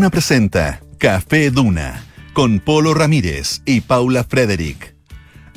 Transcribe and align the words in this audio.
Duna 0.00 0.08
presenta 0.08 0.80
Café 0.96 1.50
Duna 1.50 2.02
con 2.32 2.60
Polo 2.60 2.94
Ramírez 2.94 3.60
y 3.66 3.82
Paula 3.82 4.24
Frederick. 4.24 4.96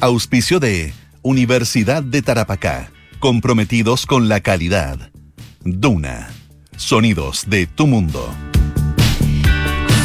Auspicio 0.02 0.60
de 0.60 0.92
Universidad 1.22 2.04
de 2.04 2.22
Tarapacá, 2.22 2.92
comprometidos 3.20 4.06
con 4.06 4.28
la 4.28 4.42
calidad. 4.42 5.12
Duna, 5.64 6.28
sonidos 6.76 7.46
de 7.48 7.68
tu 7.68 7.88
mundo. 7.88 8.36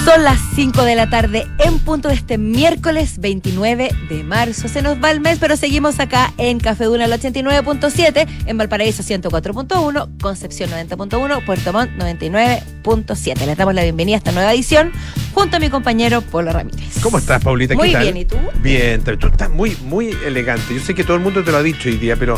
Son 0.09 0.25
las 0.25 0.41
5 0.55 0.85
de 0.85 0.95
la 0.95 1.11
tarde 1.11 1.47
en 1.59 1.81
punto 1.81 2.09
de 2.09 2.15
este 2.15 2.39
miércoles 2.39 3.19
29 3.19 3.91
de 4.09 4.25
marzo. 4.25 4.67
Se 4.67 4.81
nos 4.81 4.97
va 5.05 5.11
el 5.11 5.21
mes, 5.21 5.37
pero 5.39 5.55
seguimos 5.55 6.01
acá 6.01 6.33
en 6.39 6.61
Café 6.61 6.85
Duna 6.85 7.05
el 7.05 7.13
89.7, 7.13 8.27
en 8.47 8.57
Valparaíso 8.57 9.03
104.1, 9.03 10.09
Concepción 10.19 10.71
90.1, 10.71 11.45
Puerto 11.45 11.75
Montt 11.75 11.91
99.7. 11.99 13.45
Les 13.45 13.57
damos 13.59 13.75
la 13.75 13.83
bienvenida 13.83 14.17
a 14.17 14.19
esta 14.19 14.33
nueva 14.33 14.55
edición 14.55 14.93
junto 15.39 15.57
a 15.57 15.61
mi 15.61 15.71
compañero 15.71 16.21
Polo 16.21 16.53
Ramírez. 16.53 16.99
¿Cómo 17.03 17.19
estás, 17.19 17.43
Paulita? 17.43 17.75
Muy 17.75 17.89
¿Qué 17.89 17.93
tal? 17.95 18.03
bien, 18.03 18.17
¿y 18.17 18.25
tú? 18.25 18.37
Bien, 18.61 19.03
tú 19.03 19.27
estás 19.29 19.49
muy, 19.51 19.77
muy 19.85 20.11
elegante. 20.25 20.75
Yo 20.75 20.81
sé 20.81 20.95
que 20.95 21.05
todo 21.05 21.17
el 21.17 21.23
mundo 21.23 21.45
te 21.45 21.51
lo 21.53 21.59
ha 21.59 21.63
dicho 21.63 21.89
hoy 21.89 21.97
día, 21.97 22.17
pero 22.17 22.37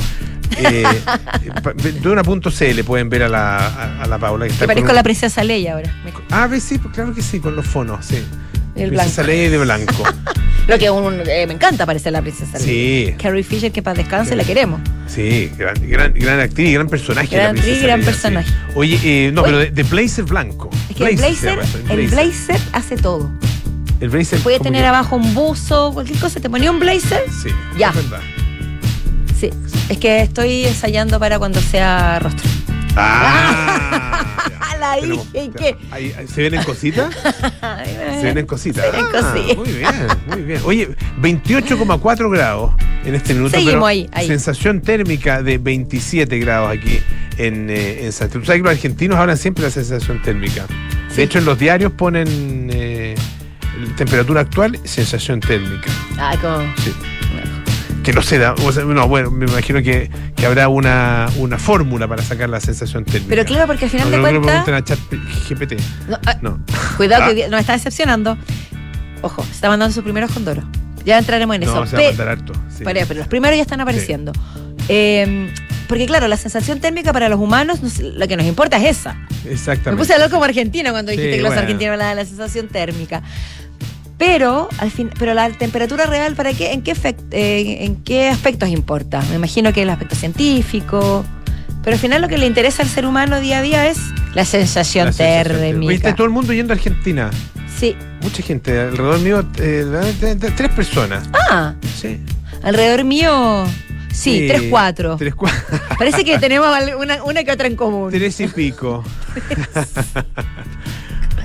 eh, 0.59 0.84
C 2.50 2.74
le 2.74 2.84
pueden 2.84 3.09
ver 3.09 3.23
a 3.24 3.28
la, 3.28 3.56
a, 3.56 4.02
a 4.02 4.06
la 4.06 4.18
Paula. 4.18 4.46
Que 4.46 4.52
está 4.52 4.64
Te 4.64 4.66
parezco 4.68 4.86
con 4.86 4.90
un- 4.92 4.96
la 4.96 5.02
princesa 5.02 5.42
Leia 5.45 5.74
ahora. 5.74 5.95
Ah, 6.30 6.48
sí, 6.60 6.78
pues 6.78 6.95
claro 6.95 7.14
que 7.14 7.23
sí, 7.23 7.40
con 7.40 7.56
los 7.56 7.66
fonos, 7.66 8.04
sí. 8.04 8.23
El 8.76 8.90
Princesa. 8.90 9.23
Leia 9.23 9.51
de 9.51 9.59
blanco. 9.59 9.95
Lo 10.69 10.78
que 10.78 10.88
un- 10.91 11.20
eh, 11.27 11.46
me 11.46 11.55
encanta 11.55 11.84
parecer 11.87 12.12
la 12.12 12.23
princesa 12.23 12.59
Leia. 12.59 13.10
Sí. 13.10 13.14
Carrie 13.20 13.42
Fisher, 13.42 13.73
que 13.73 13.82
para 13.82 13.96
descanse, 13.96 14.37
la 14.37 14.45
queremos. 14.45 14.80
Sí, 15.09 15.51
gran, 15.59 15.74
gran, 15.88 16.14
gran 16.14 16.38
actriz 16.41 16.68
y 16.68 16.73
gran 16.74 16.88
personaje. 16.88 17.34
Gran 17.34 17.56
actriz 17.56 17.78
y 17.78 17.82
gran 17.82 18.01
Leia, 18.01 18.12
sí. 18.12 18.16
personaje. 18.20 18.51
Oye, 18.77 19.01
eh, 19.02 19.32
no, 19.32 19.42
Oye. 19.42 19.51
pero 19.51 19.59
de, 19.59 19.70
de 19.73 19.82
blazer 19.82 20.24
blanco. 20.24 20.70
Es 20.88 20.96
que 20.96 21.04
el 21.09 21.16
blazer, 21.16 21.51
llama 21.56 21.62
eso, 21.62 21.78
el 21.92 22.06
blazer 22.09 22.60
hace 22.73 22.96
todo. 22.96 23.30
El 24.01 24.09
blazer. 24.10 24.38
Puede 24.40 24.60
tener 24.60 24.82
que- 24.82 24.87
abajo 24.88 25.16
un 25.16 25.34
buzo, 25.34 25.93
cualquier 25.93 26.18
cosa. 26.21 26.38
Te 26.40 26.49
ponía 26.49 26.71
un 26.71 26.79
blazer. 26.79 27.24
Sí, 27.43 27.49
Ya. 27.77 27.88
es 27.90 27.96
verdad. 27.96 28.21
Sí. 29.38 29.51
Es 29.88 29.99
que 29.99 30.23
estoy 30.23 30.65
ensayando 30.66 31.18
para 31.18 31.38
cuando 31.38 31.60
sea 31.60 32.18
rostro. 32.21 32.49
Ah, 32.96 34.24
Ahí- 35.90 36.14
ahí- 36.16 36.26
¿Se 36.28 36.40
vienen 36.40 36.62
cositas? 36.64 37.14
Se 38.14 38.23
vienen 38.23 38.46
cositas. 38.46 38.84
Se 38.84 38.90
vienen 38.90 39.10
Ah, 39.14 39.20
cositas. 39.32 39.56
Muy 39.56 39.72
bien, 39.72 39.95
muy 40.26 40.42
bien. 40.42 40.60
Oye, 40.64 40.88
28,4 41.20 42.30
grados 42.30 42.72
en 43.04 43.14
este 43.14 43.34
minuto. 43.34 43.50
Seguimos 43.50 43.74
pero 43.74 43.87
ahí, 43.87 44.09
ahí. 44.12 44.26
Sensación 44.26 44.80
térmica 44.80 45.42
de 45.42 45.59
27 45.59 46.38
grados 46.38 46.70
aquí 46.70 47.00
en, 47.38 47.70
eh, 47.70 48.04
en 48.06 48.12
Santiago. 48.12 48.45
Sabes 48.45 48.60
que 48.60 48.64
los 48.64 48.72
argentinos 48.72 49.18
hablan 49.18 49.37
siempre 49.37 49.62
de 49.62 49.68
la 49.68 49.74
sensación 49.74 50.20
térmica. 50.22 50.66
Sí. 51.10 51.16
De 51.16 51.22
hecho, 51.24 51.38
en 51.38 51.44
los 51.44 51.59
diarios 51.59 51.92
ponen 51.92 52.70
eh, 52.72 53.15
temperatura 53.96 54.42
actual, 54.42 54.78
sensación 54.84 55.40
térmica. 55.40 55.90
Ah, 56.18 56.34
como. 56.40 56.59
Sí. 56.84 56.92
Que 58.02 58.12
no 58.15 58.23
se 58.23 58.38
da, 58.38 58.54
o 58.54 58.73
sea, 58.73 58.84
no, 58.84 59.06
bueno, 59.09 59.30
me 59.30 59.45
imagino 59.46 59.82
que, 59.82 60.10
que 60.34 60.46
habrá 60.46 60.68
una, 60.68 61.29
una 61.37 61.59
fórmula 61.59 62.09
para 62.09 62.23
sacar 62.23 62.48
la 62.48 62.59
sensación 62.60 63.04
térmica. 63.04 63.26
Pero 63.29 63.45
claro, 63.45 63.66
porque 63.66 63.84
al 63.84 63.90
final 63.90 64.10
no, 64.10 64.16
de 64.16 64.22
no, 64.22 64.32
no 64.32 64.41
cuentas. 64.41 64.65
pregunten 64.65 64.75
a 64.75 64.84
chat 64.84 64.98
GPT. 65.48 65.72
No, 66.09 66.19
ah, 66.26 66.37
No. 66.41 66.60
Cuidado, 66.97 67.25
Ah. 67.25 67.28
que 67.28 67.34
día 67.34 67.48
nos 67.48 67.60
está 67.60 67.75
decepcionando. 67.75 68.38
Ojo, 69.22 69.44
se 69.44 69.50
está 69.53 69.69
mandando 69.69 69.93
sus 69.94 70.03
primeros 70.03 70.31
condoros. 70.32 70.65
Ya 71.04 71.19
entraremos 71.19 71.56
en 71.56 71.65
eso. 71.65 71.75
No, 71.75 71.87
se 71.87 71.97
va 71.97 72.03
a 72.03 72.06
mandar 72.06 72.28
harto. 72.28 72.53
sí. 72.71 72.84
Pero, 72.84 73.00
pero 73.06 73.19
los 73.19 73.28
primeros 73.28 73.56
ya 73.56 73.62
están 73.62 73.81
apareciendo. 73.82 74.32
Eh, 74.88 75.53
porque 75.87 76.06
claro, 76.06 76.26
la 76.28 76.37
sensación 76.37 76.81
térmica 76.81 77.12
para 77.12 77.28
los 77.28 77.38
humanos, 77.38 77.82
nos- 77.82 77.98
lo 78.00 78.26
que 78.28 78.37
nos 78.37 78.47
importa 78.47 78.76
es 78.78 78.98
esa. 78.98 79.15
Me 79.44 79.53
Exactamente. 79.53 80.00
puse 80.00 80.12
a 80.12 80.16
hablar 80.16 80.31
como 80.31 80.44
argentina 80.44 80.91
cuando 80.91 81.10
dijiste 81.10 81.32
Sí, 81.32 81.37
que 81.37 81.43
los 81.43 81.50
bueno. 81.50 81.62
argentinos 81.62 81.93
hablaban 81.93 82.16
de 82.16 82.22
la 82.22 82.28
sensación 82.28 82.69
térmica. 82.69 83.22
Pero 84.21 84.69
al 84.78 84.91
fin, 84.91 85.09
pero 85.19 85.32
la 85.32 85.49
temperatura 85.50 86.04
real, 86.04 86.34
¿para 86.37 86.53
qué? 86.53 86.72
¿En 86.72 86.82
qué, 86.82 86.93
efect- 86.94 87.25
eh, 87.33 87.84
¿En 87.87 87.97
qué 87.97 88.28
aspectos 88.28 88.69
importa? 88.69 89.22
Me 89.31 89.37
imagino 89.37 89.72
que 89.72 89.81
el 89.83 89.89
aspecto 89.91 90.15
científico. 90.15 91.25
Pero 91.83 91.94
al 91.94 91.99
final 92.00 92.21
lo 92.21 92.28
que 92.28 92.37
le 92.37 92.44
interesa 92.47 92.83
al 92.83 92.89
ser 92.91 93.06
humano 93.06 93.41
día 93.41 93.61
a 93.61 93.62
día 93.62 93.89
es 93.89 93.97
la 94.34 94.44
sensación 94.44 95.06
La 95.06 95.12
sensación 95.15 95.59
térmica. 95.59 95.94
Está 95.94 96.15
todo 96.15 96.27
el 96.27 96.33
mundo 96.34 96.53
yendo 96.53 96.75
a 96.75 96.77
Argentina. 96.77 97.31
Sí. 97.78 97.97
Mucha 98.21 98.43
gente. 98.43 98.78
Alrededor 98.78 99.21
mío, 99.21 99.43
eh, 99.56 99.87
tres 100.55 100.69
personas. 100.73 101.27
Ah, 101.33 101.73
Sí. 101.99 102.21
alrededor 102.62 103.05
mío. 103.05 103.65
Sí, 104.12 104.44
tres, 104.49 104.65
cuatro. 104.69 105.17
Tres, 105.17 105.34
cuatro. 105.34 105.78
Parece 105.99 106.27
que 106.27 106.39
tenemos 106.39 106.69
una, 106.99 107.25
una 107.25 107.43
que 107.43 107.53
otra 107.53 107.69
en 107.69 107.77
común. 107.77 108.11
tres 108.11 108.39
y 108.41 108.49
pico. 108.49 109.03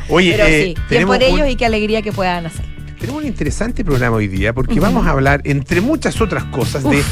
Oye, 0.09 0.33
Pero 0.33 0.45
eh, 0.45 0.63
sí, 0.66 0.75
tenemos 0.89 1.16
por 1.16 1.23
ellos 1.23 1.41
un- 1.41 1.49
y 1.49 1.55
qué 1.55 1.66
alegría 1.66 2.01
que 2.01 2.11
puedan 2.11 2.45
hacer. 2.45 2.66
Tenemos 3.05 3.21
un 3.21 3.27
interesante 3.27 3.85
programa 3.85 4.16
hoy 4.16 4.27
día 4.27 4.51
porque 4.51 4.79
vamos 4.79 5.05
a 5.05 5.11
hablar, 5.11 5.41
entre 5.43 5.79
muchas 5.79 6.21
otras 6.21 6.43
cosas, 6.45 6.83
de 6.83 7.03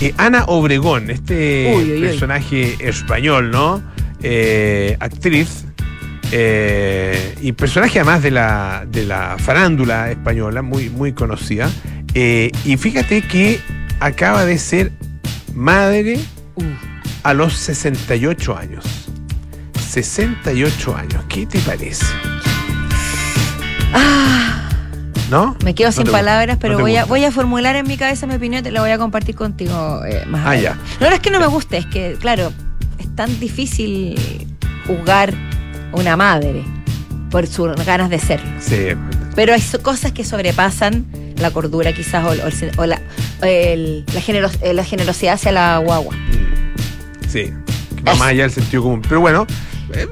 eh, 0.00 0.12
Ana 0.16 0.42
Obregón, 0.48 1.08
este 1.08 1.72
Uy, 1.72 1.84
uy, 1.84 1.92
uy. 1.92 2.00
personaje 2.00 2.76
español, 2.80 3.52
¿no? 3.52 3.80
Eh, 4.24 4.96
actriz 4.98 5.64
eh, 6.32 7.36
y 7.40 7.52
personaje 7.52 8.00
además 8.00 8.24
de 8.24 8.32
la, 8.32 8.88
de 8.90 9.04
la 9.04 9.36
farándula 9.38 10.10
española, 10.10 10.62
muy, 10.62 10.90
muy 10.90 11.12
conocida. 11.12 11.70
Y 12.12 12.76
fíjate 12.76 13.22
que 13.22 13.60
acaba 14.00 14.44
de 14.46 14.58
ser 14.58 14.90
madre 15.54 16.18
a 17.22 17.34
los 17.34 17.52
68 17.54 18.56
años. 18.56 18.84
68 19.90 20.96
años, 20.96 21.24
¿qué 21.28 21.46
te 21.46 21.60
parece? 21.60 22.04
Ah, 23.94 24.65
¿No? 25.30 25.56
me 25.64 25.74
quedo 25.74 25.88
No 25.88 25.92
sin 25.92 26.06
palabras, 26.06 26.56
pero 26.60 26.78
voy 26.78 26.96
a, 26.96 27.04
voy 27.04 27.24
a 27.24 27.32
formular 27.32 27.74
en 27.76 27.86
mi 27.88 27.96
cabeza 27.96 28.26
mi 28.26 28.34
opinión 28.36 28.60
y 28.60 28.62
te 28.64 28.70
la 28.70 28.80
voy 28.80 28.90
a 28.90 28.98
compartir 28.98 29.34
contigo 29.34 30.02
eh, 30.04 30.24
más 30.26 30.46
Ah, 30.46 30.50
adelante. 30.50 30.84
No, 31.00 31.08
no 31.08 31.14
es 31.14 31.20
que 31.20 31.30
no 31.30 31.40
me 31.40 31.46
guste, 31.48 31.78
es 31.78 31.86
que, 31.86 32.16
claro, 32.20 32.52
es 32.98 33.14
tan 33.16 33.38
difícil 33.40 34.16
juzgar 34.86 35.34
una 35.92 36.16
madre 36.16 36.62
por 37.30 37.46
sus 37.48 37.74
ganas 37.84 38.08
de 38.10 38.18
ser. 38.20 38.40
Sí, 38.60 38.88
Pero 39.34 39.52
hay 39.52 39.60
cosas 39.82 40.12
que 40.12 40.24
sobrepasan 40.24 41.04
la 41.38 41.50
cordura 41.50 41.92
quizás 41.92 42.24
o, 42.24 42.30
o 42.30 42.82
o 42.82 42.86
la, 42.86 43.00
el- 43.42 44.04
la, 44.14 44.20
generos- 44.20 44.58
eh, 44.62 44.72
la 44.74 44.84
generosidad 44.84 45.34
hacia 45.34 45.50
la 45.52 45.78
guagua. 45.78 46.14
Mm. 46.14 47.28
Sí, 47.28 47.52
va 48.06 48.14
más 48.14 48.28
allá 48.28 48.42
del 48.44 48.52
sentido 48.52 48.84
común. 48.84 49.02
Pero 49.06 49.20
bueno, 49.20 49.46
eh, 49.92 50.06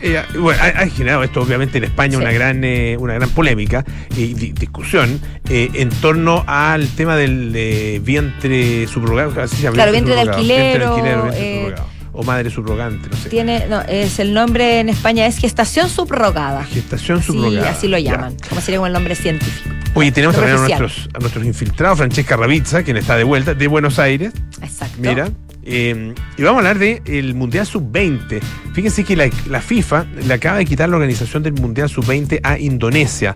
eh, 0.00 0.22
bueno, 0.38 0.60
ha, 0.62 0.66
ha 0.82 0.86
generado 0.88 1.22
esto 1.24 1.40
obviamente 1.42 1.78
en 1.78 1.84
España 1.84 2.16
Sí. 2.16 2.22
una 2.22 2.32
gran 2.32 2.62
eh, 2.64 2.96
una 2.98 3.14
gran 3.14 3.28
polémica 3.30 3.84
y 4.16 4.34
di- 4.34 4.52
discusión 4.52 5.20
eh, 5.48 5.70
en 5.74 5.88
torno 5.90 6.44
al 6.46 6.88
tema 6.88 7.16
del 7.16 8.00
vientre 8.04 8.86
subrogado. 8.86 9.40
Así 9.42 9.56
se 9.56 9.62
llama, 9.62 9.74
Claro, 9.74 9.92
vientre 9.92 10.14
de 10.14 10.20
subrogado, 10.20 10.38
alquiler 10.38 10.78
vientre 10.78 10.80
de 10.80 10.86
o, 10.86 10.94
alquiler 10.94 11.18
o 11.18 11.22
vientre 11.22 11.40
eh, 11.50 11.62
subrogado. 11.62 11.98
O 12.12 12.22
madre 12.24 12.50
subrogante, 12.50 13.08
no 13.10 13.16
sé. 13.16 13.28
Tiene, 13.28 13.66
no, 13.68 13.80
es 13.82 14.18
el 14.18 14.34
nombre 14.34 14.80
en 14.80 14.88
España 14.88 15.26
es 15.26 15.38
gestación 15.38 15.88
subrogada. 15.88 16.64
Gestación 16.64 17.20
Sí, 17.20 17.26
subrogada. 17.26 17.70
así 17.70 17.86
lo 17.86 17.96
Ya. 17.98 18.12
llaman, 18.12 18.34
como 18.48 18.60
sería 18.60 18.78
como 18.78 18.88
el 18.88 18.92
nombre 18.92 19.14
científico. 19.14 19.70
Oye, 19.94 20.10
tenemos 20.10 20.34
también 20.34 20.56
a 20.56 20.60
nuestros, 20.60 21.08
a 21.14 21.18
nuestros 21.20 21.44
infiltrados, 21.44 21.98
Francesca 21.98 22.36
Ravizza, 22.36 22.82
quien 22.82 22.96
está 22.96 23.16
de 23.16 23.24
vuelta 23.24 23.54
de 23.54 23.66
Buenos 23.68 23.98
Aires. 24.00 24.32
Exacto. 24.60 24.96
Mira. 24.98 25.28
Eh, 25.64 26.14
y 26.36 26.42
vamos 26.42 26.64
a 26.64 26.68
hablar 26.70 26.78
del 26.78 27.34
Mundial 27.34 27.66
Sub-20. 27.66 28.40
Fíjense 28.72 29.04
que 29.04 29.16
la, 29.16 29.28
la 29.48 29.60
FIFA 29.60 30.06
le 30.26 30.32
acaba 30.34 30.58
de 30.58 30.64
quitar 30.64 30.88
la 30.88 30.96
organización 30.96 31.42
del 31.42 31.54
Mundial 31.54 31.88
Sub-20 31.88 32.40
a 32.42 32.58
Indonesia. 32.58 33.34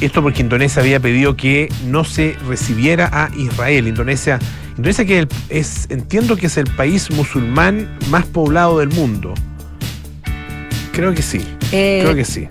Esto 0.00 0.22
porque 0.22 0.42
Indonesia 0.42 0.82
había 0.82 1.00
pedido 1.00 1.36
que 1.36 1.68
no 1.86 2.04
se 2.04 2.36
recibiera 2.48 3.08
a 3.12 3.30
Israel. 3.36 3.88
Indonesia, 3.88 4.38
Indonesia 4.76 5.04
que 5.06 5.28
es, 5.48 5.86
entiendo 5.90 6.36
que 6.36 6.46
es 6.46 6.56
el 6.58 6.66
país 6.66 7.10
musulmán 7.10 7.88
más 8.10 8.26
poblado 8.26 8.78
del 8.78 8.90
mundo. 8.90 9.32
Creo 10.92 11.12
que 11.14 11.22
sí, 11.22 11.40
Eh, 11.72 12.00
creo 12.02 12.14
que 12.14 12.24
sí. 12.24 12.46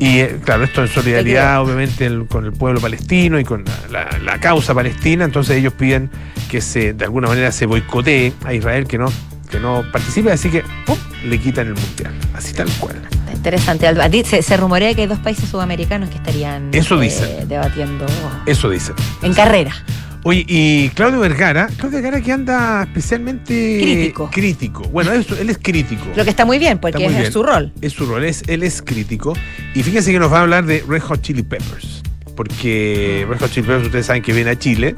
Y 0.00 0.18
eh, 0.20 0.38
claro, 0.44 0.64
esto 0.64 0.82
en 0.82 0.88
solidaridad 0.88 1.60
obviamente 1.62 2.06
el- 2.06 2.26
con 2.26 2.44
el 2.46 2.52
pueblo 2.52 2.80
palestino 2.80 3.38
y 3.38 3.44
con 3.44 3.64
la, 3.90 4.08
la- 4.10 4.18
la 4.18 4.38
causa 4.40 4.74
palestina, 4.74 5.24
entonces 5.26 5.56
ellos 5.58 5.74
piden 5.74 6.10
que 6.50 6.60
se 6.60 6.94
de 6.94 7.04
alguna 7.04 7.28
manera 7.28 7.52
se 7.52 7.66
boicotee 7.66 8.32
a 8.44 8.52
Israel 8.54 8.86
que 8.88 8.98
no 8.98 9.12
que 9.50 9.60
no 9.60 9.84
participe, 9.92 10.30
así 10.32 10.48
que 10.48 10.62
¡pum! 10.86 10.96
le 11.24 11.38
quitan 11.38 11.66
el 11.68 11.74
mundial, 11.74 12.12
así 12.34 12.52
tal 12.54 12.68
cual. 12.78 12.96
Interesante. 13.32 13.86
Se, 14.24 14.42
se 14.42 14.56
rumorea 14.56 14.94
que 14.94 15.02
hay 15.02 15.06
dos 15.08 15.18
países 15.18 15.48
sudamericanos 15.48 16.08
que 16.08 16.16
estarían 16.16 16.70
Eso 16.72 17.00
eh, 17.00 17.04
dicen. 17.04 17.48
debatiendo 17.48 18.06
Eso 18.46 18.70
dice. 18.70 18.92
en 19.22 19.34
carrera. 19.34 19.72
Oye, 20.22 20.44
y 20.46 20.88
Claudio 20.90 21.20
Vergara, 21.20 21.68
Claudio 21.78 22.02
Vergara 22.02 22.20
que 22.20 22.30
anda 22.32 22.82
especialmente 22.82 23.78
Crítico. 23.80 24.30
crítico. 24.30 24.82
Bueno, 24.90 25.12
eso, 25.12 25.34
él 25.38 25.48
es 25.48 25.58
crítico. 25.58 26.04
Lo 26.14 26.24
que 26.24 26.30
está 26.30 26.44
muy 26.44 26.58
bien, 26.58 26.78
porque 26.78 26.98
muy 26.98 27.06
es 27.14 27.18
bien. 27.20 27.32
su 27.32 27.42
rol. 27.42 27.72
Es 27.80 27.94
su 27.94 28.04
rol, 28.04 28.24
es, 28.24 28.42
él 28.46 28.62
es 28.62 28.82
crítico. 28.82 29.32
Y 29.74 29.82
fíjense 29.82 30.12
que 30.12 30.18
nos 30.18 30.30
va 30.30 30.38
a 30.38 30.42
hablar 30.42 30.66
de 30.66 30.84
Red 30.86 31.00
Hot 31.02 31.22
Chili 31.22 31.42
Peppers. 31.42 32.02
Porque 32.36 33.26
Red 33.30 33.38
Hot 33.40 33.50
Chili 33.50 33.66
Peppers, 33.66 33.86
ustedes 33.86 34.06
saben 34.06 34.22
que 34.22 34.32
viene 34.34 34.50
a 34.50 34.58
Chile. 34.58 34.94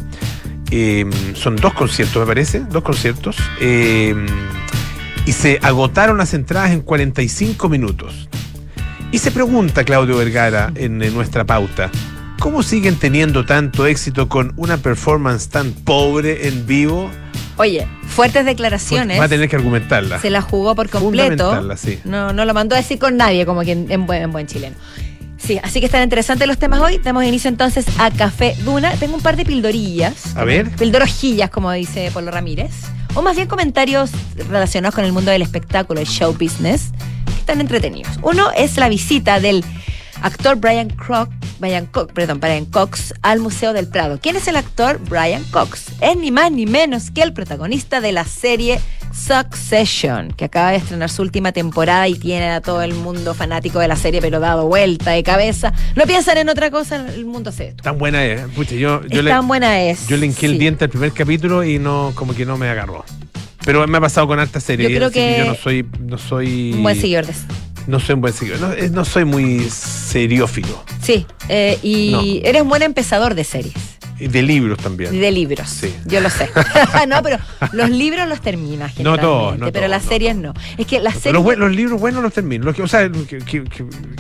Eh, 0.72 1.08
son 1.34 1.54
dos 1.56 1.72
conciertos, 1.74 2.20
me 2.20 2.26
parece. 2.26 2.60
Dos 2.60 2.82
conciertos. 2.82 3.36
Eh, 3.60 4.14
y 5.24 5.32
se 5.32 5.60
agotaron 5.62 6.18
las 6.18 6.34
entradas 6.34 6.72
en 6.72 6.80
45 6.80 7.68
minutos. 7.68 8.28
Y 9.12 9.18
se 9.18 9.30
pregunta 9.30 9.84
Claudio 9.84 10.16
Vergara 10.16 10.72
en, 10.74 11.00
en 11.02 11.14
nuestra 11.14 11.44
pauta, 11.44 11.90
¿cómo 12.42 12.64
siguen 12.64 12.96
teniendo 12.96 13.46
tanto 13.46 13.86
éxito 13.86 14.28
con 14.28 14.52
una 14.56 14.76
performance 14.76 15.48
tan 15.48 15.70
pobre 15.72 16.48
en 16.48 16.66
vivo? 16.66 17.08
Oye, 17.56 17.86
fuertes 18.08 18.44
declaraciones. 18.44 19.20
Va 19.20 19.26
a 19.26 19.28
tener 19.28 19.48
que 19.48 19.54
argumentarla. 19.54 20.18
Se 20.18 20.28
la 20.28 20.42
jugó 20.42 20.74
por 20.74 20.88
completo. 20.88 21.76
Sí. 21.76 22.00
No, 22.04 22.32
no 22.32 22.44
lo 22.44 22.52
mandó 22.52 22.74
a 22.74 22.78
decir 22.78 22.98
con 22.98 23.16
nadie, 23.16 23.46
como 23.46 23.60
que 23.60 23.70
en, 23.70 23.88
en 23.92 24.06
buen, 24.06 24.22
en 24.22 24.32
buen 24.32 24.48
chileno. 24.48 24.74
Sí, 25.38 25.60
así 25.62 25.78
que 25.78 25.86
están 25.86 26.02
interesantes 26.02 26.48
los 26.48 26.58
temas 26.58 26.80
hoy. 26.80 26.98
Damos 26.98 27.22
inicio 27.22 27.46
entonces 27.46 27.86
a 27.98 28.10
Café 28.10 28.56
Duna. 28.64 28.90
Tengo 28.96 29.14
un 29.14 29.22
par 29.22 29.36
de 29.36 29.44
pildorillas. 29.44 30.36
A 30.36 30.42
ver. 30.42 30.68
Pildorojillas, 30.72 31.48
como 31.48 31.70
dice 31.70 32.10
Polo 32.12 32.32
Ramírez. 32.32 32.72
O 33.14 33.22
más 33.22 33.36
bien 33.36 33.46
comentarios 33.46 34.10
relacionados 34.48 34.96
con 34.96 35.04
el 35.04 35.12
mundo 35.12 35.30
del 35.30 35.42
espectáculo, 35.42 36.00
el 36.00 36.08
show 36.08 36.32
business, 36.32 36.90
que 37.24 37.38
están 37.38 37.60
entretenidos. 37.60 38.18
Uno 38.22 38.50
es 38.56 38.78
la 38.78 38.88
visita 38.88 39.38
del 39.38 39.64
actor 40.22 40.56
Brian 40.56 40.88
Croc, 40.90 41.28
Brian 41.58 41.86
Cox, 41.86 42.12
perdón, 42.12 42.40
Brian 42.40 42.64
Cox 42.66 43.14
al 43.22 43.40
Museo 43.40 43.72
del 43.72 43.88
Prado. 43.88 44.18
¿Quién 44.22 44.36
es 44.36 44.48
el 44.48 44.56
actor 44.56 45.00
Brian 45.08 45.44
Cox? 45.50 45.86
Es 46.00 46.16
ni 46.16 46.30
más 46.30 46.50
ni 46.50 46.66
menos 46.66 47.10
que 47.10 47.22
el 47.22 47.32
protagonista 47.32 48.00
de 48.00 48.12
la 48.12 48.24
serie 48.24 48.80
Succession, 49.12 50.32
que 50.32 50.46
acaba 50.46 50.70
de 50.70 50.78
estrenar 50.78 51.10
su 51.10 51.22
última 51.22 51.52
temporada 51.52 52.08
y 52.08 52.14
tiene 52.14 52.50
a 52.50 52.60
todo 52.60 52.82
el 52.82 52.94
mundo 52.94 53.34
fanático 53.34 53.78
de 53.78 53.88
la 53.88 53.96
serie, 53.96 54.20
pero 54.20 54.40
dado 54.40 54.66
vuelta 54.66 55.10
de 55.10 55.22
cabeza. 55.22 55.72
No 55.96 56.04
piensan 56.04 56.38
en 56.38 56.48
otra 56.48 56.70
cosa, 56.70 57.06
el 57.14 57.26
mundo 57.26 57.52
se 57.52 57.64
detuvo. 57.64 57.82
Tan 57.82 57.98
buena 57.98 58.24
es. 58.24 58.40
Pucha, 58.54 58.74
yo, 58.74 59.02
yo 59.06 59.18
Es 59.18 59.24
le, 59.24 59.30
tan 59.30 59.46
buena 59.46 59.82
es. 59.82 60.06
yo 60.08 60.16
le 60.16 60.26
hinqué 60.26 60.46
el 60.46 60.58
diente 60.58 60.84
al 60.84 60.90
primer 60.90 61.12
capítulo 61.12 61.62
y 61.64 61.78
no, 61.78 62.12
como 62.14 62.34
que 62.34 62.46
no 62.46 62.56
me 62.56 62.68
agarró. 62.68 63.04
Pero 63.64 63.86
me 63.86 63.98
ha 63.98 64.00
pasado 64.00 64.26
con 64.26 64.38
harta 64.38 64.60
serie. 64.60 64.90
Yo 64.90 64.96
creo 64.96 65.10
que 65.10 65.36
yo 65.38 65.44
no 65.44 65.54
soy, 65.54 65.86
no 66.00 66.18
soy. 66.18 66.72
Un 66.74 66.82
buen 66.82 67.00
seguidor 67.00 67.26
de 67.26 67.34
No 67.86 67.98
soy 68.00 68.14
un 68.14 68.20
buen 68.20 68.32
seguidor. 68.34 68.60
No, 68.60 68.72
eh, 68.72 68.88
no 68.90 69.04
soy 69.04 69.24
muy 69.24 69.68
seriófilo. 69.70 70.84
Sí, 71.02 71.26
eh, 71.48 71.78
y 71.82 72.40
eres 72.44 72.62
un 72.62 72.68
buen 72.68 72.82
empezador 72.82 73.34
de 73.34 73.44
series. 73.44 73.74
Y 74.18 74.28
de 74.28 74.42
libros 74.42 74.78
también. 74.78 75.12
y 75.12 75.18
De 75.18 75.32
libros. 75.32 75.68
Sí. 75.68 75.92
Yo 76.06 76.20
lo 76.20 76.30
sé. 76.30 76.48
no, 77.08 77.20
pero 77.24 77.38
los 77.72 77.90
libros 77.90 78.28
los 78.28 78.40
terminas. 78.40 78.96
No 79.00 79.18
todos, 79.18 79.58
no 79.58 79.72
pero 79.72 79.88
las 79.88 80.04
series 80.04 80.36
no. 80.36 80.54
Es 80.78 80.86
que 80.86 81.00
las 81.00 81.14
series. 81.14 81.32
Los, 81.34 81.42
buen- 81.42 81.58
los 81.58 81.74
libros 81.74 81.98
buenos 82.00 82.22
los 82.22 82.32
termino. 82.32 82.64
Los 82.64 82.76
que, 82.76 82.82
o 82.82 82.88
sea, 82.88 83.10
que, 83.10 83.38
que- 83.38 83.64
que- 83.64 83.64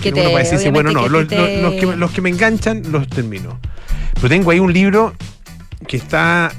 que 0.00 0.12
te- 0.12 0.20
uno 0.22 0.30
puede 0.30 0.44
decir, 0.44 0.58
sí, 0.58 0.70
bueno, 0.70 0.90
no. 0.90 1.04
que 1.04 1.08
Los, 1.10 1.28
te- 1.28 1.36
los- 1.36 1.62
los 1.62 1.74
que, 1.74 1.96
los 1.96 2.10
que 2.10 2.20
me 2.20 2.30
enganchan 2.30 2.82
los 2.90 3.06
termino. 3.08 3.60
Pero 4.14 4.28
tengo 4.28 4.50
ahí 4.50 4.58
un 4.58 4.72
libro 4.72 5.14
que 5.86 5.98
está 5.98 6.50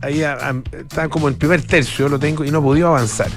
ahí 0.00 0.22
a- 0.22 0.32
a- 0.34 0.62
está 0.80 1.08
como 1.10 1.28
el 1.28 1.34
primer 1.34 1.60
tercio, 1.62 2.08
lo 2.08 2.18
tengo 2.18 2.42
y 2.44 2.50
no 2.50 2.60
he 2.60 2.62
podido 2.62 2.88
avanzar. 2.88 3.28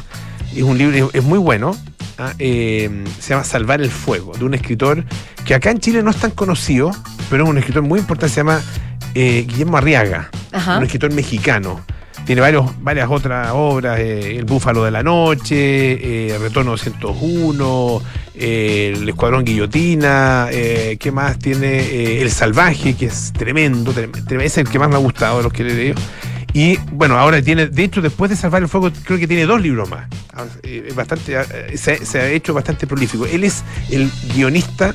Es 0.55 0.63
un 0.63 0.77
libro, 0.77 0.95
es, 1.09 1.15
es 1.15 1.23
muy 1.23 1.39
bueno. 1.39 1.75
ah, 2.17 2.33
eh, 2.39 2.89
se 3.19 3.29
llama 3.29 3.43
Salvar 3.43 3.81
el 3.81 3.89
Fuego, 3.91 4.33
de 4.37 4.43
un 4.45 4.53
escritor 4.53 5.03
que 5.45 5.55
acá 5.55 5.71
en 5.71 5.79
Chile 5.79 6.03
no 6.03 6.11
es 6.11 6.17
tan 6.17 6.31
conocido, 6.31 6.91
pero 7.29 7.43
es 7.43 7.49
un 7.49 7.57
escritor 7.57 7.83
muy 7.83 7.99
importante, 7.99 8.29
se 8.33 8.37
llama 8.41 8.61
eh, 9.15 9.45
Guillermo 9.47 9.77
Arriaga, 9.77 10.29
Ajá. 10.51 10.77
un 10.77 10.83
escritor 10.83 11.11
mexicano. 11.13 11.81
Tiene 12.25 12.41
varios, 12.41 12.69
varias 12.83 13.09
otras 13.09 13.49
obras, 13.53 13.99
eh, 13.99 14.37
El 14.37 14.45
Búfalo 14.45 14.83
de 14.83 14.91
la 14.91 15.01
Noche, 15.01 16.35
Retorno 16.39 16.71
201, 16.71 18.01
eh, 18.35 18.93
El 18.95 19.09
Escuadrón 19.09 19.43
Guillotina, 19.43 20.47
eh, 20.51 20.97
¿qué 20.99 21.11
más 21.11 21.39
tiene? 21.39 22.21
El 22.21 22.29
Salvaje, 22.31 22.93
que 22.95 23.07
es 23.07 23.33
tremendo, 23.33 23.91
trem- 23.93 24.11
trem- 24.27 24.41
es 24.43 24.57
el 24.59 24.69
que 24.69 24.77
más 24.77 24.89
me 24.89 24.95
ha 24.95 24.99
gustado 24.99 25.37
de 25.37 25.43
los 25.43 25.53
que 25.53 25.63
le 25.63 25.73
leído. 25.73 25.95
Y 26.53 26.77
bueno, 26.91 27.17
ahora 27.17 27.41
tiene, 27.41 27.67
de 27.67 27.83
hecho, 27.83 28.01
después 28.01 28.29
de 28.29 28.35
Salvar 28.37 28.61
el 28.61 28.67
Fuego, 28.67 28.91
creo 29.05 29.17
que 29.17 29.27
tiene 29.27 29.45
dos 29.45 29.61
libros 29.61 29.89
más. 29.89 30.07
Ah, 30.33 30.45
eh, 30.63 30.91
bastante, 30.95 31.33
eh, 31.35 31.77
se, 31.77 32.05
se 32.05 32.19
ha 32.19 32.29
hecho 32.29 32.53
bastante 32.53 32.87
prolífico. 32.87 33.25
Él 33.25 33.43
es 33.43 33.63
el 33.89 34.09
guionista 34.33 34.93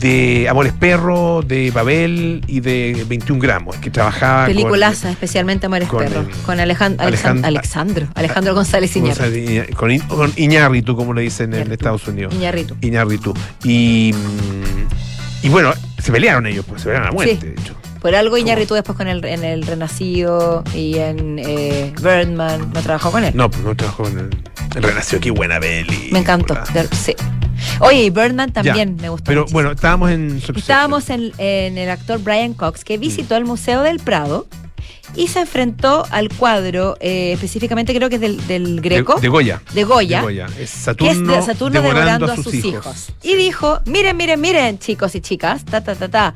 de 0.00 0.48
Amores 0.48 0.72
Perro, 0.72 1.42
de 1.42 1.70
Babel 1.72 2.42
y 2.46 2.60
de 2.60 3.04
21 3.08 3.40
gramos, 3.40 3.76
que 3.76 3.90
trabajaba 3.90 4.46
con- 4.46 4.54
Peliculaza, 4.54 5.10
especialmente 5.10 5.66
Amores 5.66 5.88
con 5.88 6.00
Perro. 6.04 6.26
Con 6.46 6.58
Alejand- 6.58 6.96
Alejand- 6.98 6.98
Alexan- 6.98 7.44
Alexandro. 7.44 8.06
Alejandro 8.14 8.54
González 8.54 8.92
con, 8.92 9.04
Iñárritu. 9.06 9.74
con, 9.76 9.98
con 10.18 10.32
Iñárritu, 10.36 10.96
como 10.96 11.14
le 11.14 11.22
dicen 11.22 11.54
en. 11.54 11.72
Estados 11.72 12.06
Unidos. 12.08 12.34
Iñárritu. 12.34 12.76
Iñárritu. 12.80 13.34
Y, 13.64 14.12
mm, 14.14 15.46
y 15.46 15.48
bueno, 15.48 15.72
se 15.98 16.12
pelearon 16.12 16.46
ellos, 16.46 16.64
pues 16.68 16.82
se 16.82 16.86
pelearon 16.88 17.08
a 17.08 17.12
muerte, 17.12 17.38
Sí. 17.40 17.46
de 17.46 17.52
hecho. 17.52 17.74
Por 18.00 18.14
algo 18.14 18.36
Iñárritu 18.38 18.74
después 18.74 18.96
con 18.96 19.08
el, 19.08 19.24
en 19.24 19.44
el 19.44 19.62
Renacido 19.66 20.62
y 20.74 20.98
en 20.98 21.38
eh, 21.38 21.92
Birdman 22.00 22.70
no 22.72 22.80
trabajó 22.82 23.10
con 23.10 23.24
él. 23.24 23.32
No, 23.34 23.50
pues 23.50 23.62
no 23.64 23.74
trabajó 23.76 24.06
en 24.06 24.18
el, 24.18 24.30
el 24.76 24.82
Renació, 24.82 25.18
qué 25.20 25.30
buena 25.30 25.58
peli. 25.58 26.08
Me 26.12 26.20
encantó. 26.20 26.54
De- 26.72 26.86
sí. 26.94 27.14
Oye, 27.80 28.04
y 28.04 28.10
Birdman 28.10 28.52
también 28.52 28.96
me 29.00 29.08
gustó. 29.08 29.24
Pero 29.26 29.40
muchísimo. 29.42 29.56
bueno, 29.56 29.72
estábamos 29.72 30.10
en 30.12 30.30
Succession. 30.40 30.56
Estábamos 30.58 31.10
en, 31.10 31.32
en 31.38 31.76
el 31.78 31.90
actor 31.90 32.20
Brian 32.22 32.54
Cox, 32.54 32.84
que 32.84 32.98
visitó 32.98 33.36
el 33.36 33.44
Museo 33.44 33.82
del 33.82 33.98
Prado 33.98 34.46
y 35.14 35.28
se 35.28 35.40
enfrentó 35.40 36.04
al 36.10 36.28
cuadro, 36.28 36.96
eh, 37.00 37.32
específicamente 37.32 37.94
creo 37.94 38.08
que 38.08 38.16
es 38.16 38.20
del, 38.20 38.46
del 38.46 38.80
Greco, 38.80 39.14
De, 39.16 39.22
de 39.22 39.28
Goya. 39.28 39.62
de 39.74 39.84
Goya, 39.84 40.18
De 40.18 40.22
Goya. 40.22 40.46
Es 40.46 40.54
que 40.54 40.62
es 40.62 40.70
Saturno, 40.70 41.34
de 41.34 41.42
Saturno 41.42 41.82
devorando, 41.82 42.26
a 42.26 42.36
sus 42.36 42.54
hijos. 42.54 43.12
Y 43.22 43.34
dijo, 43.34 43.80
miren, 43.86 44.16
miren, 44.16 44.40
miren, 44.40 44.78
chicos 44.78 45.14
y 45.14 45.20
chicas, 45.20 45.64
ta, 45.64 45.82
ta, 45.82 45.94
ta, 45.94 46.08
ta. 46.08 46.34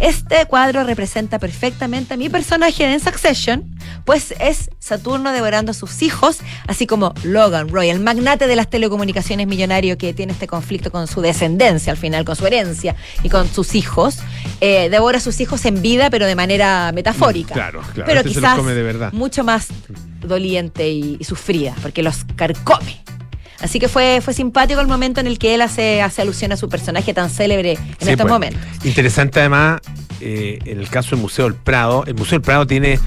Este 0.00 0.46
cuadro 0.46 0.82
representa 0.82 1.38
perfectamente 1.38 2.14
a 2.14 2.16
mi 2.16 2.28
personaje 2.28 2.84
en 2.84 2.98
Succession, 2.98 3.64
pues 4.04 4.34
es 4.40 4.70
Saturno 4.80 5.30
devorando 5.32 5.70
a 5.70 5.74
sus 5.74 6.02
hijos, 6.02 6.40
así 6.66 6.88
como 6.88 7.14
Logan 7.22 7.68
Roy, 7.68 7.88
el 7.88 8.00
magnate 8.00 8.48
de 8.48 8.56
las 8.56 8.68
telecomunicaciones 8.68 9.46
millonario 9.46 9.96
que 9.98 10.12
tiene 10.12 10.32
este 10.32 10.48
conflicto 10.48 10.90
con 10.90 11.06
su 11.06 11.20
descendencia 11.20 11.92
al 11.92 11.98
final, 11.98 12.24
con 12.24 12.34
su 12.34 12.44
herencia 12.46 12.96
y 13.22 13.28
con 13.28 13.48
sus 13.48 13.76
hijos, 13.76 14.18
eh, 14.60 14.88
devora 14.90 15.18
a 15.18 15.20
sus 15.20 15.40
hijos 15.40 15.64
en 15.66 15.82
vida, 15.82 16.10
pero 16.10 16.26
de 16.26 16.34
manera 16.34 16.90
metafórica. 16.92 17.54
Claro, 17.54 17.80
claro. 17.94 18.04
Pero 18.06 18.11
este 18.20 18.28
se 18.34 18.40
los 18.40 18.44
quizás 18.50 18.58
come 18.58 18.72
de 18.74 18.82
verdad. 18.82 19.12
mucho 19.12 19.44
más 19.44 19.68
doliente 20.20 20.88
y, 20.90 21.16
y 21.18 21.24
sufrida, 21.24 21.74
porque 21.82 22.02
los 22.02 22.24
carcome. 22.36 23.02
Así 23.60 23.78
que 23.78 23.88
fue, 23.88 24.20
fue 24.22 24.34
simpático 24.34 24.80
el 24.80 24.88
momento 24.88 25.20
en 25.20 25.26
el 25.28 25.38
que 25.38 25.54
él 25.54 25.62
hace, 25.62 26.02
hace 26.02 26.20
alusión 26.22 26.50
a 26.52 26.56
su 26.56 26.68
personaje 26.68 27.14
tan 27.14 27.30
célebre 27.30 27.72
en 27.72 27.78
Sí, 27.78 28.10
estos 28.10 28.16
pues. 28.22 28.32
momentos. 28.32 28.60
Interesante 28.84 29.38
además, 29.40 29.80
eh, 30.20 30.58
en 30.64 30.80
el 30.80 30.88
caso 30.88 31.10
del 31.10 31.20
Museo 31.22 31.44
del 31.44 31.54
Prado, 31.54 32.04
el 32.06 32.14
Museo 32.14 32.38
del 32.38 32.42
Prado 32.44 32.66
tiene 32.66 32.98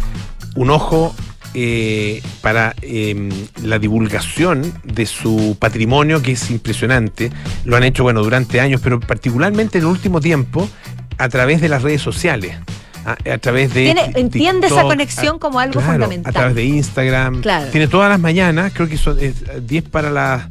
un 0.56 0.70
ojo 0.70 1.14
eh, 1.54 2.22
para 2.42 2.74
eh, 2.82 3.30
la 3.64 3.80
divulgación 3.80 4.74
de 4.86 5.06
su 5.06 5.58
patrimonio, 5.60 6.22
que 6.22 6.34
es 6.34 6.50
impresionante. 6.50 7.32
Lo 7.66 7.76
han 7.76 7.84
hecho, 7.84 8.04
bueno, 8.04 8.24
durante 8.24 8.62
años, 8.62 8.80
pero 8.82 9.00
particularmente 9.02 9.78
en 9.80 9.84
el 9.86 9.90
último 9.90 10.22
tiempo, 10.22 10.70
a 11.18 11.28
través 11.28 11.60
de 11.60 11.68
las 11.70 11.82
redes 11.82 12.02
sociales. 12.02 12.56
A, 13.06 13.18
a 13.34 13.38
través 13.38 13.74
de. 13.74 13.84
Tiene- 13.84 14.12
entiende 14.16 14.68
esa 14.68 14.82
conexión 14.84 15.38
como 15.40 15.60
algo 15.60 15.74
claro, 15.80 15.94
fundamental. 15.94 16.30
A 16.30 16.34
través 16.34 16.56
de 16.56 16.64
Instagram. 16.66 17.42
Claro. 17.42 17.70
Tiene 17.72 17.88
todas 17.88 18.10
las 18.10 18.20
mañanas, 18.20 18.72
creo 18.74 18.90
que 18.90 18.98
son 18.98 19.18
es, 19.20 19.36
10 19.68 19.84
para 19.90 20.10
las. 20.10 20.48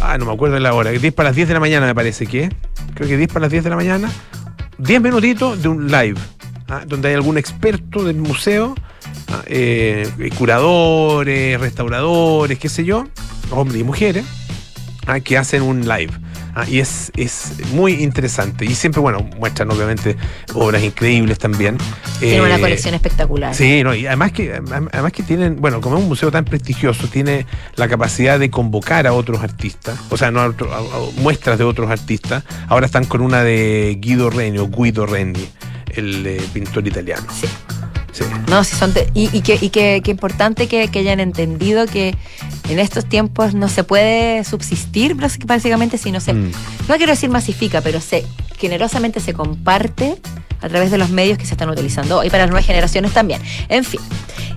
Ah, 0.00 0.18
no 0.18 0.26
me 0.26 0.32
acuerdo 0.32 0.54
de 0.56 0.60
la 0.60 0.74
hora. 0.74 0.90
10 0.90 1.14
para 1.14 1.28
las 1.28 1.36
10 1.36 1.46
de 1.48 1.54
la 1.54 1.60
mañana, 1.60 1.86
me 1.86 1.94
parece 1.94 2.26
que. 2.26 2.50
Creo 2.94 3.08
que 3.08 3.16
10 3.16 3.28
para 3.28 3.40
las 3.42 3.50
10 3.52 3.62
de 3.64 3.70
la 3.70 3.76
mañana. 3.76 4.10
10 4.78 5.00
minutitos 5.00 5.62
de 5.62 5.68
un 5.68 5.86
live. 5.86 6.18
ah, 6.68 6.82
donde 6.86 7.08
hay 7.08 7.14
algún 7.14 7.38
experto 7.38 8.02
del 8.04 8.16
museo, 8.16 8.74
ah, 9.28 9.42
eh, 9.46 10.08
curadores, 10.38 11.60
restauradores, 11.60 12.58
qué 12.58 12.68
sé 12.68 12.84
yo, 12.84 13.06
hombres 13.50 13.80
y 13.80 13.84
mujeres, 13.84 14.24
ah, 15.06 15.20
que 15.20 15.36
hacen 15.38 15.62
un 15.62 15.82
live. 15.86 16.12
Ah, 16.56 16.64
y 16.68 16.78
es, 16.78 17.10
es 17.16 17.52
muy 17.72 17.94
interesante. 17.94 18.64
Y 18.64 18.74
siempre, 18.74 19.00
bueno, 19.00 19.28
muestran 19.38 19.70
obviamente 19.72 20.16
obras 20.54 20.82
increíbles 20.84 21.38
también. 21.38 21.76
Tiene 22.20 22.42
una 22.42 22.56
Eh, 22.56 22.60
colección 22.60 22.94
espectacular. 22.94 23.54
Sí, 23.54 23.82
no, 23.82 23.94
y 23.94 24.06
además 24.06 24.30
que, 24.32 24.52
además 24.54 25.12
que 25.12 25.22
tienen, 25.24 25.56
bueno, 25.60 25.80
como 25.80 25.96
es 25.96 26.02
un 26.02 26.08
museo 26.08 26.30
tan 26.30 26.44
prestigioso, 26.44 27.08
tiene 27.08 27.46
la 27.74 27.88
capacidad 27.88 28.38
de 28.38 28.50
convocar 28.50 29.06
a 29.08 29.12
otros 29.12 29.42
artistas, 29.42 29.98
o 30.10 30.16
sea, 30.16 30.30
no 30.30 30.40
a 30.40 30.46
otro- 30.46 30.72
a- 30.72 30.78
a 30.78 31.20
muestras 31.20 31.58
de 31.58 31.64
otros 31.64 31.90
artistas. 31.90 32.44
Ahora 32.68 32.86
están 32.86 33.04
con 33.04 33.20
una 33.20 33.42
de 33.42 33.96
Guido 34.00 34.30
Reni 34.30 34.58
o 34.58 34.68
Guido 34.68 35.06
Reni, 35.06 35.48
el 35.94 36.24
eh, 36.26 36.40
pintor 36.52 36.86
italiano. 36.86 37.26
Sí. 37.32 37.46
Sí. 38.14 38.24
No, 38.48 38.62
si 38.64 38.74
son 38.76 38.92
te- 38.94 39.10
y, 39.12 39.28
y 39.36 39.42
que, 39.42 39.58
y 39.60 39.68
que, 39.70 40.00
que 40.02 40.10
importante 40.10 40.68
que, 40.68 40.88
que 40.88 41.00
hayan 41.00 41.20
entendido 41.20 41.86
que 41.86 42.14
en 42.70 42.78
estos 42.78 43.04
tiempos 43.06 43.54
no 43.54 43.68
se 43.68 43.82
puede 43.84 44.42
subsistir 44.44 45.16
bás- 45.16 45.38
básicamente 45.44 45.98
si 45.98 46.12
no 46.12 46.20
se, 46.20 46.32
Mm. 46.32 46.52
no 46.88 46.96
quiero 46.96 47.10
decir 47.12 47.28
masifica, 47.28 47.80
pero 47.80 48.00
se 48.00 48.24
generosamente 48.58 49.18
se 49.20 49.34
comparte 49.34 50.16
a 50.62 50.68
través 50.68 50.90
de 50.90 50.96
los 50.96 51.10
medios 51.10 51.36
que 51.38 51.44
se 51.44 51.52
están 51.54 51.68
utilizando 51.68 52.18
hoy 52.20 52.30
para 52.30 52.44
las 52.44 52.50
nuevas 52.50 52.64
generaciones 52.66 53.12
también. 53.12 53.42
En 53.68 53.84
fin. 53.84 54.00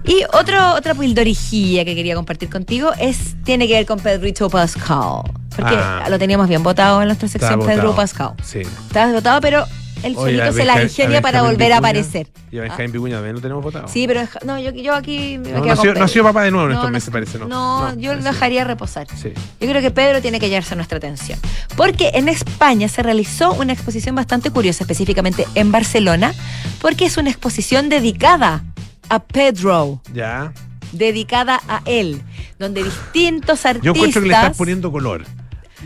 Y 0.05 0.23
otro, 0.31 0.73
otra 0.75 0.93
pildorijilla 0.93 1.83
que 1.83 1.95
quería 1.95 2.15
compartir 2.15 2.49
contigo 2.49 2.91
es 2.99 3.35
tiene 3.43 3.67
que 3.67 3.73
ver 3.73 3.85
con 3.85 3.99
Pedrito 3.99 4.49
Pascal. 4.49 5.23
Porque 5.55 5.75
Ah. 5.75 6.05
lo 6.09 6.17
teníamos 6.19 6.47
bien 6.47 6.61
votado 6.63 7.01
en 7.01 7.07
nuestra 7.07 7.27
sección 7.27 7.59
Pedro. 7.65 7.93
Pascal. 7.95 8.33
Sí. 8.43 8.59
Estaba 8.59 9.11
votado, 9.11 9.41
pero 9.41 9.65
Oye, 10.03 10.13
solito 10.37 10.53
se 10.53 10.65
las 10.65 10.77
Benja- 10.77 10.83
ingenia 11.03 11.21
para 11.21 11.41
volver 11.41 11.73
a 11.73 11.77
aparecer. 11.77 12.27
Y 12.51 12.57
a 12.59 12.61
Benjamín 12.61 12.91
Vicuña 12.91 13.15
también 13.15 13.35
lo 13.35 13.41
tenemos 13.41 13.63
votado. 13.63 13.87
Sí, 13.87 14.05
pero 14.07 14.21
no, 14.45 14.57
yo, 14.59 14.71
yo 14.71 14.93
aquí 14.95 15.37
me 15.37 15.49
No, 15.51 15.55
quedo 15.61 15.65
no 15.65 15.71
ha 15.71 15.75
sido- 15.75 15.85
no 15.85 15.91
ha 15.91 15.93
Pedro. 15.93 16.07
sido 16.07 16.23
papá 16.25 16.43
de 16.43 16.51
nuevo 16.51 16.67
en 16.67 16.73
No, 16.73 16.79
estos 16.79 16.91
meses, 16.91 17.09
parece, 17.09 17.39
¿no? 17.39 17.47
No, 17.47 17.93
yo 17.97 18.13
lo 18.15 18.21
dejaría 18.23 18.63
reposar. 18.63 19.07
Sí. 19.15 19.33
Yo 19.59 19.67
creo 19.67 19.81
que 19.81 19.91
Pedro 19.91 20.21
tiene 20.21 20.39
que 20.39 20.49
llevarse 20.49 20.75
nuestra 20.75 20.97
atención. 20.97 21.39
Porque 21.75 22.11
en 22.13 22.27
España 22.29 22.87
se 22.87 23.03
realizó 23.03 23.53
una 23.53 23.73
exposición 23.73 24.15
bastante 24.15 24.49
curiosa, 24.51 24.83
específicamente 24.83 25.45
en 25.55 25.71
Barcelona, 25.71 26.33
porque 26.81 27.05
es 27.05 27.17
una 27.17 27.29
exposición 27.29 27.89
dedicada 27.89 28.63
a 29.09 29.19
Pedro, 29.23 30.01
Ya. 30.13 30.53
dedicada 30.91 31.59
a 31.67 31.81
él, 31.85 32.21
donde 32.59 32.83
distintos 32.83 33.65
artistas. 33.65 33.83
Yo 33.85 33.91
encuentro 33.93 34.21
que 34.21 34.27
le 34.27 34.33
estás 34.33 34.57
poniendo 34.57 34.91
color. 34.91 35.25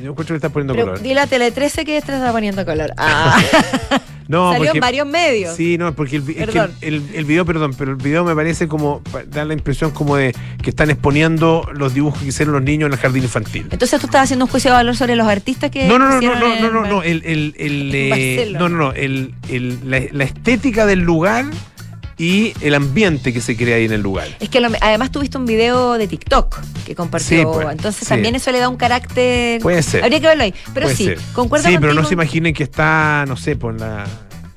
Yo 0.01 0.11
encuentro 0.11 0.25
que 0.27 0.33
le 0.33 0.37
estás 0.37 0.51
poniendo 0.51 0.73
Pero 0.73 0.85
color. 0.87 1.01
dile 1.01 1.19
a 1.21 1.27
Tele 1.27 1.51
13 1.51 1.85
que 1.85 2.01
te 2.01 2.13
está 2.13 2.31
poniendo 2.31 2.65
color. 2.65 2.91
Ah, 2.97 3.39
No, 4.27 4.53
salió 4.53 4.67
porque- 4.67 4.77
en 4.77 4.81
varios 4.81 5.07
medios. 5.07 5.55
Sí, 5.57 5.77
no, 5.77 5.93
porque 5.93 6.15
el, 6.17 6.29
es 6.29 6.49
que 6.49 6.57
el, 6.59 6.69
el- 6.79 7.03
el 7.15 7.25
video, 7.25 7.43
perdón, 7.45 7.73
pero 7.77 7.91
el 7.91 7.97
video 7.97 8.23
me 8.23 8.33
parece 8.33 8.65
como, 8.69 9.01
da 9.27 9.43
la 9.43 9.53
impresión 9.53 9.91
como 9.91 10.15
de 10.15 10.33
que 10.63 10.69
están 10.69 10.89
exponiendo 10.89 11.67
los 11.73 11.93
dibujos 11.93 12.21
que 12.21 12.27
hicieron 12.29 12.53
los 12.53 12.63
niños 12.63 12.87
en 12.87 12.93
el 12.93 12.99
jardín 12.99 13.23
infantil. 13.23 13.67
Entonces 13.71 13.99
tú 13.99 14.05
estás 14.05 14.23
haciendo 14.23 14.45
un 14.45 14.51
juicio 14.51 14.71
de 14.71 14.77
valor 14.77 14.95
sobre 14.95 15.17
los 15.17 15.27
artistas 15.27 15.69
que. 15.69 15.85
No, 15.85 15.99
no, 15.99 16.05
no, 16.05 16.11
no, 16.11 16.17
hicieron 16.17 16.39
no, 16.61 16.71
no, 16.71 16.87
no, 16.87 17.03
el, 17.03 17.23
el, 17.25 17.53
eh, 17.93 18.53
no, 18.57 18.69
no, 18.69 18.93
no, 18.93 18.93
la, 19.85 20.01
la 20.13 20.23
estética 20.23 20.85
del 20.85 20.99
lugar 21.01 21.43
y 22.23 22.53
el 22.61 22.75
ambiente 22.75 23.33
que 23.33 23.41
se 23.41 23.57
crea 23.57 23.77
ahí 23.77 23.85
en 23.85 23.93
el 23.93 24.01
lugar. 24.01 24.27
Es 24.39 24.47
que 24.49 24.59
lo- 24.59 24.69
además 24.79 25.11
tuviste 25.11 25.37
un 25.39 25.45
video 25.47 25.93
de 25.93 26.07
TikTok 26.07 26.55
que 26.85 26.93
compartió. 26.95 27.39
Sí, 27.39 27.43
pues, 27.45 27.67
Entonces 27.71 28.01
sí. 28.03 28.09
también 28.09 28.35
eso 28.35 28.51
le 28.51 28.59
da 28.59 28.69
un 28.69 28.77
carácter. 28.77 29.59
Puede 29.61 29.81
ser. 29.81 30.03
Habría 30.03 30.19
que 30.19 30.27
verlo 30.27 30.43
ahí. 30.43 30.53
Pero 30.73 30.85
Puede 30.85 30.95
sí, 30.95 31.05
ser. 31.05 31.19
concuerdo 31.33 31.67
Sí, 31.67 31.77
pero 31.81 31.93
no 31.95 32.05
se 32.05 32.13
imaginen 32.13 32.53
que 32.53 32.63
está, 32.63 33.25
no 33.27 33.35
sé, 33.37 33.55
por 33.55 33.79
la 33.79 34.05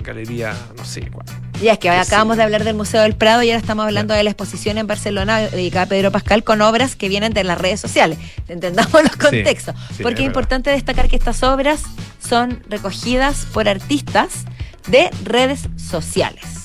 galería, 0.00 0.54
no 0.76 0.84
sé 0.84 1.08
cuál. 1.10 1.24
Ya 1.62 1.72
es 1.72 1.78
que 1.78 1.88
que 1.88 1.90
acabamos 1.90 2.34
sí. 2.34 2.38
de 2.38 2.42
hablar 2.44 2.64
del 2.64 2.74
Museo 2.74 3.00
del 3.00 3.14
Prado 3.16 3.42
y 3.42 3.48
ahora 3.50 3.60
estamos 3.60 3.86
hablando 3.86 4.12
de 4.12 4.22
la 4.24 4.30
exposición 4.30 4.76
en 4.76 4.86
Barcelona 4.86 5.38
dedicada 5.40 5.84
a 5.84 5.88
Pedro 5.88 6.12
Pascal 6.12 6.44
con 6.44 6.60
obras 6.60 6.96
que 6.96 7.08
vienen 7.08 7.32
de 7.32 7.44
las 7.44 7.58
redes 7.58 7.80
sociales. 7.80 8.18
Entendamos 8.48 8.92
los 9.02 9.16
contextos. 9.16 9.74
sí, 9.96 10.02
Porque 10.02 10.16
es 10.20 10.24
es 10.24 10.26
importante 10.26 10.68
destacar 10.70 11.08
que 11.08 11.16
estas 11.16 11.42
obras 11.42 11.82
son 12.22 12.62
recogidas 12.68 13.46
por 13.54 13.68
artistas 13.70 14.44
de 14.88 15.08
redes 15.24 15.68
sociales. 15.76 16.63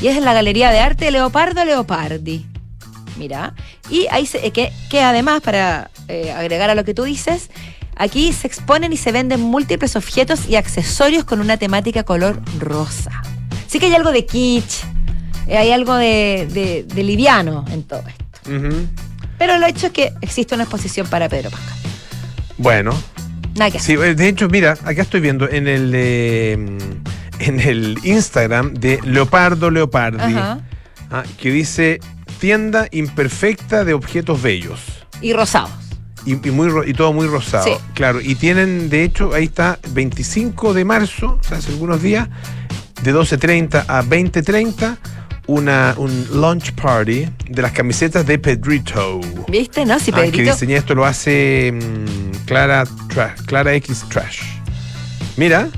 Y 0.00 0.08
es 0.08 0.16
en 0.16 0.24
la 0.24 0.32
Galería 0.32 0.70
de 0.70 0.80
Arte 0.80 1.10
Leopardo 1.10 1.64
Leopardi. 1.64 2.46
Mira. 3.18 3.54
Y 3.90 4.06
ahí 4.10 4.24
se, 4.26 4.46
eh, 4.46 4.50
que, 4.50 4.72
que 4.88 5.02
además, 5.02 5.42
para 5.42 5.90
eh, 6.08 6.32
agregar 6.32 6.70
a 6.70 6.74
lo 6.74 6.84
que 6.84 6.94
tú 6.94 7.04
dices, 7.04 7.50
aquí 7.96 8.32
se 8.32 8.46
exponen 8.46 8.92
y 8.92 8.96
se 8.96 9.12
venden 9.12 9.40
múltiples 9.40 9.96
objetos 9.96 10.46
y 10.48 10.56
accesorios 10.56 11.24
con 11.24 11.40
una 11.40 11.56
temática 11.58 12.02
color 12.02 12.40
rosa. 12.58 13.10
Sí 13.66 13.78
que 13.78 13.86
hay 13.86 13.94
algo 13.94 14.10
de 14.10 14.24
kitsch, 14.24 14.84
eh, 15.46 15.58
hay 15.58 15.70
algo 15.72 15.94
de, 15.96 16.48
de- 16.50 16.84
de 16.84 17.02
liviano 17.04 17.64
en 17.70 17.82
todo 17.82 18.02
esto. 18.08 18.50
Pero 19.38 19.58
lo 19.58 19.66
hecho 19.66 19.86
es 19.88 19.92
que 19.92 20.12
existe 20.22 20.54
una 20.54 20.64
exposición 20.64 21.06
para 21.08 21.28
Pedro 21.28 21.50
Pascal. 21.50 21.76
Bueno, 22.58 22.92
Nada 23.54 23.70
que 23.70 23.78
hacer. 23.78 23.96
Sí, 24.08 24.14
de 24.14 24.28
hecho, 24.28 24.48
mira, 24.48 24.72
acá 24.84 25.02
estoy 25.02 25.20
viendo 25.20 25.48
en 25.48 25.66
el 25.68 25.92
eh, 25.94 26.78
en 27.40 27.60
el 27.60 27.98
Instagram 28.04 28.74
de 28.74 29.00
Leopardo 29.04 29.70
Leopardi, 29.70 30.22
Ajá. 30.34 30.60
ah, 31.10 31.22
que 31.38 31.50
dice 31.50 32.00
tienda 32.38 32.86
imperfecta 32.90 33.84
de 33.84 33.92
objetos 33.94 34.40
bellos. 34.40 34.80
Y 35.20 35.32
rosados. 35.32 35.70
Y, 36.26 36.32
y 36.46 36.50
muy 36.50 36.70
y 36.88 36.92
todo 36.92 37.12
muy 37.12 37.26
rosado. 37.26 37.64
Sí. 37.64 37.72
Claro, 37.94 38.20
y 38.20 38.34
tienen, 38.34 38.90
de 38.90 39.04
hecho, 39.04 39.32
ahí 39.34 39.44
está, 39.44 39.78
25 39.90 40.74
de 40.74 40.84
marzo, 40.84 41.38
o 41.40 41.42
sea, 41.42 41.58
hace 41.58 41.70
algunos 41.72 42.02
días, 42.02 42.28
de 43.02 43.14
12.30 43.14 43.84
a 43.88 44.02
20.30, 44.02 44.96
una, 45.46 45.94
un 45.96 46.26
launch 46.40 46.72
party 46.74 47.26
de 47.48 47.62
las 47.62 47.72
camisetas 47.72 48.26
de 48.26 48.38
Pedrito. 48.38 49.20
¿Viste? 49.48 49.84
¿No? 49.86 49.98
Si 49.98 50.10
Ah, 50.12 50.16
que 50.16 50.30
Pedrito. 50.30 50.52
diseñé 50.52 50.76
esto 50.76 50.94
lo 50.94 51.04
hace 51.06 51.72
mm, 51.72 52.44
Clara, 52.46 52.84
Clara 53.46 53.74
X 53.74 54.04
Trash. 54.10 54.42
Mira, 55.36 55.68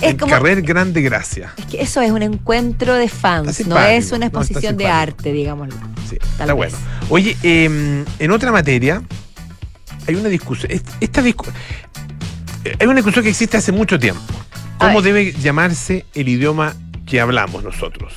es 0.00 0.10
en 0.12 0.16
como. 0.18 0.32
Carrer 0.32 0.62
Grande 0.62 1.00
Gracia. 1.02 1.52
Es 1.56 1.66
que 1.66 1.80
eso 1.82 2.00
es 2.02 2.10
un 2.10 2.22
encuentro 2.22 2.94
de 2.94 3.08
fans, 3.08 3.66
no 3.66 3.78
es 3.78 4.12
una 4.12 4.18
no, 4.20 4.26
exposición 4.26 4.76
de 4.76 4.86
arte, 4.88 5.32
digámoslo. 5.32 5.74
Sí, 6.08 6.16
está 6.20 6.46
vez. 6.46 6.54
bueno. 6.54 6.76
Oye, 7.08 7.36
eh, 7.42 8.04
en 8.18 8.30
otra 8.30 8.52
materia, 8.52 9.02
hay 10.06 10.14
una 10.14 10.28
discusión. 10.28 10.70
est- 10.72 10.88
Esta 11.00 11.22
discu- 11.22 11.50
eh, 12.64 12.76
hay 12.78 12.86
una 12.86 12.96
discusión 12.96 13.22
que 13.24 13.30
existe 13.30 13.56
hace 13.56 13.72
mucho 13.72 13.98
tiempo. 13.98 14.22
¿Cómo 14.78 15.00
debe 15.02 15.32
llamarse 15.32 16.04
el 16.14 16.28
idioma 16.28 16.74
que 17.06 17.20
hablamos 17.20 17.64
nosotros? 17.64 18.12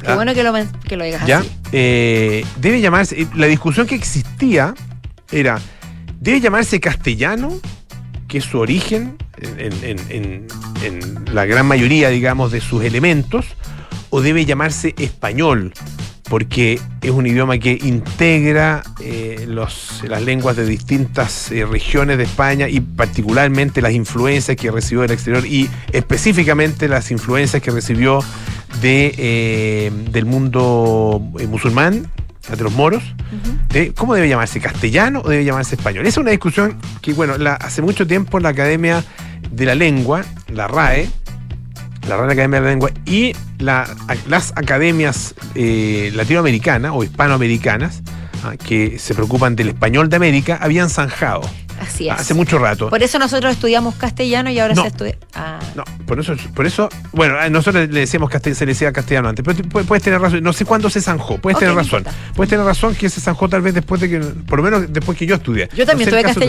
Qué 0.00 0.06
¿Ah? 0.12 0.14
bueno 0.14 0.32
que 0.32 0.44
lo, 0.44 0.52
que 0.88 0.96
lo 0.96 1.04
digas 1.04 1.26
¿Ya? 1.26 1.38
así. 1.38 1.50
Eh, 1.72 2.44
debe 2.60 2.80
llamarse. 2.80 3.26
La 3.34 3.46
discusión 3.46 3.86
que 3.86 3.96
existía 3.96 4.74
era: 5.32 5.58
¿debe 6.20 6.40
llamarse 6.40 6.78
castellano, 6.78 7.52
que 8.28 8.40
su 8.40 8.58
origen 8.58 9.16
en, 9.40 10.46
la 11.32 11.44
gran 11.46 11.66
mayoría, 11.66 12.08
digamos, 12.10 12.52
de 12.52 12.60
sus 12.60 12.84
elementos, 12.84 13.46
o 14.10 14.20
debe 14.20 14.44
llamarse 14.44 14.94
español? 14.98 15.72
Porque 16.28 16.78
es 17.00 17.10
un 17.10 17.26
idioma 17.26 17.58
que 17.58 17.78
integra 17.82 18.82
eh, 19.00 19.46
los, 19.48 20.04
las 20.06 20.22
lenguas 20.22 20.56
de 20.56 20.66
distintas 20.66 21.50
eh, 21.50 21.64
regiones 21.64 22.18
de 22.18 22.24
España 22.24 22.68
y 22.68 22.80
particularmente 22.80 23.80
las 23.80 23.92
influencias 23.94 24.54
que 24.56 24.70
recibió 24.70 25.02
del 25.02 25.12
exterior 25.12 25.46
y 25.46 25.70
específicamente 25.92 26.86
las 26.86 27.10
influencias 27.10 27.62
que 27.62 27.70
recibió 27.70 28.22
de, 28.82 29.14
eh, 29.18 29.90
del 30.10 30.24
mundo 30.24 31.22
eh, 31.38 31.46
de 32.56 32.64
los 32.64 32.72
moros. 32.72 33.02
¿eh? 33.74 33.92
¿Cómo 33.96 34.14
debe 34.14 34.28
llamarse? 34.28 34.60
¿Castellano 34.60 35.20
o 35.24 35.28
debe 35.28 35.44
llamarse 35.44 35.74
español? 35.74 36.02
Esa 36.06 36.08
es 36.14 36.18
una 36.18 36.30
discusión 36.30 36.78
que, 37.02 37.12
bueno, 37.12 37.36
la- 37.38 37.54
hace 37.54 37.82
mucho 37.82 38.06
tiempo 38.06 38.40
la 38.40 38.50
Academia 38.50 39.04
de 39.50 39.66
la 39.66 39.74
Lengua, 39.74 40.24
la 40.48 40.66
RAE, 40.68 41.08
la 42.08 42.16
Real 42.16 42.30
Academia 42.30 42.60
de 42.60 42.64
la 42.64 42.70
Lengua 42.70 42.90
y 43.04 43.34
la- 43.58 43.86
las 44.28 44.52
academias 44.56 45.34
eh, 45.54 46.10
latinoamericanas 46.14 46.92
o 46.94 47.04
hispanoamericanas 47.04 48.02
que 48.64 48.98
se 48.98 49.14
preocupan 49.14 49.56
del 49.56 49.68
español 49.68 50.08
de 50.08 50.16
América 50.16 50.58
habían 50.60 50.90
zanjado 50.90 51.42
Así 51.80 52.08
es. 52.08 52.14
hace 52.18 52.34
mucho 52.34 52.58
rato. 52.58 52.88
Por 52.90 53.02
eso 53.02 53.18
nosotros 53.18 53.52
estudiamos 53.52 53.94
castellano 53.94 54.50
y 54.50 54.58
ahora 54.58 54.74
No. 54.74 54.82
se 54.82 54.88
estudia. 54.88 55.16
Ah, 55.34 55.58
No, 55.76 55.84
por 56.06 56.18
eso, 56.18 56.34
por 56.54 56.66
eso, 56.66 56.88
bueno, 57.12 57.36
nosotros 57.50 57.88
le 57.88 58.00
decíamos 58.00 58.30
castell- 58.30 58.54
se 58.54 58.66
le 58.66 58.72
decía 58.72 58.92
castellano 58.92 59.28
antes, 59.28 59.44
pero 59.44 59.84
puedes 59.84 60.02
tener 60.02 60.20
razón, 60.20 60.42
no 60.42 60.52
sé 60.52 60.64
cuándo 60.64 60.90
se 60.90 61.00
zanjó, 61.00 61.38
puedes 61.38 61.58
tener 61.58 61.74
razón, 61.74 62.04
puedes 62.34 62.50
tener 62.50 62.64
razón 62.64 62.94
que 62.96 63.08
se 63.08 63.20
zanjó 63.20 63.48
tal 63.48 63.62
vez 63.62 63.74
después 63.74 64.00
de 64.00 64.08
que, 64.10 64.18
por 64.18 64.58
lo 64.58 64.64
menos 64.64 64.92
después 64.92 65.16
que 65.16 65.26
yo 65.26 65.36
estudié. 65.36 65.68
Yo 65.76 65.86
también 65.86 66.08
No 66.10 66.16
sé 66.16 66.22
tuve 66.22 66.22
caso 66.22 66.40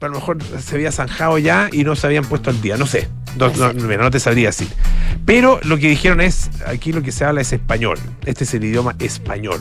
a 0.00 0.06
lo 0.08 0.14
mejor 0.14 0.38
se 0.60 0.74
había 0.76 0.92
zanjado 0.92 1.38
ya 1.38 1.68
y 1.72 1.84
no 1.84 1.96
se 1.96 2.06
habían 2.06 2.24
puesto 2.24 2.50
al 2.50 2.60
día, 2.60 2.76
no 2.76 2.86
sé. 2.86 3.08
No, 3.36 3.50
no, 3.50 3.72
mira, 3.74 4.02
no 4.02 4.10
te 4.10 4.20
sabría 4.20 4.48
decir. 4.48 4.68
Pero 5.24 5.60
lo 5.64 5.76
que 5.78 5.88
dijeron 5.88 6.20
es, 6.20 6.50
aquí 6.66 6.92
lo 6.92 7.02
que 7.02 7.12
se 7.12 7.24
habla 7.24 7.40
es 7.40 7.52
español. 7.52 7.98
Este 8.24 8.44
es 8.44 8.54
el 8.54 8.64
idioma 8.64 8.94
español. 8.98 9.60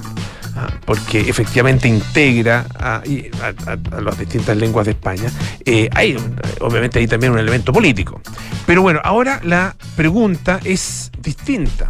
ah, 0.56 0.70
porque 0.86 1.20
efectivamente 1.22 1.88
integra 1.88 2.66
a, 2.80 3.02
y 3.06 3.30
a- 3.44 3.72
a- 3.72 3.98
a 3.98 4.02
las 4.02 4.18
distintas 4.18 4.58
lenguas 4.58 4.86
de 4.86 4.94
España. 4.94 5.30
Eh, 5.66 5.88
hay, 5.94 6.18
obviamente, 6.62 6.98
hay 7.00 7.06
también 7.08 7.34
un 7.34 7.40
elemento 7.40 7.72
político. 7.72 8.20
Pero 8.66 8.82
bueno, 8.82 9.00
ahora 9.04 9.40
la 9.44 9.76
pregunta 9.96 10.60
es 10.64 11.12
distinta. 11.22 11.90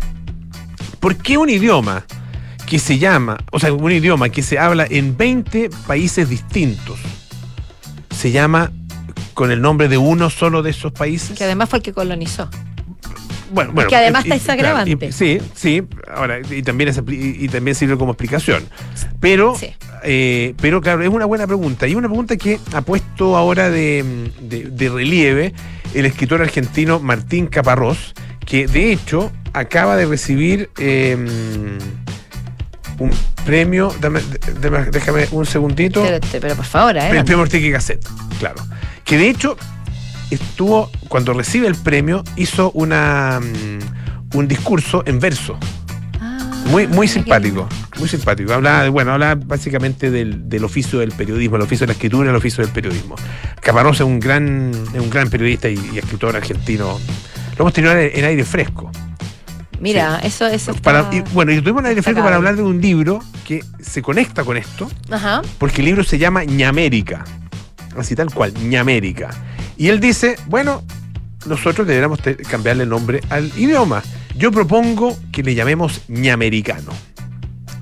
¿Por 1.00 1.16
qué 1.16 1.38
un 1.38 1.50
idioma 1.50 2.04
que 2.66 2.80
se 2.80 2.98
llama, 2.98 3.38
o 3.52 3.60
sea, 3.60 3.72
un 3.72 3.92
idioma 3.92 4.28
que 4.30 4.44
se 4.44 4.60
habla 4.60 4.86
en 4.90 5.16
20 5.16 5.70
países 5.86 6.28
distintos, 6.28 7.00
se 8.18 8.32
llama 8.32 8.72
con 9.34 9.52
el 9.52 9.62
nombre 9.62 9.88
de 9.88 9.98
uno 9.98 10.30
solo 10.30 10.64
de 10.64 10.72
esos 10.72 10.92
países? 10.92 11.38
Que 11.38 11.44
además 11.46 11.70
fue 11.70 11.78
el 11.80 11.84
que 11.84 11.94
colonizó. 11.94 12.50
Bueno, 13.50 13.72
bueno, 13.72 13.90
que 13.90 13.96
además 13.96 14.26
y- 14.26 14.30
está 14.32 14.36
esa 14.36 14.54
agravante. 14.54 15.12
sí, 15.14 15.38
sí. 15.56 15.82
Ahora, 16.14 16.40
y 16.50 16.64
también, 16.64 16.90
es 16.90 16.98
y, 17.08 17.46
y 17.46 17.48
también 17.48 17.76
sirve 17.76 17.98
como 17.98 18.12
explicación. 18.12 18.64
Pero, 19.22 19.56
Sí. 19.56 19.68
eh, 20.04 20.54
pero 20.60 20.82
claro, 20.82 21.02
es 21.02 21.08
una 21.10 21.26
buena 21.26 21.48
pregunta. 21.48 21.88
Y 21.88 21.96
una 21.96 22.10
pregunta 22.10 22.36
que 22.36 22.60
ha 22.74 22.82
puesto 22.82 23.38
ahora 23.38 23.70
de, 23.70 24.04
de- 24.42 24.66
de 24.66 24.90
relieve 24.90 25.54
el 25.94 26.06
escritor 26.06 26.42
argentino 26.42 27.00
Martín 27.00 27.48
Caparrós, 27.48 28.14
que 28.46 28.68
de 28.68 28.92
hecho 28.92 29.32
acaba 29.54 29.96
de 29.96 30.06
recibir 30.08 30.70
eh, 30.78 31.16
un 33.00 33.12
premio. 33.46 33.94
Dame- 34.02 34.22
dame- 34.62 34.86
déjame 34.92 35.28
un 35.32 35.46
segundito. 35.46 36.04
Pero, 36.04 36.20
pero 36.42 36.56
por 36.56 36.66
favor, 36.66 36.98
¿eh? 36.98 37.10
El 37.10 37.24
premio 37.26 37.42
Ortega 37.42 37.66
y 37.68 37.72
Gasset, 37.72 38.06
claro. 38.40 38.62
Que 39.04 39.18
de 39.18 39.30
hecho 39.30 39.58
estuvo, 40.32 40.90
cuando 41.08 41.34
recibe 41.34 41.68
el 41.68 41.76
premio, 41.76 42.24
hizo 42.36 42.72
una 42.72 43.40
mm, 43.42 44.36
un 44.38 44.48
discurso 44.48 45.04
en 45.06 45.20
verso. 45.20 45.58
Ah, 46.20 46.40
Muy, 46.66 46.88
muy 46.88 47.08
simpático. 47.08 47.68
Muy 47.98 48.10
simpático. 48.10 48.54
Habla, 48.54 48.90
bueno, 48.90 49.14
habla 49.14 49.36
básicamente 49.36 50.12
del, 50.12 50.50
del 50.50 50.64
oficio 50.66 51.00
del 51.00 51.12
periodismo, 51.14 51.56
el 51.56 51.62
oficio 51.62 51.86
de 51.86 51.88
la 51.88 51.94
escritura 51.94 52.30
el 52.30 52.36
oficio 52.36 52.64
del 52.64 52.74
periodismo. 52.74 53.16
Caparrós 53.62 53.96
es 53.98 54.06
un 54.06 54.20
gran, 54.20 54.72
es 54.94 55.00
un 55.00 55.10
gran 55.10 55.30
periodista 55.30 55.70
y, 55.70 55.80
y 55.94 55.98
escritor 55.98 56.36
argentino 56.36 57.00
Lo 57.58 57.64
hemos 57.64 57.74
tenido 57.74 57.94
en, 57.98 58.12
en 58.14 58.26
aire 58.26 58.44
fresco. 58.44 58.92
Mira, 59.80 60.20
eso, 60.24 60.48
eso 60.48 60.72
está... 60.72 60.82
Para, 60.82 61.10
y, 61.16 61.22
bueno, 61.34 61.52
y 61.52 61.62
tuvimos 61.62 61.82
en 61.82 61.88
aire 61.88 62.02
fresco 62.02 62.24
para 62.24 62.36
hablar 62.38 62.56
de 62.56 62.64
un 62.64 62.82
libro 62.82 63.20
que 63.46 63.64
se 63.80 64.02
conecta 64.02 64.44
con 64.44 64.58
esto, 64.58 64.90
Ajá. 65.12 65.42
porque 65.58 65.82
el 65.82 65.86
libro 65.86 66.04
se 66.04 66.18
llama 66.18 66.44
Ñamérica. 66.44 67.24
Así 67.98 68.16
tal 68.16 68.34
cual, 68.34 68.54
Ñamérica. 68.54 69.30
Y 69.78 69.90
él 69.90 70.00
dice, 70.00 70.36
bueno, 70.48 70.84
nosotros 71.46 71.88
deberíamos 71.88 72.20
cambiarle 72.50 72.84
el 72.84 72.90
nombre 72.90 73.22
al 73.30 73.52
idioma. 73.58 74.04
Yo 74.36 74.52
propongo 74.52 75.18
que 75.32 75.44
le 75.44 75.56
llamemos 75.56 76.02
ñamericano. 76.08 76.92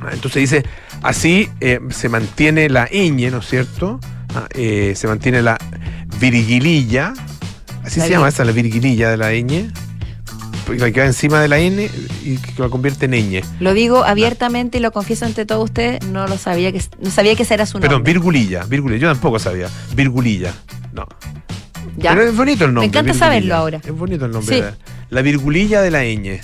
Ah, 0.01 0.09
Entonces 0.13 0.41
dice, 0.49 0.65
así 1.01 1.49
eh, 1.61 1.79
se 1.89 2.09
mantiene 2.09 2.69
la 2.69 2.87
ñ, 2.87 3.31
¿no 3.31 3.39
es 3.39 3.47
cierto? 3.47 3.99
Ah, 4.33 4.47
eh, 4.53 4.93
se 4.95 5.07
mantiene 5.07 5.41
la 5.41 5.57
virgililla. 6.19 7.13
Así 7.83 7.99
La 7.99 8.05
se 8.05 8.11
llama 8.11 8.29
esa, 8.29 8.43
la 8.45 8.51
virgililla 8.51 9.09
de 9.09 9.17
la 9.17 9.31
ñ. 9.31 9.71
La 10.77 10.91
que 10.91 10.99
va 10.99 11.05
encima 11.05 11.39
de 11.41 11.47
la 11.47 11.59
n 11.59 11.89
y 12.23 12.37
que 12.37 12.61
la 12.61 12.69
convierte 12.69 13.05
en 13.05 13.11
ñ. 13.11 13.41
Lo 13.59 13.73
digo 13.73 14.03
abiertamente 14.03 14.77
y 14.79 14.81
lo 14.81 14.91
confieso 14.91 15.25
ante 15.25 15.45
todos 15.45 15.63
ustedes, 15.65 16.03
no 16.07 16.27
lo 16.27 16.37
sabía 16.37 16.71
que 16.71 16.81
no 16.99 17.11
sabía 17.11 17.35
que 17.35 17.43
ese 17.43 17.53
era 17.53 17.65
su 17.65 17.73
nombre. 17.77 17.89
Perdón, 17.89 18.03
virgulilla, 18.03 18.63
virgulilla. 18.65 19.01
Yo 19.01 19.07
tampoco 19.11 19.39
sabía. 19.39 19.69
Virgulilla. 19.95 20.53
No. 20.93 21.05
Ya. 21.97 22.11
Pero 22.15 22.23
es 22.29 22.35
bonito 22.35 22.65
el 22.65 22.73
nombre. 22.73 22.81
Me 22.81 22.85
encanta 22.87 23.11
virgulilla. 23.13 23.25
saberlo 23.25 23.55
ahora. 23.55 23.81
Es 23.85 23.91
bonito 23.91 24.25
el 24.25 24.31
nombre. 24.31 24.55
Sí. 24.55 24.61
La, 24.61 24.75
la 25.09 25.21
virgulilla 25.21 25.81
de 25.81 25.91
la 25.91 26.03
ñ. 26.03 26.39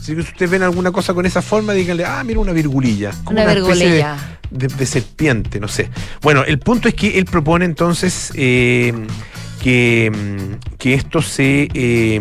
Si 0.00 0.14
ustedes 0.14 0.48
ven 0.50 0.62
alguna 0.62 0.92
cosa 0.92 1.12
con 1.14 1.26
esa 1.26 1.42
forma, 1.42 1.72
díganle, 1.72 2.04
ah, 2.04 2.22
mira 2.24 2.38
una 2.38 2.52
virgulilla. 2.52 3.10
Como 3.24 3.30
Una 3.40 3.46
de- 3.48 3.54
virgulilla. 3.54 4.16
De, 4.50 4.68
de 4.68 4.86
serpiente, 4.86 5.58
no 5.58 5.66
sé. 5.66 5.90
Bueno, 6.22 6.44
el 6.44 6.60
punto 6.60 6.86
es 6.88 6.94
que 6.94 7.18
él 7.18 7.24
propone 7.24 7.64
entonces 7.64 8.30
eh, 8.36 8.94
que, 9.66 10.12
mm, 10.14 10.76
que 10.78 10.94
esto 10.94 11.20
se, 11.20 11.66
eh, 11.74 12.20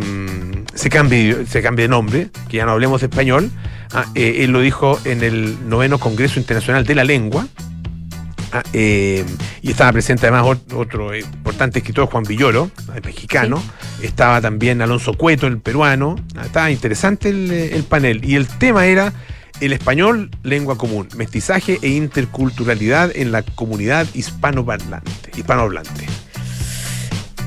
se, 0.74 0.90
cambie, 0.90 1.46
se 1.46 1.62
cambie 1.62 1.84
de 1.84 1.90
nombre, 1.90 2.30
que 2.50 2.58
ya 2.58 2.66
no 2.66 2.72
hablemos 2.72 3.02
de 3.02 3.06
español. 3.06 3.52
Ah, 3.94 4.06
eh, 4.16 4.38
él 4.40 4.50
lo 4.50 4.62
dijo 4.62 5.00
en 5.06 5.22
el 5.22 5.70
noveno 5.70 6.00
Congreso 6.00 6.40
Internacional 6.40 6.86
de 6.86 6.96
la 6.96 7.04
Lengua. 7.04 7.48
Ah, 8.52 8.64
eh, 8.74 9.24
y 9.62 9.70
estaba 9.70 9.92
presente 9.92 10.25
además 10.25 10.46
ot- 10.46 10.74
otro 10.75 11.16
importante 11.16 11.78
escritor, 11.78 12.08
Juan 12.08 12.24
Villoro, 12.24 12.72
el 12.96 13.04
mexicano. 13.04 13.62
Estaba 14.02 14.42
también 14.42 14.82
Alonso 14.82 15.14
Cueto, 15.14 15.46
el 15.46 15.60
peruano. 15.60 16.16
Ah, 16.36 16.48
estaba 16.48 16.72
interesante 16.72 17.30
el, 17.30 17.52
el 17.52 17.84
panel. 17.84 18.25
Y 18.25 18.38
el 18.38 18.48
tema 18.48 18.88
era 18.88 19.14
el 19.62 19.72
español, 19.72 20.32
lengua 20.42 20.80
común, 20.80 21.08
mestizaje 21.16 21.78
e 21.84 21.90
interculturalidad 21.90 23.12
en 23.16 23.32
la 23.32 23.44
comunidad 23.44 24.08
hispanoparlante, 24.16 25.30
hispanohablante. 25.38 26.08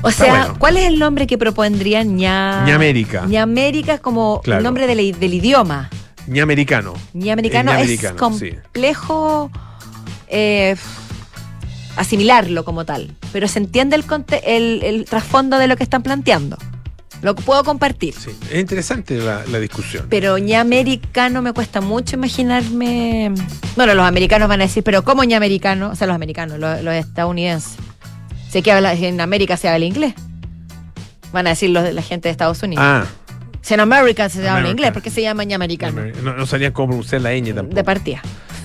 O 0.01 0.11
sea, 0.11 0.29
bueno. 0.45 0.55
¿cuál 0.59 0.77
es 0.77 0.85
el 0.85 0.97
nombre 0.99 1.27
que 1.27 1.37
propondrían 1.37 2.15
ña 2.17 2.63
Ñamérica. 2.65 3.25
Ñamérica 3.25 3.95
es 3.95 3.99
como 3.99 4.41
Claro. 4.41 4.59
el 4.59 4.63
nombre 4.63 4.87
del, 4.87 5.19
del 5.19 5.33
idioma. 5.33 5.89
Ñamericano. 6.27 6.93
Ñamericano 7.13 7.71
es 7.73 7.77
ñamericano, 7.79 8.13
sí. 8.37 8.51
complejo 8.51 9.51
eh, 10.27 10.75
asimilarlo 11.95 12.63
como 12.63 12.85
tal, 12.85 13.15
pero 13.33 13.47
se 13.47 13.59
entiende 13.59 13.95
el, 13.95 14.05
conte- 14.05 14.41
el, 14.45 14.81
el 14.83 15.05
trasfondo 15.05 15.57
de 15.57 15.67
lo 15.67 15.75
que 15.75 15.83
están 15.83 16.03
planteando. 16.03 16.57
Lo 17.21 17.35
puedo 17.35 17.65
compartir. 17.65 18.13
Sí, 18.13 18.29
es 18.49 18.59
interesante 18.59 19.17
la, 19.17 19.43
la 19.51 19.59
discusión. 19.59 20.05
Pero 20.09 20.37
ñamericano 20.37 21.41
me 21.41 21.51
cuesta 21.51 21.81
mucho 21.81 22.15
imaginarme. 22.15 23.33
Bueno, 23.75 23.93
los 23.93 24.05
americanos 24.05 24.47
van 24.47 24.61
a 24.61 24.65
decir, 24.65 24.83
pero 24.83 25.03
¿cómo 25.03 25.25
ñamericano? 25.25 25.89
O 25.89 25.95
sea, 25.95 26.07
los 26.07 26.15
americanos, 26.15 26.57
los, 26.59 26.81
los 26.81 26.93
estadounidenses. 26.93 27.73
Sé 28.49 28.61
que 28.61 28.71
habla- 28.71 28.93
en 28.93 29.21
América 29.21 29.57
se 29.57 29.69
habla 29.69 29.85
inglés. 29.85 30.13
Van 31.31 31.45
a 31.47 31.51
decir 31.51 31.69
los 31.69 31.83
de 31.83 31.93
la 31.93 32.01
gente 32.01 32.27
de 32.27 32.31
Estados 32.31 32.61
Unidos. 32.63 32.83
Ah, 32.85 33.05
Si 33.61 33.73
en 33.73 33.79
América 33.81 34.29
se 34.29 34.39
habla 34.39 34.51
America. 34.53 34.71
inglés, 34.71 34.91
¿por 34.93 35.01
qué 35.03 35.09
se 35.11 35.21
llama 35.21 35.43
ñamericano? 35.43 36.01
no, 36.23 36.33
no 36.33 36.45
sabían 36.45 36.71
cómo 36.71 36.87
pronunciar 36.89 37.21
la 37.21 37.31
ñ 37.33 37.53
tampoco. 37.53 37.75
De 37.75 37.83
partida. 37.83 38.21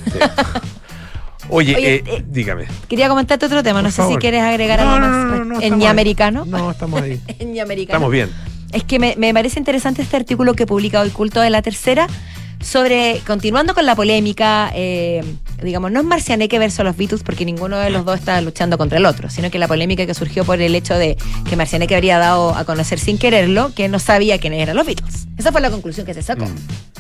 Sí. 0.07 0.19
Oye, 1.51 1.77
Oye, 1.77 1.95
eh, 1.97 2.05
eh, 2.07 2.25
dígame. 2.27 2.65
Quería 2.89 3.09
comentarte 3.09 3.45
otro 3.45 3.63
tema, 3.63 3.83
no 3.83 3.91
sé 3.91 4.03
si 4.09 4.17
quieres 4.17 4.41
agregar 4.43 4.81
No, 4.81 4.95
algo 4.95 5.07
más. 5.07 5.47
no, 5.47 5.61
¿En 5.61 5.79
ñamericano? 5.79 6.45
ahí. 6.45 6.51
No, 6.51 6.71
estamos 6.71 7.03
ahí. 7.03 7.21
En 7.39 7.53
ñamericano. 7.53 7.99
Estamos 7.99 8.11
bien. 8.13 8.31
Es 8.73 8.83
que 8.85 8.99
me, 8.99 9.15
me 9.19 9.33
parece 9.35 9.59
interesante 9.59 10.01
este 10.01 10.17
artículo 10.17 10.55
que 10.55 10.67
publica 10.67 11.01
hoy 11.03 11.11
Culto 11.11 11.41
de 11.43 11.51
la 11.51 11.61
Tercera 11.61 12.07
sobre, 12.65 13.21
continuando 13.27 13.75
con 13.75 13.85
la 13.87 13.95
polémica, 13.95 14.71
eh, 14.75 15.23
digamos, 15.63 15.93
no 15.93 16.01
es 16.01 16.07
Marcianeque 16.07 16.59
versus 16.59 16.85
los 16.85 16.97
Beatles 16.97 17.23
porque 17.23 17.45
ninguno 17.45 17.77
de 17.79 17.91
los 17.91 18.05
dos 18.05 18.19
está 18.19 18.41
luchando 18.41 18.79
contra 18.79 18.99
el 18.99 19.07
otro, 19.07 19.29
sino 19.31 19.51
que 19.51 19.59
la 19.59 19.69
polémica 19.69 20.07
que 20.07 20.15
surgió 20.15 20.45
por 20.45 20.61
el 20.61 20.75
hecho 20.75 20.95
de 20.95 21.17
que 21.49 21.57
Marcianeque 21.57 21.95
habría 21.95 22.19
dado 22.19 22.55
a 22.55 22.65
conocer 22.65 22.99
sin 22.99 23.19
quererlo 23.19 23.73
que 23.75 23.89
no 23.89 23.99
sabía 23.99 24.39
quiénes 24.39 24.61
eran 24.63 24.77
los 24.77 24.87
Beatles. 24.87 25.27
Esa 25.37 25.53
fue 25.53 25.61
la 25.61 25.71
conclusión 25.71 26.07
que 26.07 26.15
se 26.15 26.23
sacó. 26.23 26.47
Mm. 26.47 26.55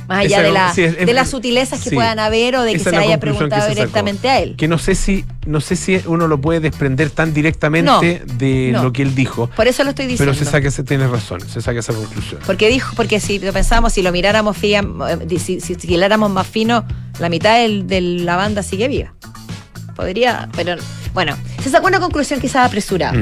Más 0.06 0.18
allá 0.18 0.36
Esa 0.38 0.42
de, 0.42 0.52
la, 0.52 0.74
sí, 0.74 0.82
es- 0.82 0.96
es- 0.98 1.06
de 1.06 1.14
las 1.14 1.30
sutilezas 1.30 1.82
que 1.82 1.88
sí. 1.88 1.94
puedan 1.96 2.18
haber 2.18 2.56
o 2.56 2.62
de 2.62 2.72
que 2.74 2.78
se 2.78 2.94
haya 2.94 3.18
preguntado 3.18 3.62
se 3.62 3.70
directamente 3.70 4.28
a 4.28 4.38
él. 4.40 4.54
Que 4.56 4.68
no 4.68 4.76
sé 4.76 4.94
si, 4.94 5.24
no 5.46 5.62
sé 5.62 5.76
si 5.76 5.98
uno 6.06 6.26
lo 6.28 6.38
puede 6.40 6.60
desprender 6.60 7.08
tan 7.08 7.32
directamente 7.32 8.22
de 8.36 8.70
no. 8.72 8.82
lo 8.82 8.92
que 8.92 9.00
él 9.00 9.14
dijo. 9.14 9.48
Por 9.56 9.66
eso 9.66 9.82
lo 9.82 9.90
estoy 9.90 10.06
diciendo. 10.06 10.30
Pero 10.34 10.44
se 10.44 10.50
saca, 10.50 10.70
tienes 10.84 11.08
razón, 11.08 11.40
se 11.48 11.62
saca 11.62 11.80
esa 11.80 11.94
conclusión. 11.94 12.40
Porque 12.44 12.68
dijo, 12.68 12.92
porque 12.96 13.18
si 13.18 13.38
lo 13.38 13.50
pensamos, 13.54 13.94
si 13.94 14.02
lo 14.02 14.12
miráramos 14.12 14.58
eh, 14.62 14.82
si, 15.60 15.74
si, 15.74 15.74
si 15.74 15.94
hiláramos 15.94 16.30
más 16.30 16.46
fino, 16.46 16.84
la 17.18 17.28
mitad 17.28 17.56
del- 17.58 17.86
de 17.86 18.00
la 18.00 18.36
banda 18.36 18.62
sigue 18.62 18.88
viva. 18.88 19.12
Podría, 19.96 20.48
pero 20.56 20.76
bueno, 21.12 21.36
se 21.62 21.70
sacó 21.70 21.86
una 21.86 22.00
conclusión 22.00 22.40
quizás 22.40 22.66
apresurada. 22.66 23.14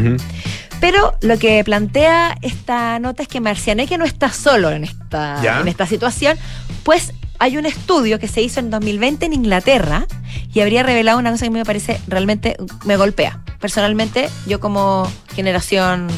Pero 0.81 1.16
lo 1.21 1.38
que 1.38 1.62
plantea 1.64 2.37
esta 2.42 2.99
nota 2.99 3.23
es 3.23 3.29
que 3.29 3.40
Marcianeque 3.40 3.99
no 3.99 4.05
está 4.05 4.33
solo 4.33 4.71
en 4.71 4.85
esta, 4.85 5.40
Ya. 5.42 5.61
en 5.61 5.68
esta 5.68 5.87
situación, 5.87 6.37
pues 6.83 7.12
hay 7.38 7.57
un 7.57 7.66
estudio 7.66 8.18
que 8.18 8.27
se 8.29 8.40
hizo 8.40 8.59
en 8.61 8.71
2020 8.71 9.27
en 9.27 9.33
Inglaterra 9.33 10.07
y 10.53 10.61
habría 10.61 10.83
revelado 10.83 11.18
una 11.18 11.31
cosa 11.31 11.42
que 11.45 11.49
a 11.49 11.51
mí 11.51 11.59
me 11.59 11.64
parece 11.64 12.01
realmente 12.09 12.57
me 12.85 12.97
golpea. 12.97 13.40
Personalmente, 13.61 14.29
yo 14.47 14.59
como 14.59 15.09
generación, 15.37 16.09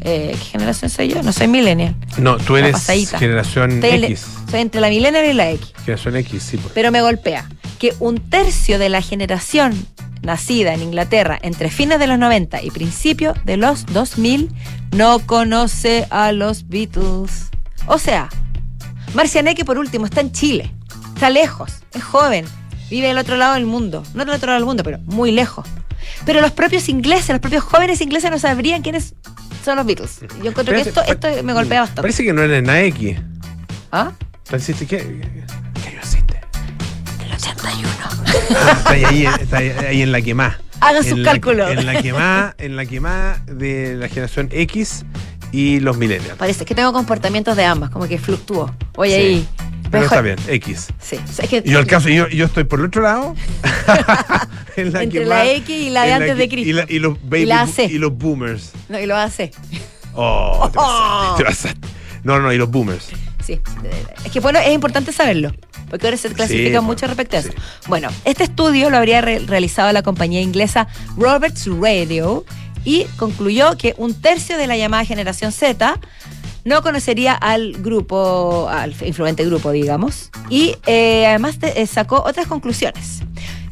eh, 0.00 0.30
¿qué 0.32 0.44
generación 0.44 0.90
soy 0.90 1.08
yo? 1.08 1.22
No 1.22 1.32
soy 1.32 1.46
millennial. 1.48 1.94
No, 2.18 2.38
tú 2.38 2.56
eres 2.56 2.84
generación 3.18 3.84
en- 3.84 4.04
X. 4.04 4.26
soy 4.52 4.60
entre 4.60 4.82
la 4.82 4.90
millennial 4.90 5.24
y 5.24 5.32
la 5.32 5.50
X. 5.50 5.72
Generación 5.78 6.16
X, 6.16 6.42
sí. 6.42 6.56
pues. 6.58 6.72
Pero 6.74 6.92
me 6.92 7.00
golpea 7.00 7.48
que 7.78 7.94
un 8.00 8.18
tercio 8.18 8.78
de 8.78 8.90
la 8.90 9.00
generación 9.00 9.72
nacida 10.20 10.74
en 10.74 10.82
Inglaterra 10.82 11.38
entre 11.40 11.70
fines 11.70 11.98
de 11.98 12.06
los 12.06 12.18
90 12.18 12.62
y 12.62 12.70
principios 12.70 13.34
de 13.44 13.56
los 13.56 13.86
2000 13.86 14.50
no 14.94 15.20
conoce 15.20 16.06
a 16.10 16.32
los 16.32 16.68
Beatles. 16.68 17.48
O 17.86 17.98
sea, 17.98 18.28
Marcianeque 19.14 19.64
por 19.64 19.78
último 19.78 20.04
está 20.04 20.20
en 20.20 20.32
Chile, 20.32 20.70
está 21.14 21.30
lejos, 21.30 21.82
es 21.94 22.04
joven, 22.04 22.44
vive 22.90 23.08
al 23.08 23.16
otro 23.16 23.36
lado 23.36 23.54
del 23.54 23.64
mundo, 23.64 24.02
no 24.12 24.26
del 24.26 24.34
otro 24.34 24.48
lado 24.48 24.58
del 24.58 24.66
mundo, 24.66 24.82
pero 24.84 24.98
muy 25.06 25.32
lejos. 25.32 25.66
Pero 26.26 26.42
los 26.42 26.50
propios 26.50 26.90
ingleses, 26.90 27.30
los 27.30 27.40
propios 27.40 27.64
jóvenes 27.64 28.02
ingleses 28.02 28.30
no 28.30 28.38
sabrían 28.38 28.82
quiénes 28.82 29.14
son 29.64 29.76
los 29.76 29.86
Beatles. 29.86 30.20
Yo 30.42 30.50
encuentro 30.50 30.74
que 30.74 30.82
esto, 30.82 31.02
esto 31.04 31.28
me 31.42 31.54
golpea 31.54 31.80
bastante. 31.80 32.02
Parece 32.02 32.22
que 32.22 32.34
no 32.34 32.42
eres 32.42 32.66
la 32.66 32.82
X. 32.82 33.16
¿Ah? 33.90 34.12
Entonces, 34.52 34.76
¿qué? 34.86 34.98
¿Qué 34.98 35.88
año 35.88 35.96
naciste? 35.96 36.38
El 37.24 37.32
81. 37.32 37.88
Ah, 38.54 38.74
está 38.76 38.90
ahí, 38.90 39.04
ahí, 39.04 39.24
está 39.40 39.56
ahí, 39.58 39.70
ahí 39.70 40.02
en 40.02 40.12
la 40.12 40.20
que 40.20 40.34
más. 40.34 40.56
Haga 40.80 40.98
En 40.98 41.04
sus 41.08 41.24
cálculos. 41.24 41.70
En 41.70 41.86
la 41.86 42.02
que 42.02 42.12
más, 42.12 42.54
en 42.58 42.76
la 42.76 42.84
que 42.84 43.00
más 43.00 43.46
de 43.46 43.94
la 43.96 44.08
generación 44.08 44.48
X 44.52 45.06
y 45.52 45.80
los 45.80 45.96
millennials. 45.96 46.36
Parece 46.36 46.66
que 46.66 46.74
tengo 46.74 46.92
comportamientos 46.92 47.56
de 47.56 47.64
ambas, 47.64 47.88
como 47.90 48.06
que 48.06 48.18
fluctúo. 48.18 48.70
Voy 48.94 49.08
Sí. 49.08 49.14
ahí. 49.14 49.48
Pero 49.90 50.02
mejor- 50.04 50.04
está 50.04 50.20
bien, 50.20 50.38
X. 50.48 50.88
Sí, 51.00 51.18
es 51.38 51.48
que 51.48 51.62
Y 51.64 51.70
yo 51.70 51.78
al 51.78 51.86
caso, 51.86 52.08
yo, 52.10 52.28
yo 52.28 52.44
estoy 52.44 52.64
por 52.64 52.80
el 52.80 52.86
otro 52.86 53.00
lado. 53.02 53.34
en 54.76 54.92
la 54.92 55.02
Entre 55.02 55.20
que 55.20 55.24
la 55.26 55.36
más- 55.36 55.46
X 55.48 55.70
y 55.70 55.88
la 55.90 56.02
de 56.04 56.12
antes 56.12 56.36
de 56.36 56.48
que- 56.48 56.54
Cristo. 56.56 56.68
Y, 56.70 56.72
la- 56.74 56.86
y 56.88 56.98
los 56.98 57.14
baby 57.22 57.42
Y 57.42 57.46
la 57.46 57.62
AC. 57.62 57.84
y 57.90 57.98
los 57.98 58.12
boomers. 58.18 58.72
No, 58.90 58.98
y 59.00 59.06
lo 59.06 59.16
hace. 59.16 59.50
Oh, 60.12 60.68
te 60.70 60.76
pasaste, 60.76 61.36
te 61.38 61.44
pasaste. 61.48 61.88
No, 62.24 62.38
no, 62.38 62.52
y 62.52 62.58
los 62.58 62.70
boomers. 62.70 63.08
Sí. 63.44 63.60
Es 64.24 64.30
que 64.32 64.40
bueno, 64.40 64.58
es 64.58 64.72
importante 64.72 65.12
saberlo. 65.12 65.52
Porque 65.90 66.06
ahora 66.06 66.16
se 66.16 66.30
clasifica 66.32 66.78
Sí, 66.80 66.84
mucho 66.84 67.06
bueno, 67.06 67.14
respecto 67.14 67.36
a 67.36 67.40
eso. 67.40 67.50
sí. 67.50 67.88
Bueno, 67.88 68.08
este 68.24 68.44
estudio 68.44 68.88
lo 68.88 68.96
habría 68.96 69.20
re- 69.20 69.40
realizado 69.40 69.92
la 69.92 70.02
compañía 70.02 70.40
inglesa 70.40 70.88
Roberts 71.16 71.66
Radio 71.66 72.44
y 72.84 73.04
concluyó 73.16 73.76
que 73.76 73.94
un 73.98 74.14
tercio 74.14 74.56
de 74.56 74.66
la 74.66 74.76
llamada 74.76 75.04
generación 75.04 75.52
Z 75.52 75.98
no 76.64 76.82
conocería 76.82 77.34
al 77.34 77.72
grupo, 77.74 78.68
al 78.70 78.94
influente 79.04 79.44
grupo, 79.44 79.70
digamos, 79.72 80.30
y 80.48 80.76
eh, 80.86 81.26
además 81.26 81.58
te- 81.58 81.82
eh, 81.82 81.86
sacó 81.86 82.22
otras 82.22 82.46
conclusiones. 82.46 83.20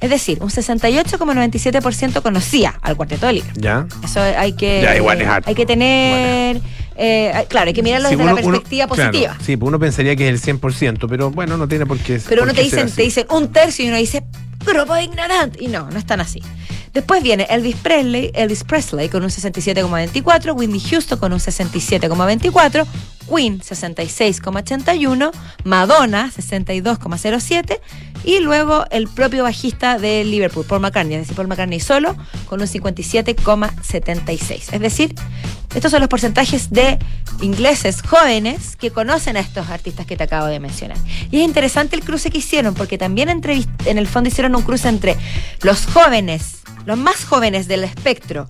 Es 0.00 0.11
decir, 0.11 0.38
un 0.42 0.50
68,97% 0.50 2.22
conocía 2.22 2.74
al 2.83 2.96
Cuarteto 2.96 3.26
de. 3.26 3.44
¿Ya? 3.54 3.87
Eso 4.04 4.20
hay 4.20 4.54
que, 4.54 4.80
Ya, 4.83 4.96
igual 4.96 5.20
es 5.20 5.28
hay 5.46 5.54
que 5.54 5.66
tener, 5.66 6.61
eh, 7.01 7.47
claro, 7.49 7.69
hay 7.69 7.73
que 7.75 7.83
mirarlo 7.83 8.09
Sí, 8.11 8.15
desde 8.17 8.27
la 8.27 8.35
uno- 8.35 8.43
perspectiva 8.43 8.87
claro, 8.87 9.11
positiva. 9.11 9.37
sí, 9.45 9.57
pues 9.57 9.69
uno 9.69 9.79
pensaría 9.79 10.15
que 10.17 10.29
es 10.29 10.35
el 10.47 10.61
100%, 10.61 11.07
pero 11.09 11.31
bueno, 11.31 11.57
no 11.57 11.67
tiene 11.67 11.87
por 11.87 11.99
qué 11.99 12.21
Pero 12.29 12.43
por 12.43 12.49
uno 12.51 12.55
qué 12.55 12.63
te 12.65 12.71
ser 12.71 12.79
dicen, 12.81 12.87
así. 12.87 12.97
te 12.97 13.03
dicen 13.03 13.27
un 13.31 13.49
tercio 13.53 13.85
y 13.85 13.89
uno 13.89 13.97
dice, 13.97 14.23
grupo 14.67 14.95
de 14.95 15.05
ignorantes. 15.05 15.61
Y 15.63 15.69
no, 15.69 15.91
no 15.91 15.99
están 15.99 16.21
así. 16.21 16.43
Después 16.93 17.23
viene 17.23 17.47
Elvis 17.49 17.77
Presley, 17.77 18.31
Elvis 18.35 18.65
Presley 18.65 19.09
con 19.09 19.23
un 19.23 19.31
67,24, 19.31 20.53
Whitney 20.55 20.81
Houston 20.81 21.19
con 21.19 21.33
un 21.33 21.39
67,24, 21.39 22.85
Queen 23.31 23.61
66,81, 23.61 25.31
Madonna 25.64 26.31
62,07 26.37 27.81
y 28.25 28.40
luego 28.40 28.85
el 28.90 29.09
propio 29.09 29.45
bajista 29.45 29.99
de 29.99 30.25
Liverpool, 30.25 30.66
Paul 30.66 30.81
McCartney, 30.81 31.14
es 31.14 31.23
decir, 31.23 31.37
Paul 31.37 31.49
McCartney 31.49 31.81
solo 31.81 32.16
con 32.47 32.61
un 32.61 32.66
57,76. 32.66 34.73
Es 34.73 34.81
decir, 34.81 35.14
estos 35.75 35.90
son 35.90 36.01
los 36.01 36.09
porcentajes 36.09 36.71
de 36.71 36.99
ingleses 37.40 38.03
jóvenes 38.03 38.77
que 38.77 38.90
conocen 38.90 39.37
a 39.37 39.40
estos 39.40 39.71
artistas 39.71 40.05
que 40.05 40.16
te 40.16 40.25
acabo 40.25 40.47
de 40.47 40.61
mencionar. 40.61 40.99
Y 41.31 41.38
es 41.38 41.45
interesante 41.45 41.97
el 41.97 42.03
cruce 42.03 42.31
que 42.31 42.38
hicieron, 42.38 42.75
porque 42.75 42.99
también 42.99 43.31
en 43.31 43.99
el 43.99 44.07
fondo 44.07 44.29
hicieron 44.29 44.55
un 44.57 44.62
cruce 44.62 44.88
entre 44.88 45.16
los 45.62 45.87
jóvenes, 45.87 46.59
los 46.85 46.99
más 46.99 47.25
jóvenes 47.25 47.69
del 47.69 47.85
espectro, 47.85 48.47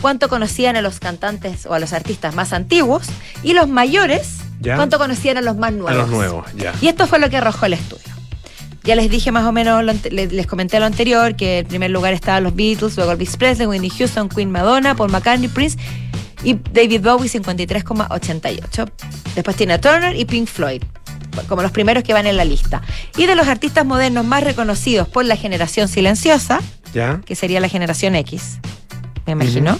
cuánto 0.00 0.28
conocían 0.28 0.76
a 0.76 0.82
los 0.82 1.00
cantantes 1.00 1.66
o 1.66 1.74
a 1.74 1.78
los 1.78 1.92
artistas 1.92 2.34
más 2.34 2.52
antiguos, 2.52 3.06
y 3.42 3.52
los 3.52 3.68
mayores, 3.68 4.38
cuánto 4.62 4.98
conocían 4.98 5.36
a 5.36 5.42
los 5.42 5.56
más 5.56 5.72
nuevos. 5.72 5.90
A 5.90 5.94
los 5.94 6.10
nuevos, 6.10 6.46
ya. 6.54 6.74
Y 6.80 6.88
esto 6.88 7.06
fue 7.06 7.18
lo 7.18 7.30
que 7.30 7.36
arrojó 7.36 7.66
el 7.66 7.74
estudio. 7.74 8.04
Ya 8.84 8.94
les 8.94 9.10
dije 9.10 9.32
más 9.32 9.44
o 9.44 9.50
menos, 9.50 9.84
les 10.10 10.46
comenté 10.46 10.78
lo 10.78 10.86
anterior, 10.86 11.34
que 11.34 11.58
en 11.58 11.66
primer 11.66 11.90
lugar 11.90 12.14
estaban 12.14 12.44
los 12.44 12.54
Beatles, 12.54 12.96
luego 12.96 13.12
Elvis 13.12 13.36
Presley, 13.36 13.66
Whitney 13.66 13.90
Houston, 13.90 14.28
Queen 14.28 14.50
Madonna, 14.50 14.94
Paul 14.94 15.10
McCartney, 15.10 15.48
Prince 15.48 15.76
y 16.44 16.54
David 16.54 17.00
Bowie 17.02 17.28
53,88. 17.28 18.88
Después 19.34 19.56
tiene 19.56 19.78
Turner 19.80 20.14
y 20.14 20.24
Pink 20.24 20.46
Floyd 20.46 20.82
como 21.48 21.62
los 21.62 21.70
primeros 21.70 22.02
que 22.02 22.12
van 22.12 22.26
en 22.26 22.36
la 22.36 22.44
lista. 22.44 22.82
Y 23.16 23.26
de 23.26 23.34
los 23.34 23.48
artistas 23.48 23.84
modernos 23.84 24.24
más 24.24 24.42
reconocidos 24.42 25.08
por 25.08 25.24
la 25.24 25.36
generación 25.36 25.88
silenciosa, 25.88 26.60
que 27.26 27.34
sería 27.34 27.60
la 27.60 27.68
generación 27.68 28.14
X, 28.14 28.58
me 29.26 29.32
imagino. 29.32 29.78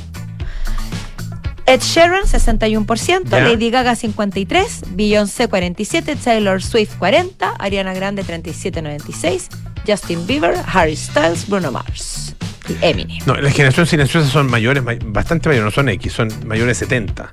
Ed 1.67 1.81
Sheeran, 1.81 2.23
61%, 2.23 3.29
Lady 3.29 3.71
Gaga, 3.71 3.97
53%, 3.97 4.95
Beyoncé, 4.95 5.49
47%, 5.49 6.17
Taylor 6.23 6.63
Swift, 6.63 6.97
40%, 7.01 7.57
Ariana 7.59 7.93
Grande, 7.93 8.23
37,96%, 8.25 9.49
Justin 9.85 10.27
Bieber, 10.29 10.55
Harry 10.73 10.95
Styles, 10.95 11.49
Bruno 11.49 11.73
Mars 11.73 12.37
y 12.69 12.77
Eminem. 12.83 13.19
No, 13.27 13.35
las 13.35 13.53
generaciones 13.53 13.91
silenciosas 13.91 14.31
son 14.31 14.49
mayores, 14.49 14.85
bastante 15.07 15.49
mayores, 15.49 15.65
no 15.65 15.71
son 15.73 15.89
X, 15.89 16.13
son 16.13 16.29
mayores 16.47 16.79
de 16.79 16.87
70. 16.87 17.31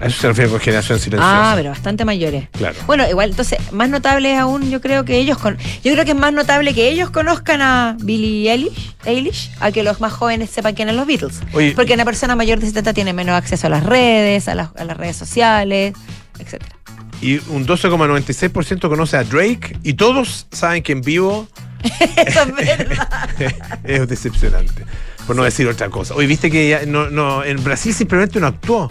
A 0.00 0.06
eso 0.06 0.20
se 0.20 0.28
refiere 0.28 0.50
con 0.50 0.60
generación 0.60 0.98
silenciosa. 0.98 1.52
Ah, 1.52 1.54
pero 1.56 1.70
bastante 1.70 2.04
mayores. 2.04 2.48
Claro. 2.52 2.76
Bueno, 2.86 3.08
igual, 3.08 3.30
entonces, 3.30 3.58
más 3.72 3.88
notable 3.88 4.36
aún, 4.36 4.70
yo 4.70 4.80
creo 4.80 5.04
que 5.04 5.16
ellos 5.16 5.38
con, 5.38 5.56
yo 5.82 5.92
creo 5.92 6.04
que 6.04 6.10
es 6.10 6.16
más 6.16 6.32
notable 6.32 6.74
que 6.74 6.88
ellos 6.88 7.10
conozcan 7.10 7.62
a 7.62 7.96
Billie 8.00 8.50
Eilish, 8.50 8.94
Eilish 9.04 9.50
a 9.60 9.72
que 9.72 9.82
los 9.82 10.00
más 10.00 10.12
jóvenes 10.12 10.50
sepan 10.50 10.74
quiénes 10.74 10.92
son 10.94 10.98
los 10.98 11.06
Beatles. 11.06 11.74
Porque 11.74 11.94
una 11.94 12.04
persona 12.04 12.36
mayor 12.36 12.60
de 12.60 12.66
70 12.66 12.92
tiene 12.92 13.12
menos 13.12 13.34
acceso 13.34 13.66
a 13.66 13.70
las 13.70 13.84
redes, 13.84 14.48
a 14.48 14.54
las, 14.54 14.72
redes 14.74 15.16
sociales, 15.16 15.94
etcétera. 16.38 16.76
Y 17.22 17.38
un 17.48 17.66
12,96% 17.66 18.88
conoce 18.88 19.16
a 19.16 19.24
Drake 19.24 19.78
y 19.82 19.94
todos 19.94 20.46
saben 20.52 20.82
que 20.82 20.92
en 20.92 21.00
vivo 21.00 21.48
Eso 22.26 22.42
es 22.42 22.54
verdad. 22.54 23.30
es 23.84 24.08
decepcionante. 24.08 24.84
Por 25.26 25.36
no 25.36 25.44
decir 25.44 25.66
otra 25.66 25.88
cosa. 25.88 26.14
Hoy 26.14 26.26
viste 26.26 26.50
que 26.50 26.84
no, 26.86 27.10
no, 27.10 27.44
en 27.44 27.62
Brasil 27.62 27.92
simplemente 27.94 28.38
no 28.40 28.46
actuó. 28.46 28.88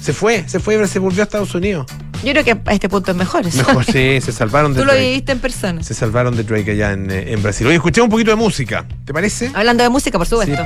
Se 0.00 0.12
fue, 0.12 0.48
se 0.48 0.60
fue, 0.60 0.86
se 0.86 0.98
volvió 0.98 1.22
a 1.22 1.24
Estados 1.24 1.54
Unidos. 1.54 1.86
Yo 2.24 2.32
creo 2.32 2.44
que 2.44 2.58
a 2.64 2.72
este 2.72 2.88
punto 2.88 3.12
es 3.12 3.16
mejor. 3.16 3.44
Mejor, 3.44 3.84
sí, 3.84 4.20
se 4.20 4.32
salvaron 4.32 4.74
de 4.74 4.80
Tú 4.80 4.86
lo 4.86 4.94
viviste 4.94 5.32
en 5.32 5.38
persona. 5.38 5.82
Se 5.82 5.94
salvaron 5.94 6.36
de 6.36 6.42
Drake 6.42 6.72
allá 6.72 6.92
en, 6.92 7.10
eh, 7.10 7.32
en 7.32 7.42
Brasil. 7.42 7.66
Oye, 7.66 7.76
escuchemos 7.76 8.06
un 8.06 8.10
poquito 8.10 8.30
de 8.30 8.36
música, 8.36 8.86
¿te 9.04 9.12
parece? 9.12 9.50
Hablando 9.54 9.82
de 9.84 9.88
música, 9.88 10.18
por 10.18 10.26
supuesto. 10.26 10.64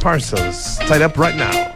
Parcels, 0.00 0.78
tied 0.86 1.04
up 1.04 1.12
right 1.16 1.34
now. 1.34 1.73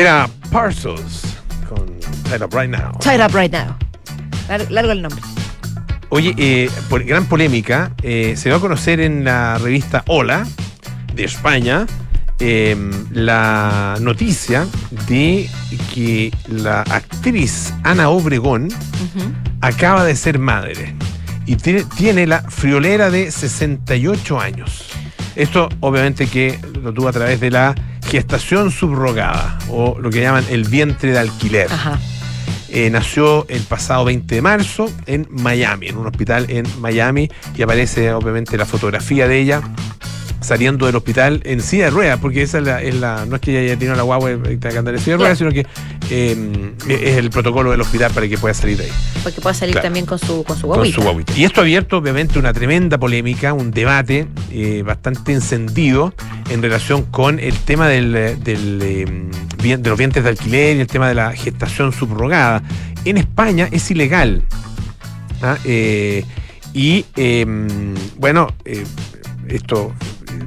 Era 0.00 0.30
Parcels 0.50 1.36
con 1.68 1.86
Tied 2.24 2.40
Up 2.40 2.54
Right 2.54 2.70
Now. 2.70 2.98
Tied 3.00 3.20
Up 3.20 3.34
Right 3.34 3.52
Now. 3.52 3.76
Largo 4.70 4.92
el 4.92 5.02
nombre. 5.02 5.20
Oye, 6.08 6.34
eh, 6.38 6.70
por, 6.88 7.04
gran 7.04 7.26
polémica, 7.26 7.92
eh, 8.02 8.32
se 8.34 8.48
va 8.48 8.56
a 8.56 8.60
conocer 8.60 8.98
en 9.00 9.24
la 9.24 9.58
revista 9.58 10.02
Hola 10.06 10.46
de 11.14 11.24
España 11.24 11.86
eh, 12.38 12.74
la 13.12 13.96
noticia 14.00 14.66
de 15.06 15.50
que 15.92 16.32
la 16.48 16.80
actriz 16.80 17.74
Ana 17.82 18.08
Obregón 18.08 18.68
acaba 19.60 20.06
de 20.06 20.16
ser 20.16 20.38
madre 20.38 20.94
y 21.44 21.56
tiene 21.56 22.26
la 22.26 22.40
friolera 22.44 23.10
de 23.10 23.30
68 23.30 24.40
años. 24.40 24.86
Esto 25.36 25.68
obviamente 25.80 26.26
que 26.26 26.58
lo 26.82 26.90
tuvo 26.94 27.08
a 27.08 27.12
través 27.12 27.38
de 27.38 27.50
la 27.50 27.74
gestación 28.10 28.70
subrogada 28.70 29.58
o 29.68 29.96
lo 29.98 30.10
que 30.10 30.20
llaman 30.20 30.44
el 30.50 30.64
vientre 30.64 31.12
de 31.12 31.18
alquiler. 31.18 31.68
Eh, 32.68 32.90
nació 32.90 33.46
el 33.48 33.62
pasado 33.62 34.04
20 34.04 34.34
de 34.34 34.42
marzo 34.42 34.90
en 35.06 35.26
Miami, 35.30 35.88
en 35.88 35.96
un 35.96 36.06
hospital 36.06 36.46
en 36.48 36.66
Miami, 36.80 37.28
y 37.56 37.62
aparece 37.62 38.12
obviamente 38.12 38.56
la 38.56 38.66
fotografía 38.66 39.26
de 39.26 39.40
ella 39.40 39.62
saliendo 40.40 40.86
del 40.86 40.96
hospital 40.96 41.40
en 41.44 41.60
silla 41.60 41.86
de 41.86 41.90
ruedas, 41.90 42.18
porque 42.20 42.42
esa 42.42 42.58
es 42.58 42.94
la, 42.94 43.26
no 43.26 43.36
es 43.36 43.42
que 43.42 43.52
ella 43.52 43.60
haya 43.60 43.78
tenido 43.78 43.94
la 43.94 44.02
guagua 44.02 44.32
y 44.32 44.36
tenga 44.56 44.70
que 44.70 44.78
andar 44.78 44.94
en 44.94 45.00
silla 45.00 45.12
de 45.12 45.18
ruedas, 45.18 45.38
sino 45.38 45.50
que 45.50 45.66
eh, 46.10 46.72
es 46.88 47.16
el 47.16 47.30
protocolo 47.30 47.70
del 47.70 47.80
hospital 47.80 48.10
para 48.12 48.28
que 48.28 48.36
pueda 48.36 48.52
salir 48.52 48.76
de 48.76 48.84
ahí. 48.84 48.90
Porque 49.22 49.40
pueda 49.40 49.54
salir 49.54 49.76
también 49.80 50.06
con 50.06 50.18
su, 50.18 50.42
con 50.44 50.58
su 50.58 50.66
guaguita. 50.66 51.32
Y 51.36 51.44
esto 51.44 51.60
ha 51.60 51.64
abierto 51.64 51.98
obviamente 51.98 52.38
una 52.38 52.52
tremenda 52.52 52.98
polémica, 52.98 53.52
un 53.52 53.70
debate 53.70 54.28
eh, 54.50 54.82
bastante 54.84 55.32
encendido 55.32 56.12
en 56.50 56.62
relación 56.62 57.04
con 57.04 57.38
el 57.38 57.56
tema 57.58 57.88
del, 57.88 58.42
del 58.42 58.82
em, 58.82 59.30
de 59.62 59.88
los 59.88 59.98
vientres 59.98 60.24
de 60.24 60.30
alquiler 60.30 60.76
y 60.76 60.80
el 60.80 60.86
tema 60.86 61.08
de 61.08 61.14
la 61.14 61.32
gestación 61.32 61.92
subrogada. 61.92 62.62
En 63.04 63.16
España 63.16 63.68
es 63.70 63.90
ilegal. 63.90 64.42
¿ah? 65.42 65.56
Eh, 65.64 66.24
y 66.72 67.04
em, 67.16 67.94
bueno, 68.16 68.48
esto 69.48 69.92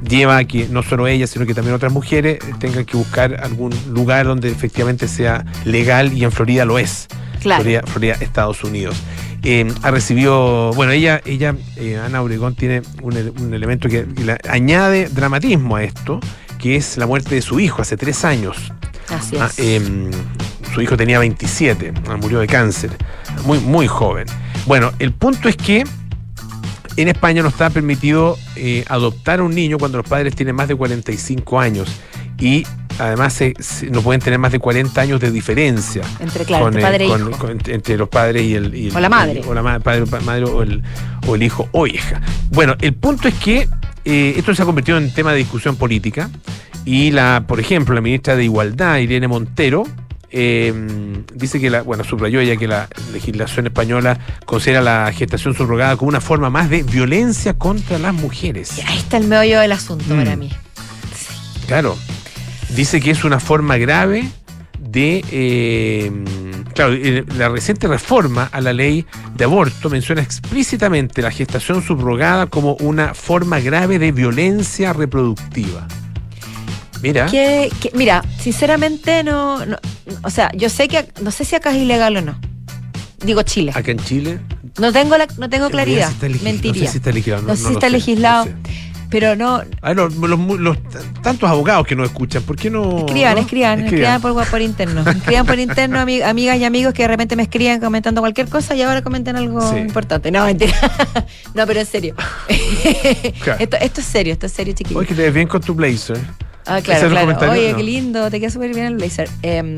lleva 0.08 0.38
a 0.38 0.46
que 0.46 0.68
no 0.68 0.84
solo 0.84 1.08
ella, 1.08 1.28
sino 1.28 1.46
que 1.46 1.54
también 1.54 1.76
otras 1.76 1.92
mujeres 1.92 2.40
tengan 2.60 2.86
que 2.86 2.98
buscar 2.98 3.40
algún 3.44 3.74
lugar 3.90 4.26
donde 4.26 4.50
efectivamente 4.50 5.08
sea 5.08 5.46
legal 5.66 6.14
y 6.14 6.24
en 6.24 6.32
Florida 6.32 6.66
lo 6.66 6.80
es. 6.80 7.08
Claro. 7.42 7.64
Florida, 7.88 8.16
Estados 8.22 8.64
Unidos. 8.64 8.96
Eh, 9.44 9.70
ha 9.82 9.92
recibido, 9.92 10.72
bueno, 10.74 10.94
ella, 10.94 11.22
ella 11.26 11.56
eh, 11.76 11.98
Ana 11.98 12.22
Obregón, 12.22 12.56
tiene 12.56 12.82
un, 13.02 13.54
elemento 13.54 13.90
que, 13.90 14.08
añade 14.50 15.10
dramatismo 15.10 15.76
a 15.76 15.84
esto, 15.84 16.22
que 16.60 16.78
es 16.78 16.98
la 16.98 17.06
muerte 17.06 17.36
de 17.36 17.42
su 17.42 17.60
hijo 17.60 17.82
hace 17.82 17.98
tres 17.98 18.24
años. 18.24 18.72
Así 19.10 19.36
ah, 19.38 19.50
es. 19.58 19.60
Em, 19.60 20.12
su 20.74 20.82
hijo 20.82 20.96
tenía 20.96 21.20
27, 21.20 21.94
murió 22.22 22.40
de 22.40 22.48
cáncer, 22.48 22.92
muy, 23.46 23.60
muy 23.60 23.88
joven. 23.88 24.28
Bueno, 24.66 24.92
el 25.00 25.12
punto 25.12 25.50
es 25.50 25.58
que 25.58 25.84
en 26.98 27.08
España 27.08 27.42
no 27.42 27.50
está 27.50 27.70
permitido 27.70 28.38
eh, 28.56 28.86
adoptar 28.88 29.40
a 29.40 29.44
un 29.44 29.56
niño 29.56 29.78
cuando 29.78 29.98
los 29.98 30.08
padres 30.08 30.36
tienen 30.36 30.56
más 30.56 30.68
de 30.68 30.76
45 30.76 31.60
años 31.60 31.90
y 32.40 32.66
además 33.00 33.40
no 33.90 34.02
pueden 34.02 34.22
tener 34.22 34.40
más 34.40 34.52
de 34.52 34.60
40 34.60 35.00
años 35.02 35.20
de 35.20 35.32
diferencia 35.32 36.04
entre, 36.20 36.46
claro, 36.46 36.72
padre 36.72 37.08
entre 37.68 37.98
los 37.98 38.10
padres 38.10 38.44
y 38.44 38.56
el, 38.56 38.92
o 38.96 39.00
la 39.00 39.10
madre 39.10 39.42
o 39.48 39.54
la 39.54 39.80
padre, 39.80 40.06
madre 40.24 40.46
o 40.46 40.62
el, 40.62 40.84
o 41.28 41.36
el 41.36 41.44
hijo 41.44 41.70
o 41.72 41.88
hija. 41.88 42.22
Bueno, 42.52 42.76
el 42.82 42.94
punto 42.94 43.28
es 43.28 43.36
que 43.36 43.68
eh, 44.06 44.34
esto 44.38 44.54
se 44.54 44.62
ha 44.62 44.66
convertido 44.66 44.98
en 44.98 45.12
tema 45.14 45.32
de 45.32 45.38
discusión 45.38 45.76
política 45.76 46.30
y 46.86 47.12
la, 47.12 47.46
por 47.48 47.60
ejemplo, 47.60 47.96
la 47.96 48.02
ministra 48.02 48.36
de 48.36 48.44
Igualdad, 48.44 48.98
Irene 48.98 49.28
Montero, 49.28 49.86
Em, 50.36 51.26
dice 51.36 51.60
que 51.60 51.70
la, 51.70 51.84
bueno, 51.84 52.04
subrayó 52.04 52.40
ella 52.40 52.58
que 52.58 52.68
la 52.68 52.90
legislación 53.12 53.68
española 53.68 54.18
considera 54.48 54.82
la 54.82 55.12
gestación 55.14 55.54
subrogada 55.54 55.96
como 55.96 56.10
una 56.10 56.22
forma 56.22 56.50
más 56.50 56.72
de 56.72 56.82
violencia 56.82 57.54
contra 57.54 58.00
las 58.00 58.16
mujeres. 58.16 58.80
ahí 58.88 58.98
está 58.98 59.18
el 59.18 59.28
meollo 59.28 59.60
del 59.60 59.72
asunto 59.72 60.06
para 60.16 60.36
mm. 60.36 60.40
mí. 60.40 60.50
Claro. 61.68 61.96
Dice 62.76 63.00
que 63.00 63.12
es 63.12 63.24
una 63.24 63.40
forma 63.40 63.78
grave 63.78 64.28
de. 64.80 65.24
Em, 65.30 66.26
claro, 66.74 66.94
eh, 66.94 67.24
la 67.38 67.50
reciente 67.50 67.88
reforma 67.88 68.50
a 68.52 68.60
la 68.60 68.74
ley 68.74 69.06
de 69.36 69.44
aborto 69.44 69.92
menciona 69.92 70.24
explícitamente 70.24 71.22
la 71.22 71.30
gestación 71.30 71.84
subrogada 71.84 72.48
como 72.48 72.74
una 72.80 73.14
forma 73.14 73.60
grave 73.60 74.00
de 74.00 74.12
violencia 74.12 74.94
reproductiva. 74.94 75.88
Mira. 77.04 77.26
Que, 77.26 77.70
mira, 77.94 78.24
sinceramente 78.40 79.24
no, 79.24 79.60
O 80.24 80.30
sea, 80.30 80.50
yo 80.56 80.70
sé 80.70 80.88
que. 80.88 81.06
No 81.22 81.32
sé 81.32 81.44
si 81.44 81.56
acá 81.56 81.72
es 81.72 81.78
ilegal 81.78 82.16
o 82.18 82.22
no. 82.22 82.40
Digo 83.24 83.42
Chile. 83.44 83.74
¿Acá 83.76 83.92
en 83.92 84.00
Chile? 84.00 84.40
No 84.80 84.92
tengo, 84.92 85.18
la, 85.18 85.28
no 85.38 85.50
tengo 85.50 85.70
claridad. 85.70 86.12
Mentiría. 86.42 86.84
No 86.84 86.88
sé 86.88 86.92
si 86.92 86.98
está 86.98 87.12
legislado. 87.12 87.44
No, 87.44 87.56
sé 87.56 87.68
si 87.68 87.74
está 87.74 87.90
legislado. 87.90 88.48
Pero 89.10 89.36
no. 89.36 89.62
los, 89.84 90.78
tantos 91.22 91.48
abogados 91.48 91.86
que 91.86 91.96
nos 91.96 92.08
escuchan, 92.08 92.42
¿por 92.42 92.56
qué 92.56 92.72
no? 92.72 93.00
Escriban, 93.00 93.38
escriban, 93.38 93.82
escriban, 93.82 94.20
por, 94.20 94.48
por 94.48 94.62
interno. 94.62 95.08
escriban 95.08 95.46
por 95.46 95.60
interno, 95.60 96.00
amigas 96.00 96.58
y 96.58 96.64
amigos 96.64 96.96
que 96.96 97.04
de 97.04 97.10
repente 97.10 97.36
me 97.36 97.44
escriban 97.44 97.80
comentando 97.80 98.22
cualquier 98.22 98.48
cosa 98.48 98.76
y 98.76 98.82
ahora 98.82 99.04
comenten 99.04 99.36
algo 99.36 99.78
importante. 99.78 100.32
No, 100.32 100.46
mentira. 100.46 100.74
no, 101.54 101.68
pero 101.68 101.82
en 101.82 101.86
serio. 101.86 102.16
esto, 103.60 103.78
esto 103.78 104.02
es 104.02 104.08
serio, 104.08 104.34
esto 104.34 104.48
es 104.48 104.52
serio, 104.52 104.74
chiquillos. 104.74 104.98
Oye, 105.00 105.08
que 105.08 105.14
te 105.14 105.22
ves 105.22 105.34
bien 105.34 105.48
con 105.48 105.62
tu 105.62 105.76
blazer. 105.76 106.18
Ah, 106.66 106.82
claro, 106.82 107.10
claro. 107.10 107.52
Oye, 107.52 107.74
qué 107.76 107.84
lindo, 107.84 108.30
te 108.30 108.40
queda 108.40 108.50
súper 108.50 108.74
bien 108.74 108.86
el 108.86 108.96
blazer. 108.96 109.30
Em, 109.42 109.76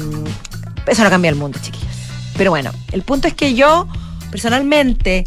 eso 0.88 1.04
no 1.04 1.10
cambia 1.10 1.30
el 1.30 1.36
mundo, 1.36 1.60
chiquillos. 1.62 1.96
Pero 2.38 2.52
bueno, 2.52 2.72
el 2.92 3.02
punto 3.02 3.28
es 3.28 3.34
que 3.34 3.54
yo, 3.54 3.88
personalmente, 4.30 5.24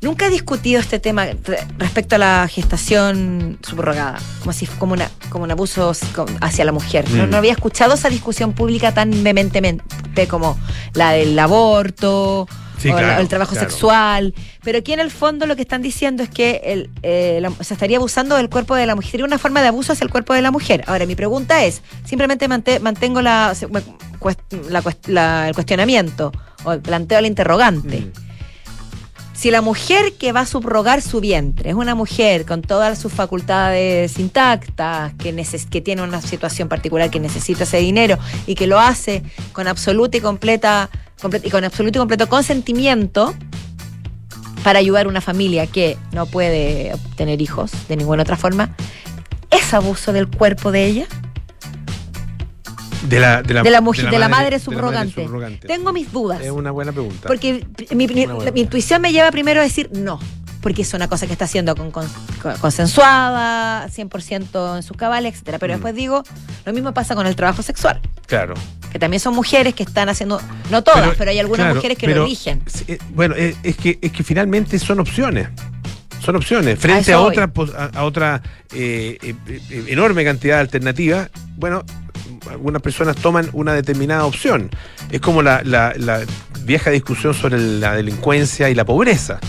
nunca 0.00 0.26
he 0.26 0.30
discutido 0.30 0.80
este 0.80 0.98
tema 0.98 1.26
respecto 1.78 2.16
a 2.16 2.18
la 2.18 2.48
gestación 2.48 3.58
subrogada, 3.62 4.18
como 4.40 4.52
si 4.52 4.66
como 4.66 4.92
una 4.94 5.10
como 5.30 5.44
un 5.44 5.50
abuso 5.50 5.92
hacia 6.40 6.64
la 6.64 6.72
mujer. 6.72 7.08
No, 7.10 7.26
mm. 7.26 7.34
había 7.34 7.52
escuchado 7.52 7.94
esa 7.94 8.08
discusión 8.08 8.52
pública 8.52 8.92
tan 8.92 9.10
vehementemente 9.22 10.28
como 10.28 10.58
la 10.94 11.12
del 11.12 11.38
aborto 11.38 12.48
o 12.90 12.98
el 12.98 13.28
trabajo 13.28 13.54
sexual. 13.54 14.34
Pero 14.62 14.78
aquí 14.78 14.92
en 14.92 15.00
el 15.00 15.10
fondo 15.10 15.46
lo 15.46 15.56
que 15.56 15.62
están 15.62 15.82
diciendo 15.82 16.22
es 16.22 16.28
que 16.28 16.60
el, 16.64 16.90
eh, 17.02 17.42
se 17.60 17.74
estaría 17.74 17.96
abusando 17.98 18.36
del 18.36 18.48
cuerpo 18.48 18.74
de 18.74 18.86
la 18.86 18.94
mujer. 18.94 19.10
Sería 19.10 19.26
una 19.26 19.38
forma 19.38 19.62
de 19.62 19.68
abuso 19.68 19.92
hacia 19.92 20.04
el 20.04 20.10
cuerpo 20.10 20.34
de 20.34 20.42
la 20.42 20.50
mujer. 20.50 20.84
Ahora, 20.86 21.06
mi 21.06 21.14
pregunta 21.14 21.64
es, 21.64 21.82
simplemente 22.04 22.48
mantengo 22.48 23.22
la, 23.22 23.54
el 23.60 25.54
cuestionamiento 25.54 26.32
o 26.64 26.78
planteo 26.78 27.18
el 27.18 27.26
interrogante. 27.26 28.00
Mm. 28.00 28.31
Si 29.42 29.50
la 29.50 29.60
mujer 29.60 30.12
que 30.12 30.30
va 30.30 30.42
a 30.42 30.46
subrogar 30.46 31.02
su 31.02 31.20
vientre 31.20 31.70
es 31.70 31.74
una 31.74 31.96
mujer 31.96 32.46
con 32.46 32.62
todas 32.62 32.96
sus 32.96 33.12
facultades 33.12 34.16
intactas, 34.20 35.14
que, 35.14 35.80
tiene 35.80 36.02
una 36.02 36.22
situación 36.22 36.68
particular 36.68 37.10
que 37.10 37.18
necesita 37.18 37.64
ese 37.64 37.78
dinero 37.78 38.20
y 38.46 38.54
que 38.54 38.68
lo 38.68 38.78
hace 38.78 39.24
con 39.52 39.66
absoluta 39.66 40.16
y 40.16 40.20
completa 40.20 40.90
y 41.42 41.50
con 41.50 41.64
absoluto 41.64 41.98
y 41.98 42.02
completo 42.02 42.28
consentimiento 42.28 43.34
para 44.62 44.78
ayudar 44.78 45.06
a 45.06 45.08
una 45.08 45.20
familia 45.20 45.66
que 45.66 45.98
no 46.12 46.26
puede 46.26 46.92
tener 47.16 47.42
hijos 47.42 47.72
de 47.88 47.96
ninguna 47.96 48.22
otra 48.22 48.36
forma, 48.36 48.76
¿es 49.50 49.74
abuso 49.74 50.12
del 50.12 50.28
cuerpo 50.28 50.70
de 50.70 50.86
ella? 50.86 51.06
De 53.08 53.18
la, 53.18 53.42
de 53.42 53.52
la, 53.52 53.80
mujer, 53.80 54.10
de 54.10 54.18
la, 54.18 54.28
madre, 54.28 54.58
subrogante. 54.58 55.26
Tengo 55.66 55.92
mis 55.92 56.12
dudas. 56.12 56.40
Es 56.40 56.50
una 56.50 56.70
buena 56.70 56.92
pregunta. 56.92 57.26
Porque 57.26 57.66
mi, 57.94 58.04
intuición 58.54 59.02
me 59.02 59.12
lleva 59.12 59.30
primero 59.30 59.60
a 59.60 59.64
decir 59.64 59.90
no 59.92 60.20
porque 60.60 60.82
es 60.82 60.94
una 60.94 61.08
cosa 61.08 61.26
que 61.26 61.32
está 61.32 61.48
siendo 61.48 61.74
con, 61.74 61.90
consensuada, 62.60 63.88
100% 63.88 64.76
en 64.76 64.82
sus 64.84 64.96
cabales, 64.96 65.34
etcétera. 65.34 65.58
Pero 65.58 65.72
mm. 65.72 65.76
después 65.76 65.94
digo, 65.96 66.22
lo 66.64 66.72
mismo 66.72 66.94
pasa 66.94 67.16
con 67.16 67.26
el 67.26 67.34
trabajo 67.34 67.62
sexual. 67.62 68.00
Claro. 68.26 68.54
Que 68.92 69.00
también 69.00 69.18
son 69.18 69.34
mujeres 69.34 69.74
que 69.74 69.82
están 69.82 70.08
haciendo, 70.08 70.40
no 70.70 70.84
todas, 70.84 71.16
pero, 71.18 71.32
hay 71.32 71.40
algunas 71.40 71.74
mujeres 71.74 71.98
que 71.98 72.06
lo 72.06 72.24
eligen. 72.24 72.62
Eh, 72.86 72.98
bueno, 73.10 73.34
eh, 73.36 73.56
es 73.64 73.76
que, 73.76 73.98
es 74.00 74.12
que 74.12 74.22
finalmente 74.22 74.78
son 74.78 75.00
opciones 75.00 75.48
son 76.22 76.36
opciones. 76.36 76.78
Frente 76.78 77.12
a, 77.12 77.20
otra, 77.20 77.50
a, 77.94 78.04
otra 78.04 78.42
eh, 78.72 79.34
enorme 79.88 80.24
cantidad 80.24 80.54
de 80.54 80.60
alternativas, 80.60 81.30
bueno, 81.56 81.84
algunas 82.50 82.82
personas 82.82 83.16
toman 83.16 83.48
una 83.52 83.72
determinada 83.74 84.24
opción. 84.24 84.70
Es 85.10 85.20
como 85.20 85.42
la, 85.42 85.62
la 85.64 86.20
vieja 86.64 86.90
discusión 86.90 87.34
sobre 87.34 87.58
la 87.58 87.94
delincuencia 87.94 88.70
y 88.70 88.74
la 88.74 88.84
pobreza. 88.84 89.40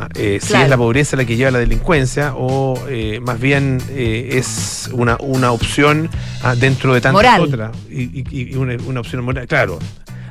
Ah, 0.00 0.08
eh, 0.14 0.38
si 0.40 0.54
es 0.54 0.68
la 0.68 0.76
pobreza 0.76 1.16
la 1.16 1.24
que 1.24 1.34
lleva 1.34 1.48
a 1.48 1.52
la 1.52 1.58
delincuencia 1.58 2.32
o 2.36 2.80
eh, 2.88 3.18
más 3.20 3.40
bien 3.40 3.82
eh, 3.90 4.28
es 4.34 4.88
una, 4.92 5.16
una 5.18 5.50
opción 5.50 6.08
ah, 6.44 6.54
dentro 6.54 6.94
de 6.94 7.00
tantas 7.00 7.40
otras 7.40 7.76
y, 7.90 8.54
una, 8.54 9.00
opción 9.00 9.24
moral. 9.24 9.48
Claro. 9.48 9.80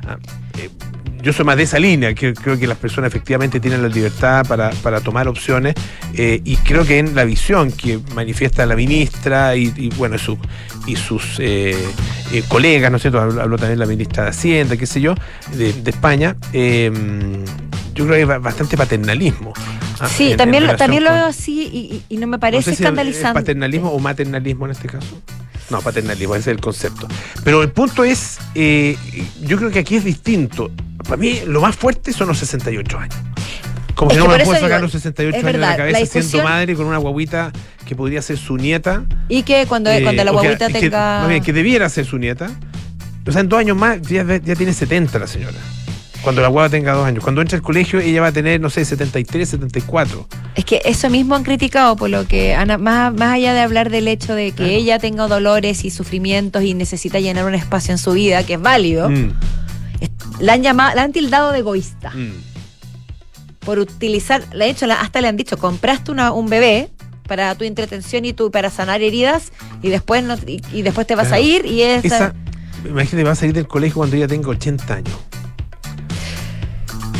Ah, 0.06 0.16
yo 1.22 1.32
soy 1.32 1.44
más 1.44 1.56
de 1.56 1.64
esa 1.64 1.78
línea, 1.78 2.14
que 2.14 2.34
creo 2.34 2.58
que 2.58 2.66
las 2.66 2.78
personas 2.78 3.08
efectivamente 3.08 3.60
tienen 3.60 3.82
la 3.82 3.88
libertad 3.88 4.46
para, 4.46 5.00
tomar 5.00 5.28
opciones 5.28 5.74
y 6.12 6.56
creo 6.58 6.84
que 6.84 6.98
en 6.98 7.14
la 7.14 7.24
visión 7.24 7.70
que 7.72 7.98
manifiesta 8.14 8.66
la 8.66 8.76
ministra 8.76 9.56
y, 9.56 9.90
bueno, 9.96 10.18
su, 10.18 10.38
y 10.86 10.96
sus 10.96 11.38
eh, 12.32 12.42
colegas, 12.48 12.90
¿no 12.90 12.96
es 12.96 13.02
cierto? 13.02 13.20
Habló, 13.20 13.56
también 13.56 13.78
la 13.78 13.86
ministra 13.86 14.24
de 14.24 14.30
Hacienda, 14.30 14.76
qué 14.76 14.86
sé 14.86 15.00
yo, 15.00 15.14
de, 15.54 15.70
España. 15.86 16.36
Eh, 16.52 16.90
yo 17.94 18.06
creo 18.06 18.26
que 18.26 18.32
hay 18.32 18.38
bastante 18.38 18.76
paternalismo. 18.76 19.52
¿ah? 20.00 20.08
Sí, 20.08 20.34
también, 20.36 20.76
también 20.76 21.04
lo 21.04 21.12
veo 21.12 21.26
así 21.26 22.04
y, 22.08 22.16
no 22.16 22.26
me 22.26 22.38
parece 22.38 22.72
escandalizante. 22.72 23.40
¿Paternalismo 23.40 23.90
o 23.90 23.98
maternalismo 23.98 24.66
en 24.66 24.72
este 24.72 24.88
caso? 24.88 25.20
No, 25.70 25.80
paternalismo, 25.80 26.34
ese 26.34 26.50
es 26.50 26.56
el 26.56 26.60
concepto. 26.60 27.08
Pero 27.44 27.62
el 27.62 27.70
punto 27.70 28.04
es, 28.04 28.38
eh, 28.54 28.96
yo 29.42 29.58
creo 29.58 29.70
que 29.70 29.80
aquí 29.80 29.96
es 29.96 30.04
distinto. 30.04 30.70
Para 31.08 31.16
mí, 31.16 31.40
lo 31.46 31.62
más 31.62 31.74
fuerte 31.74 32.12
son 32.12 32.28
los 32.28 32.38
68 32.38 32.98
años. 32.98 33.16
Como 33.94 34.10
si 34.12 34.18
no 34.18 34.28
me 34.28 34.44
puedo 34.44 34.60
sacar 34.60 34.80
los 34.80 34.92
68 34.92 35.38
años 35.38 35.52
de 35.52 35.58
la 35.58 35.76
cabeza 35.76 36.22
siendo 36.22 36.44
madre 36.44 36.76
con 36.76 36.86
una 36.86 36.98
guaguita 36.98 37.50
que 37.84 37.96
podría 37.96 38.20
ser 38.22 38.36
su 38.36 38.56
nieta. 38.56 39.04
Y 39.28 39.42
que 39.42 39.66
cuando, 39.66 39.90
eh, 39.90 40.02
cuando 40.02 40.22
la 40.22 40.30
guaguita 40.30 40.68
tenga. 40.68 41.26
Que, 41.26 41.40
que 41.40 41.52
debiera 41.52 41.88
ser 41.88 42.04
su 42.04 42.18
nieta. 42.18 42.50
O 43.26 43.32
sea, 43.32 43.40
en 43.40 43.48
dos 43.48 43.58
años 43.58 43.76
más 43.76 44.00
ya, 44.02 44.22
ya 44.24 44.54
tiene 44.54 44.72
70 44.72 45.18
la 45.18 45.26
señora. 45.26 45.56
Cuando 46.22 46.42
la 46.42 46.48
guagua 46.48 46.68
tenga 46.68 46.92
dos 46.92 47.06
años. 47.06 47.22
Cuando 47.22 47.40
entra 47.40 47.56
al 47.56 47.62
colegio, 47.62 48.00
ella 48.00 48.20
va 48.20 48.28
a 48.28 48.32
tener, 48.32 48.60
no 48.60 48.70
sé, 48.70 48.84
73, 48.84 49.48
74. 49.48 50.28
Es 50.56 50.64
que 50.64 50.82
eso 50.84 51.08
mismo 51.08 51.34
han 51.34 51.44
criticado, 51.44 51.96
por 51.96 52.10
lo 52.10 52.26
que, 52.26 52.56
más, 52.78 53.14
más 53.14 53.32
allá 53.32 53.54
de 53.54 53.60
hablar 53.60 53.90
del 53.90 54.08
hecho 54.08 54.34
de 54.34 54.52
que 54.52 54.76
ella 54.76 54.98
tenga 54.98 55.26
dolores 55.28 55.84
y 55.84 55.90
sufrimientos 55.90 56.64
y 56.64 56.74
necesita 56.74 57.20
llenar 57.20 57.46
un 57.46 57.54
espacio 57.54 57.92
en 57.92 57.98
su 57.98 58.12
vida, 58.12 58.44
que 58.44 58.54
es 58.54 58.60
válido, 58.60 59.08
mm. 59.08 59.32
La, 60.40 60.54
han 60.54 60.62
llamado, 60.62 60.94
la 60.94 61.02
han 61.02 61.12
tildado 61.12 61.52
de 61.52 61.58
egoísta. 61.60 62.10
Mm. 62.10 62.32
Por 63.60 63.78
utilizar, 63.78 64.48
de 64.50 64.70
hecho, 64.70 64.86
hasta 64.90 65.20
le 65.20 65.28
han 65.28 65.36
dicho, 65.36 65.58
compraste 65.58 66.10
una, 66.10 66.32
un 66.32 66.48
bebé 66.48 66.90
para 67.28 67.54
tu 67.54 67.64
entretención 67.64 68.24
y 68.24 68.32
tu, 68.32 68.50
para 68.50 68.70
sanar 68.70 69.02
heridas 69.02 69.52
y 69.82 69.90
después 69.90 70.24
y, 70.46 70.82
después 70.82 71.06
te 71.06 71.14
vas 71.14 71.30
a 71.30 71.38
ir 71.38 71.66
y 71.66 71.82
esa... 71.82 72.34
Imagínate, 72.84 73.24
va 73.24 73.32
a 73.32 73.34
salir 73.34 73.54
del 73.54 73.66
colegio 73.66 73.96
cuando 73.96 74.16
ella 74.16 74.26
tenga 74.26 74.48
80 74.48 74.94
años. 74.94 75.16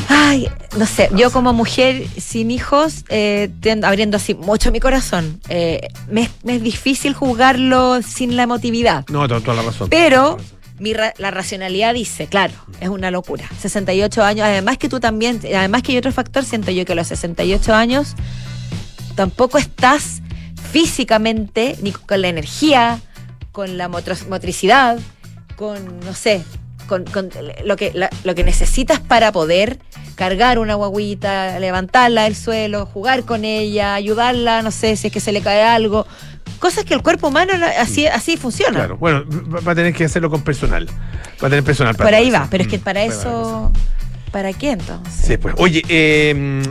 Ay, 0.08 0.48
no 0.78 0.86
sé, 0.86 1.10
yo 1.14 1.30
como 1.30 1.52
mujer 1.52 2.06
sin 2.16 2.50
hijos, 2.50 3.04
eh, 3.08 3.50
abriendo 3.82 4.16
así 4.16 4.34
mucho 4.34 4.72
mi 4.72 4.80
corazón, 4.80 5.40
eh, 5.48 5.88
me, 6.10 6.30
es 6.44 6.62
difícil 6.62 7.12
juzgarlo 7.12 8.00
sin 8.02 8.36
la 8.36 8.44
emotividad. 8.44 9.04
No, 9.08 9.28
toda 9.28 9.54
la 9.54 9.62
razón. 9.62 9.88
Pero 9.90 10.38
mi 10.78 10.92
la 10.92 11.30
racionalidad 11.30 11.94
dice, 11.94 12.26
claro, 12.26 12.54
es 12.80 12.88
una 12.88 13.10
locura. 13.10 13.48
68 13.60 14.22
años, 14.22 14.46
además 14.46 14.78
que 14.78 14.88
tú 14.88 15.00
también, 15.00 15.40
además 15.54 15.82
que 15.82 15.92
hay 15.92 15.98
otro 15.98 16.12
factor, 16.12 16.44
siento 16.44 16.70
yo 16.70 16.84
que 16.84 16.92
a 16.92 16.96
los 16.96 17.08
68 17.08 17.74
años 17.74 18.14
tampoco 19.14 19.58
estás 19.58 20.22
físicamente, 20.70 21.76
ni 21.82 21.92
con 21.92 22.22
la 22.22 22.28
energía, 22.28 23.00
con 23.52 23.76
la 23.76 23.88
motricidad, 23.88 24.98
con, 25.56 26.00
no 26.00 26.14
sé, 26.14 26.44
con, 26.86 27.04
lo, 27.64 27.76
que, 27.76 27.92
lo 28.24 28.34
que 28.34 28.44
necesitas 28.44 29.00
para 29.00 29.32
poder 29.32 29.78
cargar 30.14 30.58
una 30.58 30.74
guaguita, 30.74 31.60
levantarla 31.60 32.24
del 32.24 32.34
suelo, 32.34 32.86
jugar 32.86 33.24
con 33.24 33.44
ella, 33.44 33.94
ayudarla, 33.94 34.62
no 34.62 34.70
sé 34.70 34.96
si 34.96 35.08
es 35.08 35.12
que 35.12 35.20
se 35.20 35.32
le 35.32 35.40
cae 35.40 35.62
algo. 35.62 36.06
Cosas 36.58 36.84
que 36.84 36.94
el 36.94 37.02
cuerpo 37.02 37.28
humano 37.28 37.52
así, 37.78 38.06
así 38.06 38.36
funciona. 38.36 38.76
Claro, 38.76 38.96
bueno, 38.96 39.24
va 39.66 39.72
a 39.72 39.74
tener 39.74 39.94
que 39.94 40.04
hacerlo 40.04 40.30
con 40.30 40.42
personal. 40.42 40.88
Va 41.42 41.46
a 41.46 41.50
tener 41.50 41.64
personal 41.64 41.94
para 41.94 42.08
Por 42.08 42.14
ahí 42.14 42.30
va, 42.30 42.48
pero 42.50 42.64
es 42.64 42.68
que 42.68 42.78
mm, 42.78 42.82
para 42.82 43.02
eso. 43.02 43.72
¿Para 44.32 44.52
qué 44.52 44.72
entonces? 44.72 45.14
Sí, 45.14 45.36
pues. 45.36 45.54
Oye, 45.58 45.82
eh, 45.88 46.62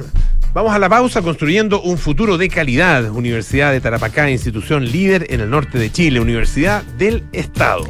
Vamos 0.57 0.73
a 0.73 0.79
la 0.79 0.89
pausa 0.89 1.21
construyendo 1.21 1.83
un 1.83 1.99
futuro 1.99 2.35
de 2.35 2.49
calidad. 2.49 3.11
Universidad 3.11 3.71
de 3.71 3.79
Tarapacá, 3.79 4.27
institución 4.31 4.91
líder 4.91 5.27
en 5.29 5.41
el 5.41 5.51
norte 5.51 5.77
de 5.77 5.91
Chile, 5.91 6.19
Universidad 6.19 6.81
del 6.97 7.25
Estado. 7.31 7.85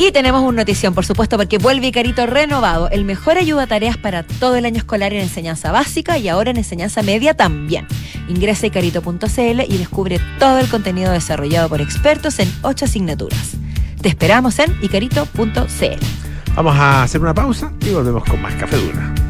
Y 0.00 0.12
tenemos 0.12 0.40
una 0.40 0.62
notición, 0.62 0.94
por 0.94 1.04
supuesto, 1.04 1.36
porque 1.36 1.58
vuelve 1.58 1.88
Icarito 1.88 2.24
renovado, 2.24 2.88
el 2.88 3.04
mejor 3.04 3.36
ayuda 3.36 3.64
a 3.64 3.66
tareas 3.66 3.98
para 3.98 4.22
todo 4.22 4.56
el 4.56 4.64
año 4.64 4.78
escolar 4.78 5.12
en 5.12 5.20
enseñanza 5.20 5.72
básica 5.72 6.16
y 6.16 6.26
ahora 6.26 6.50
en 6.50 6.56
enseñanza 6.56 7.02
media 7.02 7.34
también. 7.34 7.86
Ingresa 8.26 8.64
a 8.64 8.68
icarito.cl 8.68 9.60
y 9.68 9.76
descubre 9.76 10.18
todo 10.38 10.58
el 10.58 10.70
contenido 10.70 11.12
desarrollado 11.12 11.68
por 11.68 11.82
expertos 11.82 12.38
en 12.38 12.50
ocho 12.62 12.86
asignaturas. 12.86 13.58
Te 14.00 14.08
esperamos 14.08 14.58
en 14.58 14.74
icarito.cl. 14.80 16.54
Vamos 16.56 16.76
a 16.76 17.02
hacer 17.02 17.20
una 17.20 17.34
pausa 17.34 17.70
y 17.82 17.90
volvemos 17.90 18.24
con 18.24 18.40
más 18.40 18.54
Café 18.54 18.78
Duna. 18.78 19.29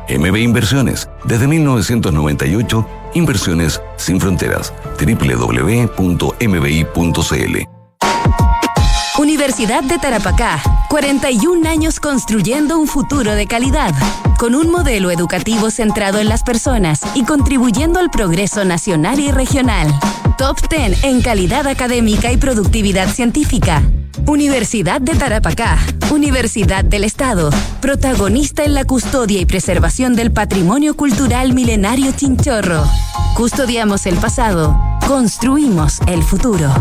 MB 0.17 0.37
Inversiones, 0.37 1.09
desde 1.25 1.47
1998, 1.47 2.87
Inversiones 3.13 3.81
sin 3.97 4.19
fronteras. 4.19 4.73
www.mbi.cl 4.99 5.97
Universidad 9.17 9.83
de 9.83 9.99
Tarapacá, 9.99 10.61
41 10.89 11.69
años 11.69 11.99
construyendo 11.99 12.79
un 12.79 12.87
futuro 12.87 13.35
de 13.35 13.45
calidad, 13.45 13.93
con 14.39 14.55
un 14.55 14.71
modelo 14.71 15.11
educativo 15.11 15.69
centrado 15.69 16.19
en 16.19 16.27
las 16.27 16.41
personas 16.41 17.01
y 17.13 17.23
contribuyendo 17.23 17.99
al 17.99 18.09
progreso 18.09 18.65
nacional 18.65 19.19
y 19.19 19.29
regional. 19.29 19.87
Top 20.37 20.57
10 20.67 21.03
en 21.03 21.21
calidad 21.21 21.67
académica 21.67 22.31
y 22.31 22.37
productividad 22.37 23.09
científica. 23.09 23.83
Universidad 24.25 25.01
de 25.01 25.15
Tarapacá, 25.15 25.77
Universidad 26.11 26.83
del 26.83 27.03
Estado, 27.03 27.49
protagonista 27.81 28.63
en 28.63 28.73
la 28.73 28.85
custodia 28.85 29.39
y 29.39 29.45
preservación 29.45 30.15
del 30.15 30.31
patrimonio 30.31 30.95
cultural 30.95 31.53
milenario 31.53 32.11
chinchorro. 32.11 32.83
Custodiamos 33.35 34.05
el 34.05 34.15
pasado, 34.17 34.79
construimos 35.07 35.99
el 36.07 36.23
futuro. 36.23 36.71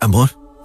Amor. 0.00 0.47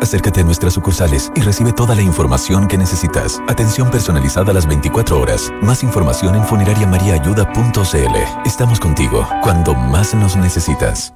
Acércate 0.00 0.40
a 0.40 0.44
nuestras 0.44 0.74
sucursales 0.74 1.32
y 1.34 1.40
recibe 1.40 1.72
toda 1.72 1.94
la 1.94 2.02
información 2.02 2.68
que 2.68 2.78
necesitas. 2.78 3.40
Atención 3.48 3.90
personalizada 3.90 4.50
a 4.50 4.54
las 4.54 4.66
24 4.66 5.20
horas. 5.20 5.52
Más 5.62 5.82
información 5.82 6.34
en 6.34 6.44
funerariamariaayuda.cl. 6.44 8.46
Estamos 8.46 8.80
contigo 8.80 9.26
cuando 9.42 9.74
más 9.74 10.14
nos 10.14 10.36
necesitas. 10.36 11.12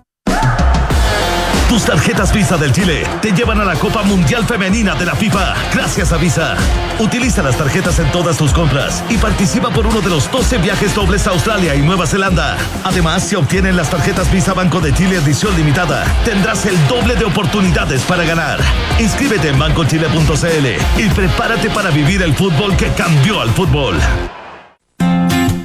Tus 1.71 1.85
tarjetas 1.85 2.33
Visa 2.35 2.57
del 2.57 2.73
Chile 2.73 3.05
te 3.23 3.31
llevan 3.31 3.61
a 3.61 3.65
la 3.65 3.77
Copa 3.77 4.03
Mundial 4.03 4.45
Femenina 4.45 4.97
de 4.97 5.07
la 5.07 5.15
FIFA. 5.15 5.55
Gracias 5.73 6.13
a 6.13 6.17
Visa. 6.17 6.57
Utiliza 6.99 7.45
las 7.45 7.57
tarjetas 7.57 8.01
en 8.01 8.11
todas 8.11 8.37
tus 8.37 8.53
compras 8.53 9.05
y 9.09 9.17
participa 9.19 9.71
por 9.71 9.87
uno 9.87 10.01
de 10.01 10.11
los 10.11 10.29
12 10.33 10.59
viajes 10.59 10.93
dobles 10.97 11.29
a 11.29 11.31
Australia 11.31 11.77
y 11.77 11.83
Nueva 11.83 12.09
Zelanda. 12.09 12.57
Además, 12.83 13.23
si 13.23 13.37
obtienen 13.37 13.77
las 13.77 13.89
tarjetas 13.89 14.33
Visa 14.33 14.53
Banco 14.53 14.81
de 14.81 14.93
Chile 14.93 15.19
edición 15.19 15.55
limitada, 15.57 16.05
tendrás 16.25 16.67
el 16.67 16.75
doble 16.89 17.15
de 17.15 17.27
oportunidades 17.27 18.03
para 18.03 18.25
ganar. 18.25 18.59
Inscríbete 18.99 19.51
en 19.51 19.59
bancochile.cl 19.61 21.01
y 21.01 21.09
prepárate 21.11 21.71
para 21.71 21.91
vivir 21.91 22.21
el 22.23 22.35
fútbol 22.35 22.77
que 22.77 22.89
cambió 22.95 23.41
al 23.41 23.51
fútbol. 23.51 23.97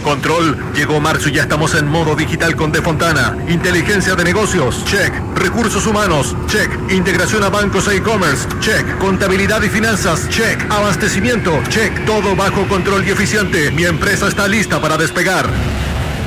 Control, 0.00 0.72
llegó 0.74 1.00
marzo 1.00 1.28
y 1.28 1.32
ya 1.32 1.42
estamos 1.42 1.74
en 1.74 1.86
modo 1.86 2.14
digital 2.14 2.56
con 2.56 2.72
De 2.72 2.82
Fontana. 2.82 3.36
Inteligencia 3.48 4.14
de 4.14 4.24
negocios, 4.24 4.84
check. 4.84 5.12
Recursos 5.36 5.86
humanos, 5.86 6.36
check. 6.46 6.70
Integración 6.90 7.44
a 7.44 7.48
bancos 7.48 7.88
e 7.88 7.96
e-commerce, 7.96 8.48
check. 8.60 8.98
Contabilidad 8.98 9.62
y 9.62 9.68
finanzas, 9.68 10.28
check. 10.28 10.70
Abastecimiento, 10.70 11.62
check. 11.68 12.04
Todo 12.04 12.34
bajo 12.36 12.66
control 12.68 13.06
y 13.06 13.10
eficiente. 13.10 13.70
Mi 13.70 13.84
empresa 13.84 14.28
está 14.28 14.48
lista 14.48 14.80
para 14.80 14.96
despegar. 14.96 15.48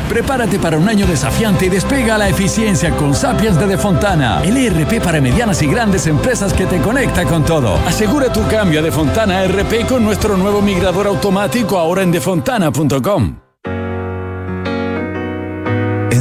Prepárate 0.10 0.60
para 0.60 0.78
un 0.78 0.88
año 0.88 1.08
desafiante 1.08 1.66
y 1.66 1.70
despega 1.70 2.18
la 2.18 2.30
eficiencia 2.30 2.92
con 2.92 3.16
Sapiens 3.16 3.58
de 3.58 3.68
Defontana, 3.68 4.44
el 4.44 4.58
ERP 4.58 5.02
para 5.02 5.22
medianas 5.22 5.62
y 5.62 5.68
grandes 5.68 6.08
empresas 6.08 6.54
que 6.54 6.66
te 6.66 6.80
conecta 6.80 7.26
con 7.26 7.44
todo. 7.44 7.78
Asegura 7.88 8.32
tu 8.32 8.46
cambio 8.48 8.80
a 8.80 8.84
Defontana 8.84 9.44
RP 9.46 9.88
con 9.88 10.04
nuestro 10.04 10.38
nuevo 10.38 10.62
migrador 10.62 11.08
automático 11.08 11.80
ahora 11.80 12.04
en 12.04 12.12
defontana.com. 12.12 13.43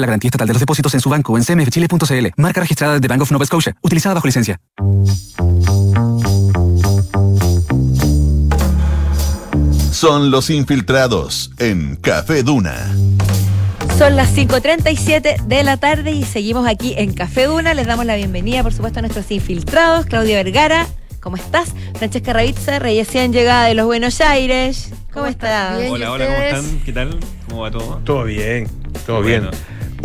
la 0.00 0.06
garantía 0.06 0.28
estatal 0.28 0.48
de 0.48 0.54
los 0.54 0.60
depósitos 0.60 0.94
en 0.94 1.00
su 1.00 1.08
banco 1.08 1.32
o 1.32 1.38
en 1.38 1.44
cmfchile.cl. 1.44 2.26
Marca 2.36 2.60
registrada 2.60 2.98
de 2.98 3.08
Bank 3.08 3.22
of 3.22 3.30
Nova 3.30 3.44
Scotia. 3.46 3.76
Utilizada 3.82 4.14
bajo 4.14 4.26
licencia. 4.26 4.60
Son 9.92 10.30
los 10.30 10.50
infiltrados 10.50 11.52
en 11.58 11.96
Café 11.96 12.42
Duna. 12.42 12.94
Son 13.96 14.16
las 14.16 14.36
5.37 14.36 15.46
de 15.46 15.62
la 15.62 15.76
tarde 15.76 16.10
y 16.10 16.24
seguimos 16.24 16.66
aquí 16.66 16.94
en 16.98 17.14
Café 17.14 17.44
Duna. 17.44 17.74
Les 17.74 17.86
damos 17.86 18.04
la 18.04 18.16
bienvenida, 18.16 18.64
por 18.64 18.72
supuesto, 18.72 18.98
a 18.98 19.02
nuestros 19.02 19.30
infiltrados. 19.30 20.04
Claudia 20.06 20.42
Vergara, 20.42 20.88
¿cómo 21.20 21.36
estás? 21.36 21.72
Francesca 21.96 22.32
Ravizza, 22.32 22.80
recién 22.80 23.32
llegada 23.32 23.66
de 23.66 23.74
los 23.74 23.86
Buenos 23.86 24.20
Aires. 24.20 24.90
¿Cómo, 25.12 25.26
estás? 25.26 25.78
Hola, 25.88 26.10
hola, 26.10 26.26
¿cómo 26.26 26.38
están? 26.38 26.80
¿Qué 26.80 26.92
tal? 26.92 27.20
¿Cómo 27.48 27.62
va 27.62 27.70
todo? 27.70 28.00
Todo 28.04 28.24
bien, 28.24 28.68
todo 29.06 29.22
bien. 29.22 29.48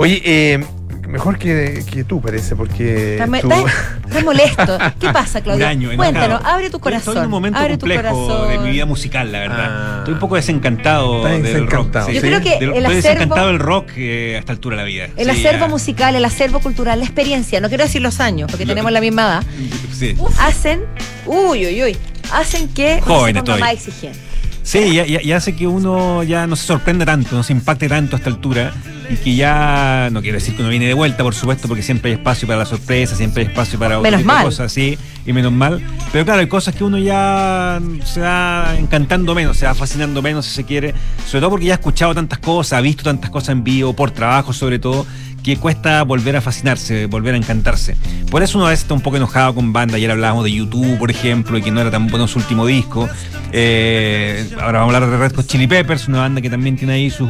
Oye, 0.02 0.22
eh, 0.24 0.64
mejor 1.10 1.38
que, 1.38 1.84
que, 1.92 2.06
tú 2.06 2.22
parece, 2.22 2.56
porque. 2.56 3.18
Estás 3.20 3.42
tú... 3.42 3.50
está 4.08 4.24
molesto. 4.24 4.78
¿Qué 4.98 5.10
pasa, 5.10 5.42
Claudia? 5.42 5.66
Un 5.66 5.72
año, 5.72 5.90
Cuéntanos, 5.98 6.42
abre 6.46 6.70
tu 6.70 6.80
corazón. 6.80 7.12
Estoy 7.16 7.18
en 7.18 7.26
un 7.26 7.32
momento 7.32 7.60
abre 7.60 7.78
complejo 7.78 8.46
de 8.48 8.60
mi 8.60 8.70
vida 8.72 8.86
musical, 8.86 9.30
la 9.30 9.40
verdad. 9.40 9.68
Ah. 9.70 9.96
Estoy 10.00 10.14
un 10.14 10.20
poco 10.22 10.36
desencantado 10.38 11.26
del 11.26 11.44
desencantado. 11.44 12.06
rock. 12.08 12.16
Yo 12.16 12.22
creo 12.22 12.42
que 12.42 12.60
Del- 12.60 12.70
el 12.70 12.78
estoy 12.78 12.96
acervo- 12.96 13.02
desencantado 13.04 13.48
del 13.48 13.60
rock 13.60 13.90
eh, 13.98 14.36
a 14.38 14.40
esta 14.40 14.54
altura 14.54 14.78
de 14.78 14.82
la 14.84 14.88
vida. 14.88 15.08
El 15.18 15.26
Sí, 15.36 15.46
acervo 15.46 15.66
ya. 15.66 15.68
musical, 15.68 16.16
el 16.16 16.24
acervo 16.24 16.60
cultural, 16.62 17.00
la 17.00 17.06
experiencia, 17.06 17.60
no 17.60 17.68
quiero 17.68 17.84
decir 17.84 18.02
los 18.02 18.22
años, 18.22 18.50
porque 18.50 18.66
Lo- 18.66 18.72
tenemos 18.72 18.92
la 18.94 19.02
misma 19.02 19.24
edad, 19.24 19.44
Sí. 19.92 20.16
hacen, 20.40 20.86
uy, 21.26 21.66
uy, 21.68 21.84
uy, 21.84 21.98
hacen 22.32 22.70
que 22.70 23.02
Joven 23.02 23.36
se 23.36 23.42
ponga 23.42 23.56
estoy. 23.56 23.60
más 23.60 23.74
exigente. 23.74 24.29
Sí, 24.70 24.94
ya 24.94 25.36
hace 25.36 25.56
que 25.56 25.66
uno 25.66 26.22
ya 26.22 26.46
no 26.46 26.56
se 26.56 26.68
sorprenda 26.68 27.04
tanto, 27.04 27.36
no 27.36 27.42
se 27.42 27.54
impacte 27.54 27.90
tanto 27.90 28.16
a 28.16 28.20
esta 28.20 28.30
altura 28.30 28.72
y 29.10 29.16
que 29.16 29.36
ya, 29.36 30.10
no 30.12 30.22
quiero 30.22 30.38
decir 30.38 30.56
que 30.56 30.62
uno 30.62 30.70
viene 30.70 30.86
de 30.86 30.94
vuelta, 30.94 31.24
por 31.24 31.34
supuesto, 31.34 31.68
porque 31.68 31.82
siempre 31.82 32.12
hay 32.12 32.18
espacio 32.18 32.48
para 32.48 32.60
la 32.60 32.66
sorpresa, 32.68 33.16
siempre 33.16 33.42
hay 33.42 33.50
espacio 33.50 33.80
para 33.80 34.00
mal. 34.00 34.44
cosas, 34.44 34.72
sí, 34.72 34.96
y 35.26 35.34
menos 35.34 35.52
mal. 35.52 35.82
Pero 36.12 36.24
claro, 36.24 36.42
hay 36.42 36.48
cosas 36.48 36.76
que 36.76 36.84
uno 36.84 37.00
ya 37.00 37.82
se 38.06 38.22
va 38.22 38.76
encantando 38.78 39.34
menos, 39.34 39.58
se 39.58 39.66
va 39.66 39.74
fascinando 39.74 40.22
menos 40.22 40.46
si 40.46 40.54
se 40.54 40.64
quiere, 40.66 40.94
sobre 41.26 41.42
todo 41.42 41.50
porque 41.50 41.66
ya 41.66 41.74
ha 41.74 41.78
escuchado 41.78 42.14
tantas 42.14 42.38
cosas, 42.38 42.78
ha 42.78 42.82
visto 42.82 43.02
tantas 43.02 43.32
cosas 43.32 43.50
en 43.50 43.64
vivo, 43.64 43.94
por 43.94 44.12
trabajo 44.12 44.54
sobre 44.54 44.78
todo, 44.78 45.08
que 45.56 45.60
cuesta 45.60 46.04
volver 46.04 46.36
a 46.36 46.42
fascinarse, 46.42 47.08
volver 47.08 47.34
a 47.34 47.38
encantarse. 47.38 47.96
Por 48.30 48.44
eso 48.44 48.58
uno 48.58 48.68
a 48.68 48.70
veces 48.70 48.84
está 48.84 48.94
un 48.94 49.02
poco 49.02 49.18
enojado 49.18 49.56
con 49.56 49.74
banda. 49.74 49.96
Ayer 49.96 50.12
hablábamos 50.12 50.44
de 50.44 50.52
YouTube, 50.52 50.98
por 50.98 51.10
ejemplo, 51.10 51.58
y 51.58 51.62
que 51.62 51.72
no 51.72 51.82
era 51.82 51.92
tan 51.92 52.08
bueno 52.08 52.28
su 52.28 52.40
último 52.40 52.66
disco. 52.66 53.10
Eh, 53.52 54.50
ahora 54.62 54.80
vamos 54.80 54.94
a 54.94 54.98
hablar 54.98 55.12
de 55.12 55.18
Red 55.18 55.36
Hot 55.36 55.48
Chili 55.48 55.68
Peppers, 55.68 56.08
una 56.08 56.20
banda 56.20 56.42
que 56.42 56.50
también 56.50 56.76
tiene 56.76 56.94
ahí 56.94 57.10
sus 57.10 57.30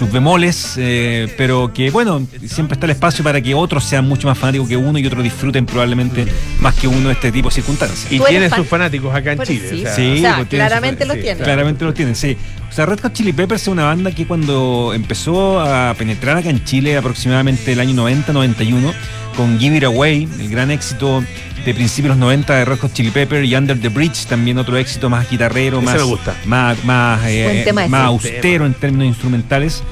sus 0.00 0.10
bemoles, 0.10 0.74
eh, 0.78 1.32
pero 1.36 1.72
que 1.74 1.90
bueno, 1.90 2.26
siempre 2.46 2.72
está 2.74 2.86
el 2.86 2.92
espacio 2.92 3.22
para 3.22 3.40
que 3.42 3.54
otros 3.54 3.84
sean 3.84 4.08
mucho 4.08 4.26
más 4.28 4.38
fanáticos 4.38 4.66
que 4.66 4.76
uno 4.76 4.98
y 4.98 5.06
otros 5.06 5.22
disfruten 5.22 5.66
probablemente 5.66 6.24
más 6.58 6.74
que 6.74 6.88
uno 6.88 7.10
este 7.10 7.30
tipo 7.30 7.50
de 7.50 7.54
circunstancias. 7.56 8.10
Y 8.10 8.18
tiene 8.18 8.48
fan- 8.48 8.60
sus 8.60 8.66
fanáticos 8.68 9.14
acá 9.14 9.32
en 9.32 9.36
Pues 9.36 9.48
Chile. 9.50 9.68
sí, 9.68 9.76
o 9.76 9.82
sea, 9.82 9.92
O 9.92 10.16
sea, 10.16 10.36
pues 10.36 10.48
tiene 10.48 10.64
claramente 10.64 11.04
los 11.04 11.16
sí, 11.16 11.22
tiene. 11.22 11.40
Claramente 11.42 11.84
los 11.84 11.94
tienen, 11.94 12.16
sí. 12.16 12.34
O 12.70 12.72
sea, 12.72 12.86
Red 12.86 13.00
Hot 13.00 13.12
Chili 13.12 13.32
Peppers 13.34 13.62
es 13.62 13.68
una 13.68 13.84
banda 13.84 14.10
que 14.12 14.26
cuando 14.26 14.92
empezó 14.94 15.60
a 15.60 15.92
penetrar 15.98 16.38
acá 16.38 16.48
en 16.48 16.64
Chile 16.64 16.96
aproximadamente 16.96 17.72
el 17.72 17.80
año 17.80 17.94
90-91 17.94 18.92
con 19.36 19.58
Give 19.60 19.76
It 19.76 19.84
Away, 19.84 20.26
el 20.40 20.48
gran 20.48 20.70
éxito 20.70 21.22
de 21.64 21.74
principios 21.74 22.04
de 22.04 22.08
los 22.08 22.18
90 22.18 22.54
de 22.56 22.64
Red 22.64 22.78
Hot 22.78 22.92
Chili 22.92 23.10
Peppers 23.10 23.46
y 23.46 23.54
Under 23.54 23.78
the 23.80 23.88
Bridge, 23.88 24.26
también 24.26 24.58
otro 24.58 24.76
éxito 24.76 25.10
más 25.10 25.28
guitarrero, 25.30 25.78
Ese 25.78 25.86
más, 25.86 25.96
me 25.96 26.02
gusta. 26.02 26.34
más, 26.46 26.84
más, 26.84 27.20
eh, 27.26 27.72
más 27.88 28.06
austero 28.06 28.66
en 28.66 28.74
términos 28.74 29.06
instrumentales. 29.06 29.82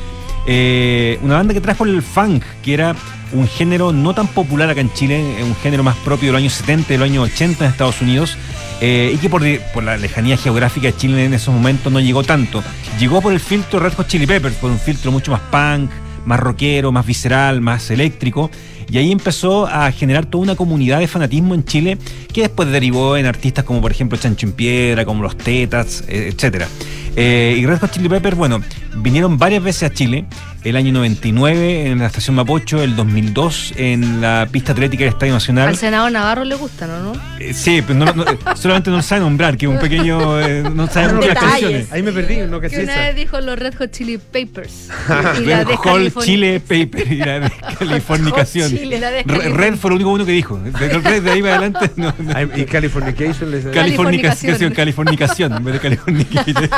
Eh, 0.46 1.18
una 1.22 1.34
banda 1.34 1.52
que 1.52 1.60
trajo 1.60 1.84
el 1.84 2.02
funk, 2.02 2.42
que 2.62 2.72
era 2.72 2.96
un 3.32 3.46
género 3.46 3.92
no 3.92 4.14
tan 4.14 4.26
popular 4.28 4.70
acá 4.70 4.80
en 4.80 4.90
Chile, 4.94 5.38
eh, 5.38 5.44
un 5.44 5.54
género 5.56 5.82
más 5.82 5.96
propio 5.96 6.28
de 6.28 6.32
los 6.32 6.38
años 6.38 6.54
70 6.54 6.94
y 6.94 6.96
de 6.96 6.98
los 6.98 7.10
años 7.10 7.30
80 7.34 7.64
en 7.64 7.70
Estados 7.70 8.00
Unidos, 8.00 8.38
eh, 8.80 9.12
y 9.14 9.18
que 9.18 9.28
por, 9.28 9.42
por 9.74 9.82
la 9.82 9.98
lejanía 9.98 10.38
geográfica 10.38 10.86
de 10.86 10.96
Chile 10.96 11.24
en 11.24 11.34
esos 11.34 11.52
momentos 11.52 11.92
no 11.92 12.00
llegó 12.00 12.22
tanto. 12.22 12.62
Llegó 12.98 13.20
por 13.20 13.34
el 13.34 13.40
filtro 13.40 13.78
Red 13.78 13.92
Hot 13.94 14.06
Chili 14.08 14.26
Peppers, 14.26 14.54
por 14.56 14.70
un 14.70 14.78
filtro 14.78 15.12
mucho 15.12 15.32
más 15.32 15.42
punk, 15.50 15.90
más 16.24 16.40
rockero, 16.40 16.92
más 16.92 17.04
visceral, 17.04 17.60
más 17.60 17.90
eléctrico. 17.90 18.50
Y 18.91 18.99
ahí 18.99 19.12
empezó 19.12 19.66
a 19.66 19.91
generar 19.93 20.26
toda 20.26 20.45
una 20.45 20.57
comunidad 20.57 21.01
de 21.01 21.09
fanatismo 21.09 21.55
en 21.55 21.64
Chile 21.64 21.99
que 22.32 22.43
después 22.43 22.70
derivó 22.70 23.16
en 23.16 23.26
artistas 23.26 23.64
como 23.64 23.80
por 23.80 23.91
ejemplo 23.91 24.18
Chancho 24.18 24.47
en 24.47 24.53
Piedra, 24.53 25.05
como 25.05 25.22
Los 25.22 25.36
Tetas, 25.36 26.05
eh, 26.09 26.30
etcétera. 26.32 26.68
Eh, 27.16 27.57
y 27.59 27.66
Red 27.66 27.80
Hot 27.80 27.91
Chili 27.91 28.09
Peppers, 28.09 28.36
bueno, 28.36 28.62
vinieron 28.97 29.39
varias 29.39 29.62
veces 29.62 29.91
a 29.91 29.93
Chile. 29.93 30.24
El 30.64 30.76
año 30.76 30.92
99 30.92 31.86
en 31.86 31.98
la 32.00 32.06
estación 32.06 32.34
Mapocho, 32.34 32.82
el 32.82 32.96
2002 32.96 33.74
en 33.76 34.20
la 34.20 34.46
pista 34.50 34.72
atlética 34.72 35.04
del 35.04 35.12
Estadio 35.12 35.32
Nacional. 35.32 35.68
Al 35.68 35.76
senador 35.76 36.11
Navarro 36.11 36.44
le 36.44 36.56
gustan, 36.56 36.90
¿o 36.90 36.98
no? 36.98 37.12
Eh, 37.38 37.54
sí, 37.54 37.80
pero 37.86 38.00
no- 38.00 38.12
no- 38.12 38.24
solamente 38.56 38.90
no 38.90 38.96
lo 38.96 39.02
sabe 39.02 39.20
nombrar, 39.20 39.56
que 39.56 39.68
un 39.68 39.78
pequeño. 39.80 40.38
eh, 40.40 40.64
no 40.74 40.88
sabe 40.88 41.06
nombrar 41.12 41.28
las 41.34 41.44
Detalles. 41.44 41.61
canciones. 41.61 41.92
Ahí 41.92 42.02
me 42.02 42.12
perdí, 42.12 42.38
no 42.50 42.61
Que 42.61 42.68
caché 42.68 42.82
una 42.82 42.92
esa. 42.92 43.02
vez 43.06 43.16
dijo 43.16 43.40
los 43.40 43.56
Red 43.59 43.74
Hot 43.78 43.90
Chili 43.92 44.18
Papers. 44.18 44.88
y 45.40 45.44
Red 45.44 45.64
Hot 45.68 45.80
California. 45.84 46.26
Chile 46.32 46.61
Paper 46.61 47.12
y 47.12 47.16
la 47.18 47.40
de 47.40 47.50
Californicación. 47.78 48.68
Chile, 48.70 48.98
la 48.98 49.11
de 49.12 49.18
Re- 49.18 49.24
California. 49.24 49.56
Red 49.56 49.76
fue 49.76 49.90
el 49.90 49.94
único 49.94 50.11
uno 50.11 50.26
que 50.26 50.32
dijo. 50.32 50.59
De, 50.59 50.70
de- 51.00 51.20
de 51.20 51.30
ahí 51.30 51.40
para 51.40 51.54
adelante, 51.56 51.90
no. 51.96 52.12
Y 52.56 52.64
Californication 52.64 53.50
les 53.52 53.64
Californicación, 53.66 54.74
Californicación, 54.74 55.52
en 55.54 55.64
vez 55.64 55.74
de 55.74 55.80
Californication. 55.80 56.68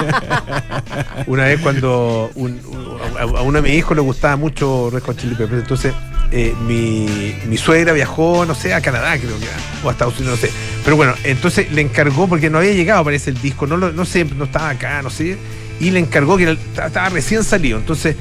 Una 1.27 1.45
vez 1.45 1.61
cuando 1.61 2.31
un- 2.35 2.61
un- 2.67 2.91
a, 3.19 3.23
a 3.23 3.43
uno 3.43 3.63
de 3.71 3.77
mis 3.77 3.79
hijos 3.79 3.97
le 3.97 4.03
gustaba 4.03 4.37
mucho 4.37 4.91
Red 4.93 5.03
Hot 5.03 5.17
Chili 5.17 5.35
Peppers, 5.35 5.63
entonces 5.63 5.93
eh, 6.33 6.55
mi, 6.67 7.35
mi 7.49 7.57
suegra 7.57 7.93
viajó, 7.93 8.45
no 8.47 8.55
sé, 8.55 8.73
a 8.75 8.81
Canadá 8.81 9.17
creo 9.19 9.39
que, 9.39 9.47
o 9.85 9.89
a 9.89 9.93
Estados 9.93 10.19
Unidos, 10.19 10.39
no 10.41 10.47
sé. 10.47 10.53
Pero 10.85 10.97
bueno, 10.97 11.15
entonces 11.25 11.71
le 11.73 11.81
encargó, 11.81 12.29
porque 12.29 12.51
no 12.51 12.59
había 12.59 12.73
llegado, 12.73 13.05
parece, 13.05 13.31
el 13.31 13.41
disco, 13.41 13.67
no, 13.67 13.77
lo- 13.77 13.93
no 13.93 14.05
sé, 14.05 14.25
no 14.25 14.45
estaba 14.45 14.71
acá, 14.71 15.03
no 15.03 15.11
sé, 15.11 15.37
y 15.81 15.91
le 15.91 15.99
encargó 16.01 16.37
que 16.37 16.57
estaba 16.77 17.09
recién 17.09 17.43
salido, 17.45 17.79
entonces 17.79 18.17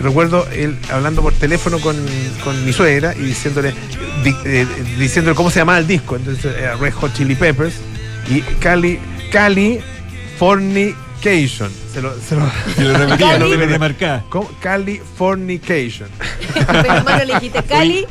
recuerdo 0.00 0.46
él 0.52 0.76
hablando 0.90 1.22
por 1.22 1.32
teléfono 1.34 1.78
con, 1.80 1.96
con 2.42 2.64
mi 2.64 2.72
suegra 2.72 3.14
y 3.14 3.20
diciéndole, 3.22 3.72
di- 4.24 4.34
eh, 4.44 4.66
diciéndole 4.98 5.34
cómo 5.36 5.50
se 5.50 5.60
llamaba 5.60 5.78
el 5.78 5.86
disco, 5.86 6.16
entonces 6.16 6.54
era 6.58 6.74
Red 6.76 6.92
Hot 6.94 7.14
Chili 7.14 7.34
Peppers 7.34 7.74
y 8.28 8.40
Cali, 8.60 8.98
Cali, 9.30 9.80
Californication. 11.22 11.70
Se 11.92 12.02
lo, 12.02 12.14
se 12.20 12.36
lo, 12.36 12.42
Se 12.76 12.82
lo 12.82 12.98
se 12.98 13.78
lo. 13.78 14.22
¿Cómo? 14.28 14.50
Californication. 14.60 16.08
Pero 16.54 16.94
hermano, 16.94 17.24
le 17.24 17.34
dijiste 17.34 17.62
Cali. 17.68 18.06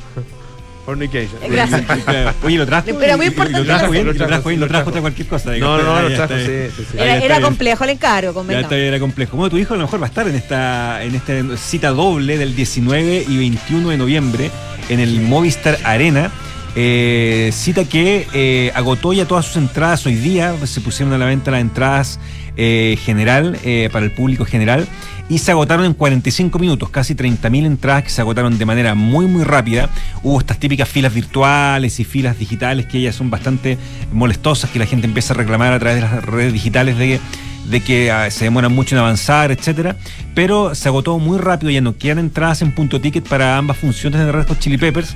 Fornication. 0.86 1.40
Gracias. 1.50 1.82
Claro. 2.04 2.34
Oye, 2.44 2.58
lo 2.58 2.66
trajo. 2.66 2.88
Pero 3.00 3.18
muy 3.18 3.28
importante 3.28 3.60
Lo 3.60 3.66
trajo 3.66 3.90
bien, 3.90 4.06
Lo 4.06 4.14
trajo, 4.14 4.50
bien, 4.50 4.60
lo 4.60 4.68
trajo 4.68 4.90
otra 4.90 5.02
cualquier 5.02 5.28
cosa. 5.28 5.56
No, 5.58 5.78
no, 5.78 5.84
no, 5.84 6.10
lo 6.10 6.16
trajo, 6.16 6.34
sí, 6.38 6.46
sí, 6.76 6.86
sí. 6.92 6.98
Era, 6.98 7.40
complejo 7.40 7.84
el 7.86 7.92
encargo, 7.92 8.34
convengamos. 8.34 8.72
era 8.72 9.00
complejo. 9.00 9.38
Bueno, 9.38 9.50
tu 9.50 9.58
hijo 9.58 9.74
a 9.74 9.78
lo 9.78 9.84
mejor 9.84 10.02
va 10.02 10.08
a 10.08 10.10
estar 10.10 10.28
en 10.28 10.36
esta, 10.36 11.04
en 11.04 11.16
esta 11.16 11.58
cita 11.58 11.92
doble 11.92 12.38
del 12.38 12.56
19 12.56 13.26
y 13.28 13.38
21 13.38 13.90
de 13.90 13.98
noviembre 13.98 14.52
en 14.90 15.00
el 15.00 15.22
Movistar 15.22 15.78
Arena. 15.84 16.32
Eh, 16.76 17.52
cita 17.54 17.86
que 17.86 18.28
eh, 18.34 18.72
agotó 18.74 19.14
ya 19.14 19.26
todas 19.26 19.46
sus 19.46 19.58
entradas 19.58 20.06
hoy 20.06 20.16
día. 20.16 20.56
Se 20.66 20.82
pusieron 20.82 21.14
a 21.14 21.18
la 21.18 21.26
venta 21.26 21.52
las 21.52 21.62
entradas 21.62 22.20
eh, 22.58 22.98
general 23.04 23.58
eh, 23.64 23.90
para 23.92 24.06
el 24.06 24.12
público 24.12 24.46
general 24.46 24.88
y 25.30 25.38
se 25.38 25.52
agotaron 25.52 25.86
en 25.86 25.94
45 25.94 26.60
minutos, 26.60 26.90
casi 26.90 27.16
30.000 27.16 27.66
entradas 27.66 28.04
que 28.04 28.10
se 28.10 28.22
agotaron 28.22 28.58
de 28.58 28.66
manera 28.66 28.94
muy 28.94 29.26
muy 29.26 29.44
rápida. 29.44 29.90
Hubo 30.22 30.40
estas 30.40 30.60
típicas 30.60 30.90
filas 30.90 31.14
virtuales 31.14 32.00
y 32.00 32.04
filas 32.04 32.38
digitales 32.38 32.86
que 32.86 33.00
ellas 33.00 33.16
son 33.16 33.30
bastante 33.30 33.78
molestosas, 34.12 34.70
que 34.70 34.80
la 34.80 34.86
gente 34.86 35.08
empieza 35.08 35.34
a 35.34 35.38
reclamar 35.38 35.74
a 35.74 35.80
través 35.80 35.96
de 35.96 36.02
las 36.02 36.24
redes 36.26 36.54
digitales 36.54 36.98
de 36.98 37.20
de 37.66 37.82
que 37.82 38.12
ah, 38.12 38.30
se 38.30 38.46
demoran 38.46 38.74
mucho 38.74 38.96
en 38.96 39.00
avanzar, 39.00 39.52
etcétera, 39.52 39.96
pero 40.36 40.76
se 40.76 40.90
agotó 40.90 41.18
muy 41.20 41.38
rápido, 41.38 41.72
ya 41.72 41.82
no 41.82 41.98
quedan 41.98 42.20
entradas 42.20 42.62
en 42.62 42.74
punto 42.74 43.00
ticket 43.00 43.28
para 43.28 43.58
ambas 43.58 43.78
funciones 43.78 44.20
de 44.20 44.32
Red 44.32 44.48
Hot 44.48 44.60
Chili 44.60 44.78
Peppers. 44.78 45.16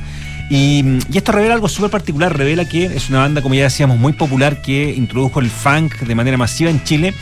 Y, 0.49 0.99
esto 1.13 1.31
revela 1.31 1.55
algo 1.55 1.67
súper 1.67 1.91
particular, 1.91 2.35
revela 2.35 2.65
que 2.65 2.85
es 2.85 3.09
una 3.09 3.19
banda, 3.19 3.41
como 3.41 3.55
ya 3.55 3.63
decíamos, 3.63 3.97
muy 3.97 4.13
popular 4.13 4.61
que 4.61 4.93
introdujo 4.95 5.39
el 5.39 5.49
funk 5.49 5.99
de 5.99 6.15
manera 6.15 6.37
masiva 6.37 6.69
en 6.69 6.83
Chile. 6.83 7.13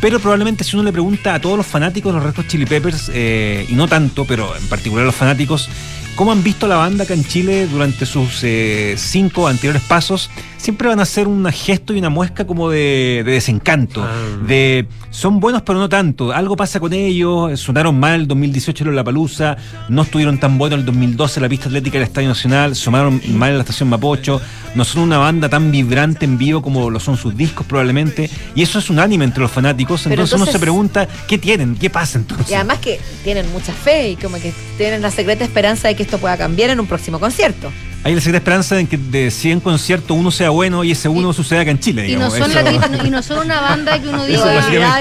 Pero 0.00 0.20
probablemente 0.20 0.64
si 0.64 0.76
uno 0.76 0.84
le 0.84 0.92
pregunta 0.92 1.34
a 1.34 1.40
todos 1.40 1.56
los 1.56 1.66
fanáticos 1.66 2.12
de 2.12 2.18
los 2.18 2.26
Red 2.26 2.36
Hot 2.36 2.48
Chili 2.48 2.66
Peppers, 2.66 3.10
eh, 3.14 3.64
y 3.68 3.74
no 3.74 3.88
tanto, 3.88 4.24
pero 4.24 4.54
en 4.56 4.66
particular 4.68 5.04
a 5.04 5.06
los 5.06 5.14
fanáticos, 5.14 5.68
cómo 6.16 6.32
han 6.32 6.42
visto 6.42 6.66
la 6.66 6.76
banda 6.76 7.04
acá 7.04 7.14
en 7.14 7.24
Chile 7.24 7.66
durante 7.66 8.06
sus 8.06 8.40
eh, 8.42 8.94
cinco 8.96 9.48
anteriores 9.48 9.82
pasos, 9.82 10.30
siempre 10.56 10.88
van 10.88 11.00
a 11.00 11.04
ser 11.04 11.28
un 11.28 11.44
gesto 11.52 11.92
y 11.92 11.98
una 11.98 12.08
muesca 12.10 12.46
como 12.46 12.70
de, 12.70 13.22
de 13.24 13.32
desencanto, 13.32 14.02
Ah. 14.02 14.12
de 14.46 14.86
son 15.10 15.38
buenos 15.38 15.62
pero 15.62 15.78
no 15.78 15.88
tanto, 15.88 16.32
algo 16.32 16.56
pasa 16.56 16.80
con 16.80 16.92
ellos, 16.92 17.60
sonaron 17.60 17.98
mal 18.00 18.20
el 18.22 18.26
2018 18.28 18.84
en 18.84 18.96
La 18.96 19.04
Palusa, 19.04 19.56
no 19.88 20.02
estuvieron 20.02 20.38
tan 20.40 20.58
buenos 20.58 20.80
el 20.80 20.84
2012 20.86 21.38
en 21.38 21.42
la 21.42 21.48
pista 21.48 21.66
atlética 21.68 21.98
del 21.98 22.08
Estadio 22.08 22.28
Nacional, 22.28 22.74
sonaron 22.74 23.20
mal 23.28 23.50
en 23.50 23.56
la 23.58 23.60
estación 23.62 23.88
Mapocho, 23.90 24.40
no 24.74 24.84
son 24.84 25.02
una 25.02 25.18
banda 25.18 25.48
tan 25.48 25.70
vibrante 25.70 26.24
en 26.24 26.36
vivo 26.38 26.62
como 26.62 26.90
lo 26.90 26.98
son 26.98 27.16
sus 27.16 27.36
discos 27.36 27.64
probablemente, 27.66 28.28
y 28.56 28.62
eso 28.62 28.78
es 28.80 28.90
unánime 28.90 29.24
entre 29.24 29.40
los 29.42 29.50
fanáticos, 29.52 30.00
Pero 30.02 30.14
entonces, 30.14 30.34
uno 30.34 30.44
entonces- 30.44 30.52
se 30.52 30.58
pregunta, 30.58 31.08
¿qué 31.28 31.38
tienen? 31.38 31.76
¿Qué 31.76 31.90
pasa 31.90 32.18
entonces? 32.18 32.50
Y 32.50 32.54
además 32.54 32.78
que 32.78 32.98
tienen 33.22 33.50
mucha 33.52 33.72
fe 33.72 34.10
y 34.10 34.16
como 34.16 34.36
que 34.38 34.52
tienen 34.78 35.00
la 35.02 35.10
secreta 35.12 35.44
esperanza 35.44 35.86
de 35.88 35.94
que 35.94 36.03
esto 36.04 36.18
pueda 36.18 36.36
cambiar 36.36 36.70
en 36.70 36.80
un 36.80 36.86
próximo 36.86 37.18
concierto. 37.20 37.70
Hay 38.04 38.14
la 38.14 38.20
secreta 38.20 38.38
esperanza 38.38 38.78
en 38.78 38.86
que 38.86 38.96
de 38.98 39.30
100 39.30 39.60
conciertos 39.60 40.16
uno 40.16 40.30
sea 40.30 40.50
bueno 40.50 40.84
y 40.84 40.92
ese 40.92 41.08
uno 41.08 41.32
suceda 41.32 41.60
acá 41.62 41.70
en 41.70 41.80
Chile. 41.80 42.08
Y 42.08 42.16
no, 42.16 42.30
son 42.30 42.50
Eso- 42.50 42.62
la 42.62 42.64
que- 42.70 43.06
y 43.06 43.10
no 43.10 43.22
son 43.22 43.38
una 43.46 43.60
banda 43.60 44.00
que 44.00 44.08
uno 44.08 44.24
diga. 44.26 45.00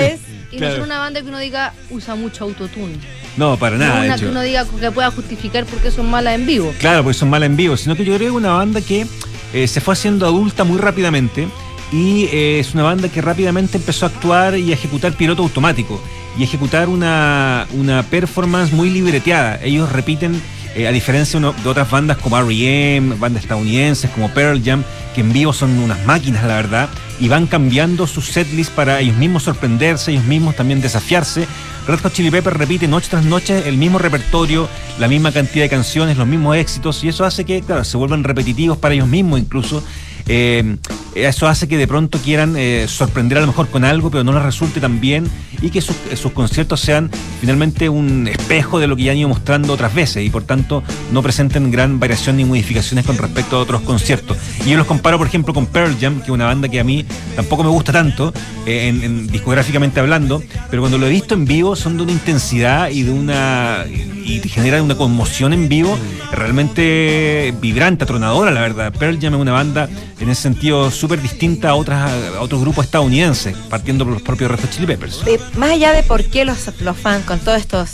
Y 0.51 0.57
no 0.59 0.71
son 0.71 0.81
una 0.83 0.99
banda 0.99 1.21
que 1.21 1.27
uno 1.27 1.39
diga 1.39 1.73
usa 1.89 2.15
mucho 2.15 2.43
autotune. 2.45 2.95
No, 3.37 3.57
para 3.57 3.77
No 3.77 3.85
nada. 3.85 4.01
de 4.01 4.05
una 4.05 4.15
hecho. 4.15 4.25
que 4.25 4.31
uno 4.31 4.41
diga 4.41 4.65
que 4.79 4.91
pueda 4.91 5.09
justificar 5.11 5.65
por 5.65 5.79
qué 5.79 5.89
son 5.91 6.09
malas 6.09 6.35
en 6.35 6.45
vivo. 6.45 6.71
Claro, 6.79 7.03
porque 7.03 7.17
son 7.17 7.29
malas 7.29 7.47
en 7.47 7.55
vivo, 7.57 7.75
sino 7.75 7.95
que 7.95 8.05
yo 8.05 8.13
creo 8.15 8.19
que 8.19 8.25
es 8.25 8.31
una 8.31 8.51
banda 8.53 8.79
que 8.81 9.05
eh, 9.53 9.67
se 9.67 9.81
fue 9.81 9.93
haciendo 9.95 10.25
adulta 10.27 10.63
muy 10.63 10.77
rápidamente 10.77 11.47
y 11.91 12.25
eh, 12.31 12.59
es 12.59 12.73
una 12.75 12.83
banda 12.83 13.09
que 13.09 13.21
rápidamente 13.21 13.77
empezó 13.77 14.05
a 14.05 14.09
actuar 14.09 14.57
y 14.57 14.71
a 14.71 14.75
ejecutar 14.75 15.13
piloto 15.13 15.41
automático 15.43 16.01
y 16.37 16.43
ejecutar 16.43 16.87
una, 16.87 17.67
una 17.73 18.03
performance 18.03 18.71
muy 18.71 18.89
libreteada. 18.91 19.59
Ellos 19.63 19.91
repiten, 19.91 20.39
eh, 20.75 20.87
a 20.87 20.91
diferencia 20.91 21.39
de 21.39 21.69
otras 21.69 21.89
bandas 21.89 22.17
como 22.17 22.37
R.E.M., 22.37 23.15
bandas 23.15 23.43
estadounidenses 23.43 24.09
como 24.11 24.29
Pearl 24.29 24.61
Jam, 24.63 24.83
que 25.13 25.21
en 25.21 25.31
vivo 25.31 25.53
son 25.53 25.77
unas 25.79 26.03
máquinas, 26.05 26.43
la 26.43 26.55
verdad, 26.55 26.89
y 27.19 27.27
van 27.27 27.47
cambiando 27.47 28.07
sus 28.07 28.25
setlist 28.25 28.71
para 28.71 28.99
ellos 28.99 29.15
mismos 29.17 29.43
sorprenderse, 29.43 30.11
ellos 30.11 30.25
mismos 30.25 30.55
también 30.55 30.81
desafiarse. 30.81 31.47
Red 31.87 31.99
Hot 31.99 32.13
Chili 32.13 32.31
Peppers 32.31 32.57
repite 32.57 32.87
noche 32.87 33.07
tras 33.09 33.25
noche 33.25 33.67
el 33.67 33.77
mismo 33.77 33.99
repertorio, 33.99 34.67
la 34.99 35.07
misma 35.07 35.31
cantidad 35.31 35.65
de 35.65 35.69
canciones, 35.69 36.17
los 36.17 36.27
mismos 36.27 36.55
éxitos, 36.55 37.03
y 37.03 37.09
eso 37.09 37.25
hace 37.25 37.45
que, 37.45 37.61
claro, 37.61 37.83
se 37.83 37.97
vuelvan 37.97 38.23
repetitivos 38.23 38.77
para 38.77 38.95
ellos 38.95 39.07
mismos 39.07 39.39
incluso. 39.39 39.83
Eh, 40.27 40.77
eso 41.15 41.47
hace 41.47 41.67
que 41.67 41.77
de 41.77 41.87
pronto 41.87 42.17
quieran 42.17 42.55
eh, 42.57 42.85
sorprender 42.87 43.37
a 43.37 43.41
lo 43.41 43.47
mejor 43.47 43.69
con 43.69 43.83
algo, 43.83 44.09
pero 44.09 44.23
no 44.23 44.33
les 44.33 44.41
resulte 44.41 44.79
tan 44.79 44.99
bien 44.99 45.27
y 45.61 45.69
que 45.69 45.81
sus, 45.81 45.95
sus 46.15 46.31
conciertos 46.31 46.79
sean 46.79 47.09
finalmente 47.39 47.87
un 47.87 48.27
espejo 48.27 48.79
de 48.79 48.87
lo 48.87 48.95
que 48.95 49.03
ya 49.03 49.11
han 49.11 49.17
ido 49.17 49.29
mostrando 49.29 49.73
otras 49.73 49.93
veces 49.93 50.25
y 50.25 50.29
por 50.29 50.43
tanto 50.43 50.83
no 51.11 51.21
presenten 51.21 51.71
gran 51.71 51.99
variación 51.99 52.37
ni 52.37 52.45
modificaciones 52.45 53.05
con 53.05 53.17
respecto 53.17 53.57
a 53.57 53.59
otros 53.59 53.81
conciertos. 53.81 54.37
Y 54.65 54.71
yo 54.71 54.77
los 54.77 54.87
comparo, 54.87 55.17
por 55.17 55.27
ejemplo, 55.27 55.53
con 55.53 55.67
Pearl 55.67 55.95
Jam, 55.99 56.17
que 56.17 56.25
es 56.25 56.29
una 56.29 56.45
banda 56.45 56.67
que 56.67 56.79
a 56.79 56.83
mí 56.83 57.05
tampoco 57.35 57.63
me 57.63 57.69
gusta 57.69 57.91
tanto, 57.91 58.33
eh, 58.65 58.87
en, 58.87 59.03
en 59.03 59.27
discográficamente 59.27 59.99
hablando, 59.99 60.41
pero 60.69 60.81
cuando 60.81 60.97
lo 60.97 61.05
he 61.05 61.09
visto 61.09 61.33
en 61.33 61.45
vivo 61.45 61.75
son 61.75 61.97
de 61.97 62.03
una 62.03 62.11
intensidad 62.11 62.89
y 62.89 63.03
de 63.03 63.11
una 63.11 63.85
y 64.25 64.39
te 64.39 64.49
genera 64.49 64.81
una 64.81 64.95
conmoción 64.95 65.53
en 65.53 65.67
vivo 65.67 65.97
realmente 66.31 67.53
vibrante, 67.59 68.03
atronadora, 68.03 68.51
la 68.51 68.61
verdad. 68.61 68.93
Pearl 68.97 69.19
Jam 69.19 69.35
es 69.35 69.39
una 69.39 69.51
banda 69.51 69.89
en 70.23 70.29
ese 70.29 70.41
sentido 70.43 70.89
súper 70.91 71.21
distinta 71.21 71.69
a, 71.69 71.75
otras, 71.75 72.09
a 72.35 72.41
otros 72.41 72.61
grupos 72.61 72.85
estadounidenses, 72.85 73.55
partiendo 73.69 74.05
por 74.05 74.13
los 74.13 74.21
propios 74.21 74.49
Red 74.51 74.59
Hot 74.61 74.69
Chili 74.71 74.87
Peppers. 74.87 75.21
Eh, 75.25 75.39
más 75.57 75.71
allá 75.71 75.91
de 75.93 76.03
por 76.03 76.23
qué 76.23 76.45
los, 76.45 76.57
los 76.81 76.97
fans 76.97 77.25
con 77.25 77.39
todos 77.39 77.59
estos 77.59 77.89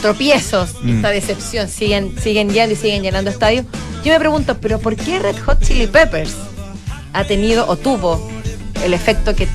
tropiezos, 0.00 0.70
Mm. 0.82 0.96
esta 0.96 1.10
decepción, 1.10 1.68
siguen, 1.68 2.14
siguen 2.22 2.50
yendo 2.50 2.74
y 2.74 2.76
siguen 2.76 3.02
llenando 3.02 3.30
estadios, 3.30 3.64
yo 4.04 4.12
me 4.12 4.18
pregunto, 4.18 4.58
¿pero 4.60 4.78
por 4.78 4.96
qué 4.96 5.18
Red 5.18 5.36
Hot 5.46 5.62
Chili 5.62 5.86
Peppers 5.86 6.34
ha 7.12 7.24
tenido 7.24 7.66
o 7.68 7.76
tuvo 7.76 8.30
el 8.84 8.92
efecto 8.92 9.34
que 9.34 9.46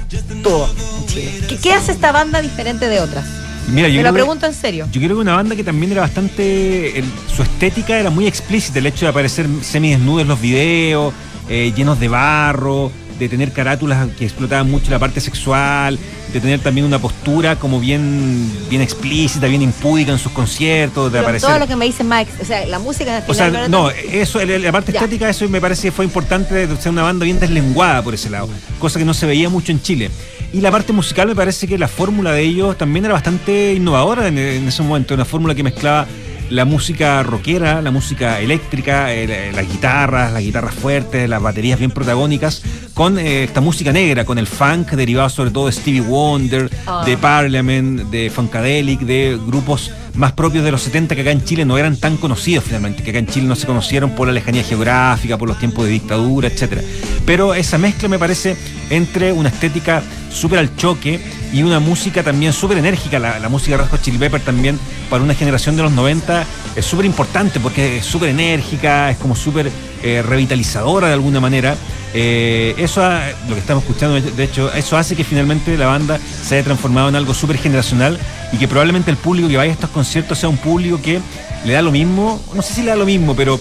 tuvo 0.44 0.68
en 1.00 1.06
Chile? 1.08 1.32
¿Qué, 1.48 1.58
qué 1.58 1.74
hace 1.74 1.92
esta 1.92 2.12
banda 2.12 2.42
diferente 2.42 2.88
de 2.88 3.00
otras? 3.00 3.26
Mira, 3.72 3.88
yo 3.88 3.98
me 3.98 4.04
lo 4.04 4.10
que- 4.10 4.14
pregunto 4.14 4.46
en 4.48 4.54
serio. 4.56 4.88
Yo 4.92 5.00
creo 5.00 5.16
que 5.18 5.22
una 5.22 5.36
banda 5.36 5.56
que 5.56 5.64
también 5.64 5.92
era 5.92 6.02
bastante. 6.02 6.98
el- 6.98 7.06
su 7.36 7.44
estética 7.44 8.00
era 8.00 8.10
muy 8.10 8.26
explícita, 8.26 8.80
el 8.80 8.88
hecho 8.88 9.06
de 9.06 9.10
aparecer 9.12 9.46
semidesnudos 9.62 10.24
en 10.24 10.28
los 10.28 10.42
videos, 10.42 11.14
eh, 11.50 11.74
llenos 11.76 12.00
de 12.00 12.08
barro, 12.08 12.92
de 13.18 13.28
tener 13.28 13.52
carátulas 13.52 14.08
que 14.18 14.24
explotaban 14.24 14.72
mucho 14.72 14.92
la 14.92 15.00
parte 15.00 15.20
sexual, 15.20 16.00
de 16.32 16.40
tener 16.40 16.62
también 16.62 16.86
una 16.86 17.00
postura 17.00 17.58
como 17.58 17.80
bien, 17.82 18.50
bien 18.70 18.82
explícita, 18.82 19.48
bien 19.48 19.62
impúdica 19.62 20.14
en 20.14 20.20
sus 20.20 20.32
conciertos, 20.32 21.06
de 21.06 21.18
Pero 21.18 21.24
aparecer. 21.24 21.50
todo 21.50 21.60
lo 21.60 21.68
que 21.68 21.76
me 21.76 21.84
dice 21.86 22.04
Mike, 22.06 22.32
o 22.42 22.46
sea, 22.46 22.66
la 22.66 22.80
música 22.80 23.18
al 23.18 23.24
O 23.28 23.34
final, 23.34 23.52
sea, 23.52 23.68
no, 23.68 23.90
eso, 23.90 24.40
la 24.46 24.72
parte 24.72 24.94
Ya. 24.94 25.00
estética, 25.02 25.30
eso 25.30 25.50
me 25.50 25.60
parece 25.60 25.90
que 25.90 25.92
fue 25.92 26.06
importante 26.06 26.66
de 26.66 26.78
ser 26.78 26.92
una 26.94 27.04
banda 27.04 27.26
bien 27.26 27.40
deslenguada 27.42 28.02
por 28.02 28.14
ese 28.14 28.30
lado, 28.30 28.48
cosa 28.80 28.98
que 28.98 29.04
no 29.06 29.14
se 29.14 29.26
veía 29.26 29.50
mucho 29.50 29.74
en 29.74 29.82
Chile. 29.82 30.10
Y 30.54 30.62
la 30.62 30.72
parte 30.72 30.94
musical 30.94 31.28
me 31.28 31.36
parece 31.36 31.68
que 31.68 31.78
la 31.78 31.88
fórmula 31.90 32.32
de 32.32 32.42
ellos 32.44 32.78
también 32.78 33.04
era 33.06 33.14
bastante 33.14 33.74
innovadora 33.74 34.28
en, 34.30 34.38
en 34.38 34.68
ese 34.68 34.82
momento, 34.82 35.14
una 35.14 35.26
fórmula 35.26 35.54
que 35.54 35.62
mezclaba 35.64 36.08
la 36.50 36.66
música 36.66 37.22
rockera, 37.24 37.82
la 37.82 37.92
música 37.92 38.40
eléctrica, 38.40 39.14
eh, 39.14 39.28
la- 39.52 39.62
las 39.62 39.72
guitarras, 39.72 40.34
las 40.34 40.42
guitarras 40.42 40.74
fuertes, 40.74 41.30
las 41.30 41.42
baterías 41.42 41.78
bien 41.80 41.92
protagónicas, 41.92 42.64
con 42.94 43.20
eh, 43.20 43.44
esta 43.44 43.62
música 43.62 43.92
negra, 43.94 44.26
con 44.26 44.38
el 44.40 44.48
funk 44.48 44.92
derivado 44.92 45.30
sobre 45.30 45.52
todo 45.52 45.68
de 45.68 45.74
Stevie 45.74 46.02
Wonder, 46.02 46.70
Ah. 46.88 47.04
de 47.06 47.18
Parliament, 47.18 48.02
de 48.10 48.30
Funkadelic, 48.30 49.02
de 49.02 49.40
grupos 49.46 49.92
más 50.20 50.34
propios 50.34 50.66
de 50.66 50.72
los 50.72 50.82
70 50.82 51.16
que 51.16 51.22
acá 51.22 51.32
en 51.32 51.46
Chile 51.46 51.64
no 51.64 51.78
eran 51.78 51.96
tan 51.96 52.18
conocidos 52.18 52.66
finalmente, 52.66 53.02
que 53.04 53.12
acá 53.12 53.20
en 53.20 53.28
Chile 53.28 53.48
no 53.48 53.56
se 53.56 53.66
conocieron 53.66 54.12
por 54.12 54.28
la 54.28 54.34
lejanía 54.34 54.64
geográfica, 54.64 55.38
por 55.38 55.48
los 55.48 55.58
tiempos 55.58 55.86
de 55.86 55.92
dictadura, 55.92 56.50
etcétera. 56.50 56.82
Pero 57.26 57.54
esa 57.54 57.78
mezcla 57.78 58.10
me 58.10 58.20
parece 58.20 58.58
entre 58.90 59.32
una 59.32 59.48
estética 59.48 60.04
súper 60.30 60.60
al 60.60 60.76
choque 60.76 61.22
y 61.54 61.64
una 61.64 61.80
música 61.80 62.22
también 62.22 62.52
súper 62.52 62.78
enérgica, 62.78 63.18
la, 63.18 63.50
música 63.50 63.78
de 63.78 63.86
Hot 63.86 64.02
Chili 64.02 64.18
Pepper 64.18 64.42
también 64.42 64.78
para 65.10 65.24
una 65.24 65.34
generación 65.34 65.76
de 65.78 65.84
los 65.84 65.92
90 65.94 66.46
es 66.76 66.86
súper 66.86 67.06
importante 67.06 67.60
porque 67.62 67.98
es 67.98 68.06
súper 68.06 68.30
enérgica, 68.30 69.10
es 69.10 69.18
como 69.18 69.36
súper 69.36 69.72
eh, 70.04 70.22
revitalizadora 70.22 71.08
de 71.08 71.14
alguna 71.14 71.40
manera. 71.40 71.78
Eh, 72.14 72.74
eso, 72.78 73.04
ha- 73.04 73.30
lo 73.48 73.54
que 73.54 73.60
estamos 73.62 73.84
escuchando, 73.84 74.20
de 74.20 74.44
hecho, 74.44 74.72
eso 74.74 74.98
hace 74.98 75.16
que 75.16 75.24
finalmente 75.24 75.78
la 75.78 75.86
banda 75.88 76.20
se 76.44 76.56
haya 76.56 76.64
transformado 76.64 77.10
en 77.10 77.16
algo 77.16 77.34
súper 77.34 77.58
generacional 77.58 78.18
y 78.52 78.58
que 78.58 78.68
probablemente 78.68 79.12
el 79.12 79.18
público 79.18 79.48
que 79.48 79.58
vaya 79.58 79.70
a 79.72 79.74
estos 79.74 79.90
conciertos 79.92 80.40
sea 80.40 80.50
un 80.50 80.58
público 80.58 81.00
que 81.02 81.20
le 81.66 81.74
da 81.74 81.82
lo 81.82 81.92
mismo, 81.92 82.42
no 82.56 82.62
sé 82.62 82.74
si 82.74 82.82
le 82.82 82.90
da 82.90 82.96
lo 82.96 83.06
mismo, 83.06 83.36
pero 83.36 83.60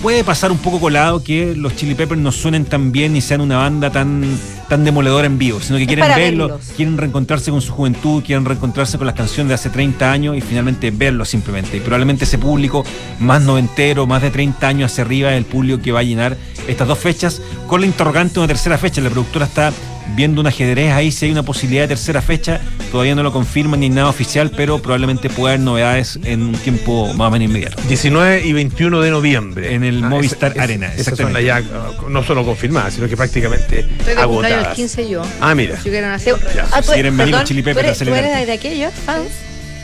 puede 0.00 0.24
pasar 0.24 0.50
un 0.50 0.58
poco 0.58 0.80
colado 0.80 1.22
que 1.22 1.54
los 1.56 1.76
Chili 1.76 1.94
Peppers 1.94 2.20
no 2.20 2.32
suenen 2.32 2.64
tan 2.64 2.90
bien 2.92 3.12
ni 3.12 3.20
sean 3.20 3.40
una 3.42 3.58
banda 3.58 3.90
tan, 3.90 4.22
tan 4.68 4.84
demoledora 4.84 5.26
en 5.26 5.38
vivo, 5.38 5.60
sino 5.60 5.78
que 5.78 5.86
quieren 5.86 6.06
verlo, 6.08 6.48
verlos. 6.48 6.72
quieren 6.76 6.98
reencontrarse 6.98 7.50
con 7.50 7.60
su 7.60 7.72
juventud, 7.72 8.22
quieren 8.24 8.44
reencontrarse 8.44 8.98
con 8.98 9.06
las 9.06 9.16
canciones 9.16 9.48
de 9.48 9.54
hace 9.54 9.70
30 9.70 10.10
años 10.10 10.36
y 10.36 10.40
finalmente 10.40 10.90
verlo 10.90 11.24
simplemente. 11.24 11.76
Y 11.76 11.80
probablemente 11.80 12.24
ese 12.24 12.38
público 12.38 12.84
más 13.20 13.42
noventero, 13.42 14.06
más 14.06 14.22
de 14.22 14.30
30 14.30 14.66
años 14.66 14.92
hacia 14.92 15.04
arriba, 15.04 15.32
es 15.32 15.38
el 15.38 15.44
público 15.44 15.82
que 15.82 15.92
va 15.92 16.00
a 16.00 16.04
llenar 16.04 16.36
estas 16.68 16.88
dos 16.88 16.98
fechas, 16.98 17.42
con 17.66 17.80
la 17.80 17.86
interrogante 17.86 18.34
de 18.34 18.40
una 18.40 18.48
tercera 18.48 18.78
fecha. 18.78 19.00
La 19.00 19.10
productora 19.10 19.46
está 19.46 19.72
viendo 20.16 20.40
un 20.40 20.46
ajedrez 20.46 20.92
ahí 20.92 21.10
si 21.10 21.24
hay 21.26 21.32
una 21.32 21.42
posibilidad 21.42 21.82
de 21.84 21.88
tercera 21.88 22.20
fecha. 22.22 22.60
Todavía 22.92 23.14
no 23.14 23.22
lo 23.22 23.32
confirman 23.32 23.80
ni 23.80 23.88
nada 23.88 24.08
oficial, 24.08 24.50
pero 24.56 24.80
probablemente 24.80 25.28
pueda 25.30 25.54
haber 25.54 25.64
novedades 25.64 26.18
en 26.24 26.42
un 26.42 26.52
tiempo 26.54 27.12
más 27.14 27.28
o 27.28 27.30
menos 27.32 27.48
inmediato. 27.48 27.80
19 27.88 28.46
y 28.46 28.52
21 28.52 29.00
de 29.00 29.10
noviembre. 29.10 29.74
En 29.74 29.82
el 29.82 30.04
Ah, 30.04 30.08
Movistar 30.08 30.52
esa- 30.52 30.62
Arena. 30.62 30.86
Esas 30.94 31.16
son 31.16 31.36
exactamente. 31.36 31.42
las 31.42 31.64
ya 31.66 32.02
uh, 32.04 32.08
no 32.10 32.22
solo 32.22 32.44
confirmadas, 32.44 32.94
sino 32.94 33.08
que 33.08 33.16
prácticamente 33.16 33.80
Estoy 33.80 34.14
de 34.14 34.22
cumpleaños 34.24 34.44
el 34.44 34.54
agotadas. 34.54 34.76
15 34.76 35.08
yo. 35.08 35.22
Ah, 35.40 35.54
mira. 35.54 35.80
Si 35.80 35.88
hubieran 35.88 36.10
nacido. 36.10 36.38
Ya. 36.54 36.66
Ah, 36.70 36.80
tú- 36.82 36.88
Si 36.88 36.94
quieren 36.94 37.16
venir 37.16 37.32
con 37.32 37.40
perdón, 37.40 37.46
Chili 37.48 37.62
Peppers 37.62 37.74
¿tú 37.74 37.80
a 37.80 37.86
eres, 37.88 37.98
tú 37.98 38.04
celebrar. 38.04 38.24
eres 38.24 38.46
de 38.46 38.52
aquellos 38.52 38.92
fans? 39.06 39.28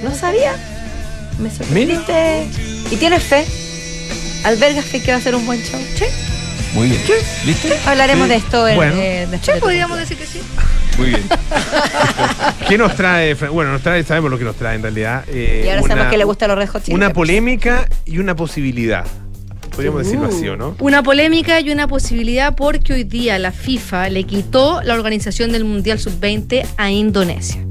No 0.05 0.15
sabía. 0.15 0.53
Me 1.39 1.51
sorprendiste. 1.51 2.47
¿Y 2.93 2.97
tienes 2.97 3.23
fe? 3.23 3.45
¿Albergas 4.45 4.85
fe 4.85 5.03
que 5.03 5.11
va 5.13 5.19
a 5.19 5.21
ser 5.21 5.35
un 5.35 5.45
buen 5.47 5.61
show? 5.63 5.81
Sí. 5.97 6.05
Muy 6.75 6.89
bien. 6.89 7.01
¿Viste? 7.45 7.77
Hablaremos 7.87 8.25
Sí. 8.27 8.31
de 8.31 8.37
esto 8.37 8.69
en, 8.69 8.77
Bueno. 8.77 8.95
eh, 8.97 9.27
después 9.31 9.41
Sí, 9.47 9.53
de 9.53 9.61
podríamos 9.61 9.99
decir 9.99 10.17
que 10.17 10.27
sí. 10.27 10.41
Muy 10.99 11.07
bien. 11.09 11.23
¿Qué 12.69 12.79
nos 12.79 12.95
trae? 12.95 13.35
Fran? 13.35 13.53
Bueno, 13.53 13.73
nos 13.73 13.83
trae, 13.83 14.03
sabemos 14.05 14.31
lo 14.31 14.39
que 14.39 14.45
nos 14.45 14.57
trae 14.57 14.77
en 14.77 14.83
realidad. 14.83 15.25
eh, 15.29 15.63
Y 15.65 15.69
ahora 15.69 15.81
una- 15.83 15.89
sabemos 15.89 16.11
que 16.13 16.19
le 16.19 16.25
gusta 16.25 16.47
los 16.49 16.59
Chili 16.83 16.95
Una 16.95 17.13
polémica 17.13 17.89
y 18.05 18.19
una 18.19 18.37
posibilidad. 18.37 19.05
Podríamos 19.75 20.05
decirlo 20.05 20.27
así, 20.27 20.49
¿o 20.49 20.57
no? 20.57 20.77
Una 20.81 21.03
polémica 21.03 21.61
y 21.61 21.71
una 21.71 21.87
posibilidad 21.89 22.55
porque 22.55 22.93
hoy 22.93 23.05
día 23.05 23.39
la 23.39 23.53
FIFA 23.53 24.11
le 24.11 24.25
quitó 24.25 24.83
la 24.83 24.95
organización 24.95 25.53
del 25.53 25.65
Mundial 25.65 25.99
Sub-20 25.99 26.67
a 26.77 26.91
Indonesia. 26.91 27.65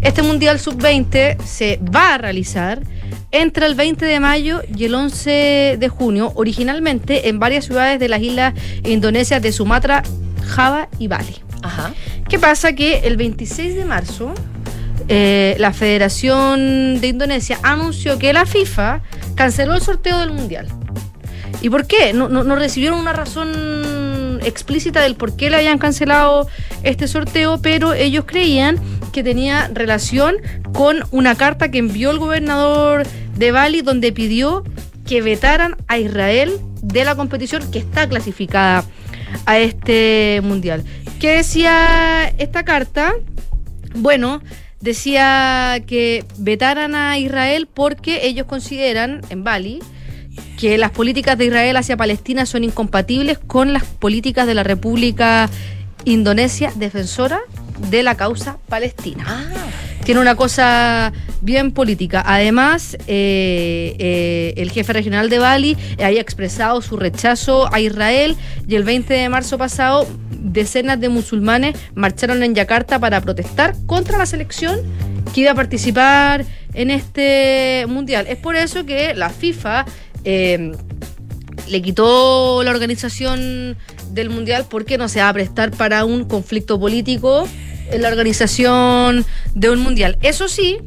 Este 0.00 0.22
Mundial 0.22 0.58
Sub-20 0.58 1.36
se 1.44 1.78
va 1.94 2.14
a 2.14 2.18
realizar 2.18 2.80
entre 3.32 3.66
el 3.66 3.74
20 3.74 4.04
de 4.04 4.20
mayo 4.20 4.62
y 4.76 4.84
el 4.84 4.94
11 4.94 5.76
de 5.78 5.88
junio, 5.88 6.32
originalmente 6.34 7.28
en 7.28 7.38
varias 7.38 7.64
ciudades 7.66 8.00
de 8.00 8.08
las 8.08 8.20
islas 8.22 8.54
indonesias 8.84 9.40
de 9.42 9.52
Sumatra, 9.52 10.02
Java 10.46 10.88
y 10.98 11.06
Bali. 11.08 11.36
Ajá. 11.62 11.92
¿Qué 12.28 12.38
pasa? 12.38 12.72
Que 12.72 12.98
el 13.00 13.16
26 13.16 13.74
de 13.76 13.84
marzo 13.84 14.34
eh, 15.08 15.56
la 15.58 15.72
Federación 15.72 17.00
de 17.00 17.08
Indonesia 17.08 17.58
anunció 17.62 18.18
que 18.18 18.32
la 18.32 18.46
FIFA 18.46 19.00
canceló 19.34 19.74
el 19.74 19.80
sorteo 19.82 20.18
del 20.18 20.30
Mundial. 20.32 20.68
¿Y 21.62 21.68
por 21.70 21.86
qué? 21.86 22.12
No, 22.12 22.28
no- 22.28 22.44
no 22.44 22.56
recibieron 22.56 22.98
una 22.98 23.12
razón 23.12 24.40
explícita 24.44 25.00
del 25.02 25.16
por 25.16 25.36
qué 25.36 25.50
le 25.50 25.56
habían 25.56 25.78
cancelado 25.78 26.48
este 26.82 27.06
sorteo, 27.08 27.60
pero 27.60 27.92
ellos 27.92 28.24
creían 28.26 28.78
que 29.12 29.22
tenía 29.22 29.68
relación 29.74 30.36
con 30.72 31.04
una 31.10 31.34
carta 31.34 31.70
que 31.70 31.78
envió 31.78 32.10
el 32.12 32.18
gobernador 32.18 33.02
de 33.36 33.52
Bali 33.52 33.82
donde 33.82 34.12
pidió 34.12 34.64
que 35.06 35.22
vetaran 35.22 35.76
a 35.88 35.98
Israel 35.98 36.58
de 36.82 37.04
la 37.04 37.14
competición 37.14 37.70
que 37.70 37.78
está 37.78 38.08
clasificada 38.08 38.84
a 39.46 39.58
este 39.58 40.40
mundial. 40.42 40.84
¿Qué 41.18 41.36
decía 41.36 42.28
esta 42.38 42.64
carta? 42.64 43.14
Bueno, 43.94 44.42
decía 44.80 45.82
que 45.86 46.24
vetaran 46.38 46.94
a 46.94 47.18
Israel 47.18 47.68
porque 47.72 48.26
ellos 48.26 48.46
consideran 48.46 49.20
en 49.30 49.44
Bali 49.44 49.80
que 50.58 50.78
las 50.78 50.90
políticas 50.90 51.36
de 51.38 51.46
Israel 51.46 51.76
hacia 51.76 51.96
Palestina 51.96 52.46
son 52.46 52.64
incompatibles 52.64 53.38
con 53.38 53.72
las 53.72 53.84
políticas 53.84 54.46
de 54.46 54.54
la 54.54 54.62
República 54.62 55.50
Indonesia 56.04 56.72
defensora 56.76 57.40
de 57.90 58.02
la 58.02 58.14
causa 58.14 58.58
palestina. 58.68 59.50
Tiene 60.10 60.22
una 60.22 60.34
cosa 60.34 61.12
bien 61.40 61.70
política. 61.70 62.20
Además, 62.26 62.96
eh, 63.06 63.94
eh, 64.00 64.54
el 64.56 64.72
jefe 64.72 64.92
regional 64.92 65.30
de 65.30 65.38
Bali 65.38 65.76
había 66.02 66.20
expresado 66.20 66.82
su 66.82 66.96
rechazo 66.96 67.72
a 67.72 67.78
Israel 67.78 68.36
y 68.66 68.74
el 68.74 68.82
20 68.82 69.14
de 69.14 69.28
marzo 69.28 69.56
pasado 69.56 70.08
decenas 70.32 70.98
de 70.98 71.10
musulmanes 71.10 71.76
marcharon 71.94 72.42
en 72.42 72.56
Yakarta 72.56 72.98
para 72.98 73.20
protestar 73.20 73.76
contra 73.86 74.18
la 74.18 74.26
selección 74.26 74.80
que 75.32 75.42
iba 75.42 75.52
a 75.52 75.54
participar 75.54 76.44
en 76.74 76.90
este 76.90 77.84
mundial. 77.86 78.26
Es 78.26 78.38
por 78.38 78.56
eso 78.56 78.84
que 78.84 79.14
la 79.14 79.30
FIFA 79.30 79.84
eh, 80.24 80.72
le 81.68 81.82
quitó 81.82 82.64
la 82.64 82.72
organización 82.72 83.76
del 84.10 84.28
mundial 84.28 84.66
porque 84.68 84.98
no 84.98 85.08
se 85.08 85.20
va 85.20 85.28
a 85.28 85.32
prestar 85.32 85.70
para 85.70 86.04
un 86.04 86.24
conflicto 86.24 86.80
político 86.80 87.46
la 87.98 88.08
organización 88.08 89.24
de 89.54 89.70
un 89.70 89.80
mundial. 89.80 90.18
Eso 90.22 90.48
sí, 90.48 90.78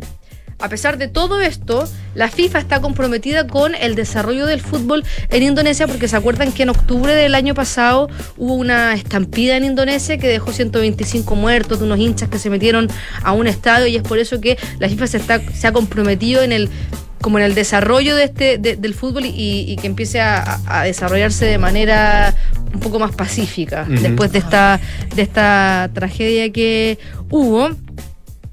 a 0.59 0.69
pesar 0.69 0.97
de 0.97 1.07
todo 1.07 1.41
esto, 1.41 1.87
la 2.15 2.29
FIFA 2.29 2.59
está 2.59 2.79
comprometida 2.79 3.47
con 3.47 3.75
el 3.75 3.95
desarrollo 3.95 4.45
del 4.45 4.61
fútbol 4.61 5.03
en 5.29 5.43
Indonesia 5.43 5.87
porque 5.87 6.07
se 6.07 6.15
acuerdan 6.15 6.51
que 6.51 6.63
en 6.63 6.69
octubre 6.69 7.13
del 7.13 7.35
año 7.35 7.53
pasado 7.53 8.09
hubo 8.37 8.53
una 8.53 8.93
estampida 8.93 9.57
en 9.57 9.65
Indonesia 9.65 10.17
que 10.17 10.27
dejó 10.27 10.53
125 10.53 11.35
muertos 11.35 11.79
de 11.79 11.85
unos 11.85 11.99
hinchas 11.99 12.29
que 12.29 12.39
se 12.39 12.49
metieron 12.49 12.87
a 13.23 13.33
un 13.33 13.47
estadio 13.47 13.87
y 13.87 13.95
es 13.95 14.03
por 14.03 14.19
eso 14.19 14.39
que 14.39 14.57
la 14.79 14.87
FIFA 14.87 15.07
se, 15.07 15.17
está, 15.17 15.41
se 15.53 15.67
ha 15.67 15.73
comprometido 15.73 16.41
en 16.43 16.51
el 16.51 16.69
como 17.23 17.39
en 17.39 17.45
el 17.45 17.55
desarrollo 17.55 18.15
de 18.15 18.25
este 18.25 18.57
de- 18.59 18.75
del 18.75 18.93
fútbol 18.93 19.25
y, 19.25 19.65
y 19.67 19.75
que 19.77 19.87
empiece 19.87 20.21
a, 20.21 20.59
a 20.67 20.83
desarrollarse 20.83 21.45
de 21.45 21.57
manera 21.57 22.35
un 22.73 22.79
poco 22.79 22.99
más 22.99 23.15
pacífica 23.15 23.85
después 23.87 24.31
de 24.31 24.39
esta 24.39 24.79
de 25.15 25.21
esta 25.23 25.89
tragedia 25.93 26.51
que 26.51 26.99
hubo 27.31 27.69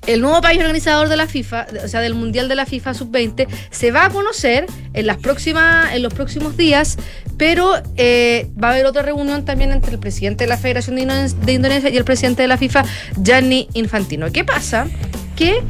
el 0.07 0.23
nuevo 0.23 0.41
país 0.41 0.59
organizador 0.61 1.11
de 1.11 1.17
la 1.19 1.27
FIFA, 1.27 1.67
o 1.85 1.89
sea, 1.89 2.01
del 2.01 2.15
Mundial 2.15 2.49
de 2.49 2.55
la 2.55 2.65
FIFA 2.65 2.95
Sub-20, 2.95 3.47
se 3.71 3.91
va 3.91 4.07
a 4.07 4.11
conocer 4.11 4.65
en, 4.95 5.07
las 5.07 5.19
próximas, 5.19 5.93
en 5.93 6.03
los 6.03 6.15
próximos 6.15 6.57
días, 6.57 6.97
pero 7.37 7.75
eh, 7.99 8.49
va 8.63 8.69
a 8.69 8.71
haber 8.73 8.87
otra 8.87 9.03
reunión 9.03 9.45
también 9.45 9.73
entre 9.73 9.93
el 9.93 9.99
presidente 9.99 10.45
de 10.45 10.49
la 10.49 10.57
Federación 10.57 10.97
de 10.97 11.53
Indonesia 11.53 11.91
y 11.91 11.97
el 11.99 12.05
presidente 12.05 12.41
de 12.41 12.49
la 12.49 12.57
FIFA, 12.57 12.83
Gianni 13.23 13.69
Infantino. 13.75 14.33
¿Qué 14.33 14.43
pasa? 14.43 14.87
Que 15.37 15.61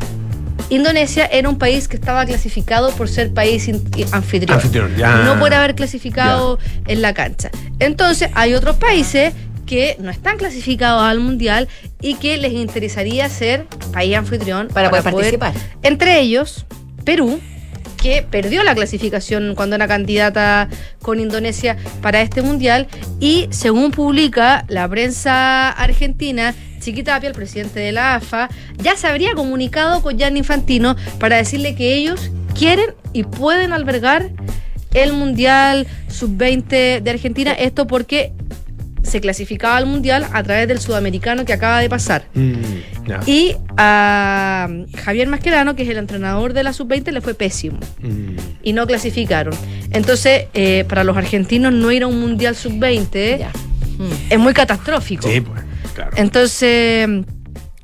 Indonesia 0.71 1.27
era 1.27 1.49
un 1.49 1.59
país 1.59 1.89
que 1.89 1.97
estaba 1.97 2.25
clasificado 2.25 2.91
por 2.93 3.09
ser 3.09 3.35
país 3.35 3.68
anfitrión. 4.12 4.57
Anfitrión, 4.57 4.97
ya. 4.97 5.25
No 5.25 5.39
por 5.39 5.53
haber 5.53 5.75
clasificado 5.75 6.59
en 6.87 7.03
la 7.03 7.12
cancha. 7.12 7.51
Entonces, 7.81 8.31
hay 8.35 8.55
otros 8.55 8.77
países 8.77 9.35
que 9.66 9.97
no 10.01 10.11
están 10.11 10.39
clasificados 10.39 11.03
al 11.03 11.21
mundial 11.21 11.68
y 12.01 12.14
que 12.14 12.39
les 12.39 12.53
interesaría 12.53 13.29
ser 13.29 13.66
país 13.93 14.16
anfitrión 14.16 14.68
Para 14.68 14.91
poder 14.91 15.05
participar. 15.05 15.53
Entre 15.83 16.21
ellos, 16.21 16.66
Perú, 17.05 17.41
que 18.01 18.23
perdió 18.29 18.62
la 18.62 18.75
clasificación 18.75 19.55
cuando 19.55 19.77
era 19.77 19.87
candidata 19.87 20.68
con 21.03 21.21
Indonesia 21.21 21.77
para 22.01 22.21
este 22.21 22.43
mundial 22.43 22.89
y 23.21 23.49
según 23.51 23.91
publica 23.91 24.64
la 24.68 24.89
prensa 24.89 25.71
argentina, 25.71 26.55
Chiquitapia, 26.81 27.28
el 27.28 27.35
presidente 27.35 27.78
de 27.81 27.93
la 27.93 28.16
AFA, 28.16 28.49
ya 28.78 28.97
se 28.97 29.07
habría 29.07 29.35
comunicado 29.35 30.03
con 30.03 30.18
Gianni 30.18 30.41
Infantino 30.41 30.97
para 31.18 31.37
decirle 31.37 31.74
que 31.74 31.95
ellos 31.95 32.31
quieren 32.59 32.95
y 33.12 33.22
pueden 33.24 33.72
albergar 33.72 34.31
el 34.95 35.12
Mundial 35.12 35.87
Sub-20 36.09 37.01
de 37.01 37.11
Argentina. 37.11 37.53
Esto 37.53 37.87
porque 37.87 38.33
se 39.03 39.20
clasificaba 39.20 39.76
al 39.76 39.87
Mundial 39.87 40.26
a 40.33 40.43
través 40.43 40.68
del 40.68 40.78
sudamericano 40.78 41.45
que 41.45 41.53
acaba 41.53 41.81
de 41.81 41.89
pasar. 41.89 42.24
Mm. 42.35 42.53
Y 43.26 43.57
a 43.76 44.68
Javier 45.05 45.26
Mascherano, 45.28 45.74
que 45.74 45.85
es 45.85 45.89
el 45.89 45.97
entrenador 45.97 46.53
de 46.53 46.62
la 46.62 46.72
Sub-20, 46.72 47.11
le 47.12 47.20
fue 47.20 47.35
pésimo 47.35 47.78
Mm. 48.03 48.37
y 48.62 48.72
no 48.72 48.87
clasificaron. 48.87 49.55
Entonces, 49.91 50.47
eh, 50.55 50.85
para 50.89 51.03
los 51.05 51.16
argentinos 51.16 51.72
no 51.72 51.91
ir 51.93 52.03
a 52.03 52.07
un 52.09 52.20
Mundial 52.20 52.55
Sub-20 52.55 53.47
es 54.31 54.39
muy 54.39 54.53
catastrófico. 54.55 55.28
Sí, 55.28 55.41
pues, 55.41 55.62
claro. 55.95 56.12
Entonces, 56.16 57.09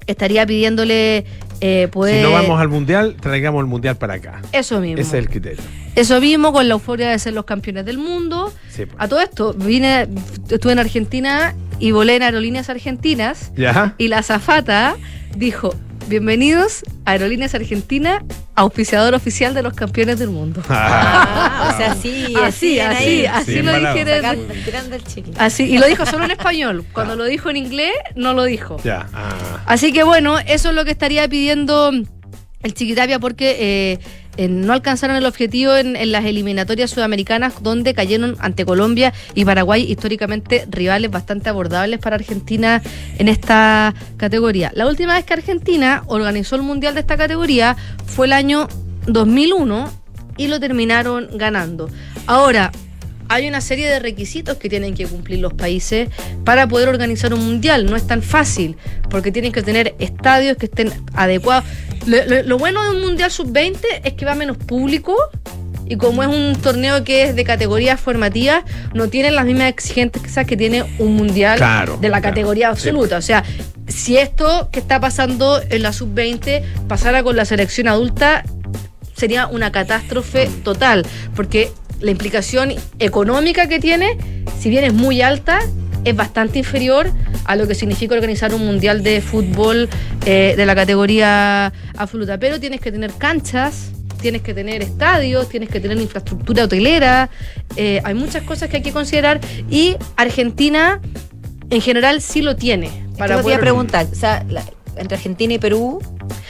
estaría 0.07 0.47
pidiéndole 0.47 1.25
eh, 1.61 1.89
poder... 1.91 2.17
Si 2.17 2.23
no 2.23 2.33
vamos 2.33 2.61
al 2.61 2.69
mundial, 2.69 3.17
traigamos 3.21 3.61
el 3.61 3.67
mundial 3.67 3.97
para 3.97 4.15
acá. 4.15 4.43
Eso 4.53 4.81
mismo. 4.81 5.01
Ese 5.01 5.19
es 5.19 5.25
el 5.25 5.29
criterio. 5.29 5.63
Eso 5.95 6.21
mismo 6.21 6.53
con 6.53 6.69
la 6.69 6.75
euforia 6.75 7.11
de 7.11 7.19
ser 7.19 7.33
los 7.33 7.47
campeones 7.47 7.87
del 7.87 7.97
mundo. 7.99 8.53
Sí, 8.69 8.85
pues. 8.85 8.97
A 8.99 9.09
todo 9.09 9.21
esto, 9.21 9.55
vine, 9.55 10.09
estuve 10.51 10.73
en 10.73 10.79
Argentina 10.79 11.55
y 11.79 11.91
volé 11.91 12.17
en 12.17 12.23
aerolíneas 12.23 12.69
argentinas. 12.69 13.51
Ya. 13.57 13.95
Y 13.97 14.09
la 14.09 14.19
azafata 14.19 14.97
dijo: 15.37 15.75
Bienvenidos 16.09 16.85
a 17.05 17.13
Aerolíneas 17.13 17.57
Argentina, 17.57 18.25
auspiciador 18.55 19.15
oficial 19.15 19.55
de 19.55 19.63
los 19.63 19.75
campeones 19.75 20.21
del 20.21 20.31
mundo. 20.31 20.63
Ah, 20.69 21.73
o 21.75 21.77
sea, 21.77 21.97
sí, 21.97 22.33
así, 22.41 22.79
así, 22.79 23.27
así 23.27 23.55
Sí, 23.55 23.63
lo 23.63 23.73
dijeron. 23.73 24.47
Así, 25.37 25.65
y 25.65 25.79
lo 25.79 25.87
dijo 25.89 26.07
solo 26.07 26.25
en 26.25 26.31
español. 26.31 26.85
Cuando 26.93 27.17
lo 27.17 27.25
dijo 27.25 27.51
en 27.51 27.57
inglés, 27.57 27.93
no 28.15 28.35
lo 28.35 28.45
dijo. 28.45 28.77
Ya. 28.85 29.09
Ah. 29.13 29.65
Así 29.67 29.93
que 29.93 30.05
bueno, 30.05 30.39
eso 30.39 30.69
es 30.69 30.75
lo 30.77 30.85
que 30.85 30.93
estaría 30.93 31.29
pidiendo 31.29 31.91
el 32.63 32.75
Chiquitapia 32.75 33.19
porque 33.19 33.57
eh, 33.59 33.99
no 34.49 34.73
alcanzaron 34.73 35.17
el 35.17 35.27
objetivo 35.27 35.75
en, 35.75 35.97
en 35.97 36.13
las 36.13 36.25
eliminatorias 36.25 36.91
sudamericanas 36.91 37.63
donde 37.63 37.95
cayeron 37.95 38.37
ante 38.39 38.65
Colombia 38.65 39.13
y 39.35 39.45
Paraguay, 39.45 39.83
históricamente 39.83 40.67
rivales 40.71 41.11
bastante 41.11 41.49
abordables 41.49 41.99
para 42.01 42.17
Argentina 42.17 42.83
en 43.19 43.29
esta 43.29 43.95
categoría. 44.17 44.73
La 44.75 44.87
última 44.87 45.15
vez 45.15 45.25
que 45.25 45.35
Argentina 45.35 46.03
organizó 46.07 46.57
el 46.57 46.63
Mundial 46.63 46.95
de 46.95 47.01
esta 47.01 47.17
categoría 47.17 47.77
fue 48.07 48.27
el 48.27 48.33
año 48.33 48.69
2001 49.07 49.91
y 50.37 50.49
lo 50.49 50.61
terminaron 50.61 51.29
ganando. 51.39 51.89
Ahora, 52.27 52.73
hay 53.29 53.49
una 53.49 53.61
serie 53.61 53.89
de 53.89 53.99
requisitos 53.99 54.57
que 54.59 54.69
tienen 54.69 54.95
que 54.95 55.07
cumplir 55.07 55.39
los 55.41 55.53
países 55.55 56.09
para 56.45 56.67
poder 56.69 56.89
organizar 56.89 57.33
un 57.35 57.45
mundial. 57.45 57.87
No 57.87 57.97
es 57.97 58.07
tan 58.07 58.23
fácil, 58.23 58.77
porque 59.11 59.33
tienen 59.33 59.53
que 59.53 59.63
tener 59.63 59.95
estadios 59.99 60.57
que 60.57 60.67
estén 60.67 60.93
adecuados. 61.15 61.65
Lo, 62.07 62.25
lo- 62.27 62.43
lo 62.43 62.59
bueno 62.59 62.83
de 62.85 62.91
un 62.97 63.03
mundial 63.03 63.31
sub-20 63.31 63.79
es 64.05 64.13
que 64.15 64.25
va 64.25 64.35
menos 64.35 64.57
público. 64.57 65.17
Y 65.89 65.97
como 65.99 66.21
es 66.25 66.29
un 66.29 66.57
torneo 66.61 67.05
que 67.05 67.23
es 67.23 67.37
de 67.37 67.45
categorías 67.45 68.01
formativas, 68.01 68.65
no 68.93 69.09
tienen 69.09 69.37
las 69.37 69.45
mismas 69.45 69.69
exigencias 69.69 70.45
que 70.45 70.57
tiene 70.57 70.83
un 70.99 71.15
mundial 71.15 71.59
Claro, 71.59 71.97
de 71.99 72.09
la 72.09 72.19
claro. 72.21 72.35
categoría 72.35 72.69
absoluta. 72.71 73.19
O 73.19 73.23
sea, 73.23 73.45
si 73.87 74.17
esto 74.17 74.69
que 74.73 74.81
está 74.81 74.99
pasando 74.99 75.61
en 75.71 75.83
la 75.85 75.93
sub-20 75.93 76.63
pasara 76.89 77.23
con 77.23 77.37
la 77.37 77.45
selección 77.45 77.87
adulta, 77.87 78.43
sería 79.17 79.47
una 79.47 79.71
catástrofe 79.71 80.51
total, 80.65 81.07
porque 81.37 81.71
la 82.01 82.11
implicación 82.11 82.75
económica 82.99 83.69
que 83.69 83.79
tiene, 83.81 84.17
si 84.59 84.69
bien 84.71 84.85
es 84.85 84.93
muy 84.93 85.23
alta, 85.23 85.61
es 86.05 86.15
bastante 86.15 86.59
inferior 86.61 87.11
a 87.45 87.57
lo 87.57 87.67
que 87.67 87.75
significa 87.75 88.15
organizar 88.15 88.55
un 88.55 88.65
mundial 88.65 89.03
de 89.03 89.21
fútbol 89.21 89.89
eh, 90.25 90.55
de 90.57 90.67
la 90.67 90.75
categoría 90.75 91.73
absoluta. 91.97 92.39
Pero 92.39 92.61
tienes 92.61 92.81
que 92.81 92.93
tener 92.93 93.13
canchas, 93.13 93.91
tienes 94.21 94.43
que 94.43 94.55
tener 94.55 94.83
estadios, 94.83 95.49
tienes 95.49 95.69
que 95.69 95.81
tener 95.81 95.99
infraestructura 96.01 96.65
hotelera, 96.65 97.29
eh, 97.77 98.01
hay 98.05 98.15
muchas 98.15 98.43
cosas 98.45 98.69
que 98.69 98.77
hay 98.79 98.83
que 98.83 98.93
considerar 98.93 99.41
y 99.71 99.97
Argentina 100.17 101.01
en 101.71 101.81
general 101.81 102.21
sí 102.23 102.43
lo 102.43 102.55
tiene. 102.57 102.91
Para 103.19 103.37
poder- 103.43 103.61
preguntar, 103.61 104.07
o 104.11 104.15
sea, 104.15 104.45
la- 104.49 104.63
entre 104.97 105.17
Argentina 105.17 105.55
y 105.55 105.59
Perú, 105.59 106.01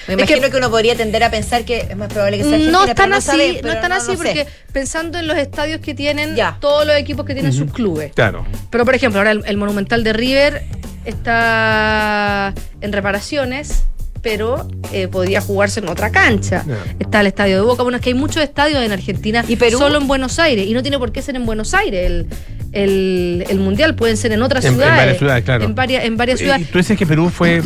me 0.09 0.15
Es 0.15 0.19
imagino 0.21 0.41
que- 0.43 0.51
que, 0.51 0.57
uno 0.57 0.71
podría 0.71 0.95
tender 0.97 1.23
a 1.25 1.31
pensar 1.31 1.65
que 1.65 1.79
es 1.91 1.97
más 1.97 2.13
probable 2.13 2.37
que 2.39 2.43
sea 2.45 2.53
Argentina, 2.53 2.73
No 2.73 2.81
pero 2.81 2.91
están 2.93 3.13
así, 3.13 3.27
sabe, 3.27 3.61
no 3.63 3.73
están 3.73 3.93
así 3.93 4.17
porque 4.17 4.47
pensando 4.73 5.19
en 5.19 5.27
los 5.27 5.37
estadios 5.39 5.81
que 5.81 5.95
tienen 5.95 6.37
todos 6.61 6.87
los 6.87 6.97
equipos 6.97 7.25
que 7.27 7.35
tienen 7.35 7.53
sus 7.53 7.73
clubes. 7.73 8.13
Claro. 8.15 8.47
Pero 8.71 8.85
por 8.85 8.95
ejemplo, 8.95 9.21
ahora 9.21 9.33
el, 9.33 9.43
el 9.47 9.57
Monumental 9.57 10.05
de 10.05 10.13
River 10.13 10.63
está 11.05 12.53
en 12.81 12.93
reparaciones, 12.93 13.85
pero 14.23 14.69
eh, 14.93 15.09
podría 15.09 15.41
jugarse 15.41 15.81
en 15.81 15.89
otra 15.89 16.11
cancha. 16.11 16.65
Está 16.99 17.21
el 17.21 17.29
estadio 17.29 17.57
de 17.57 17.63
Boca. 17.63 17.83
Bueno, 17.83 17.97
es 17.99 18.03
que 18.03 18.11
hay 18.11 18.15
muchos 18.15 18.43
estadios 18.43 18.83
en 18.83 18.93
Argentina 18.93 19.45
¿Y 19.47 19.57
Perú? 19.57 19.79
solo 19.79 19.99
en 19.99 20.09
Buenos 20.09 20.39
Aires. 20.39 20.67
Y 20.67 20.73
no 20.75 20.83
tiene 20.83 20.99
por 20.99 21.13
qué 21.13 21.23
ser 21.23 21.37
en 21.37 21.47
Buenos 21.47 21.75
Aires 21.75 22.07
el, 22.07 22.27
el- 22.73 23.45
el 23.49 23.59
Mundial. 23.59 23.95
Pueden 23.95 24.17
ser 24.17 24.33
en 24.33 24.43
otras 24.43 24.65
En- 24.65 24.73
en 24.73 24.77
ciudades. 24.79 24.97
varias 24.99 25.19
ciudades, 25.19 25.45
claro. 25.45 25.65
En 25.65 25.75
varias, 25.75 26.05
en 26.05 26.17
varias 26.17 26.41
Y 26.41 26.45
ciudades. 26.45 26.71
tú 26.71 26.79
dices 26.79 26.99
que 26.99 27.07
Perú 27.07 27.31
fue. 27.31 27.63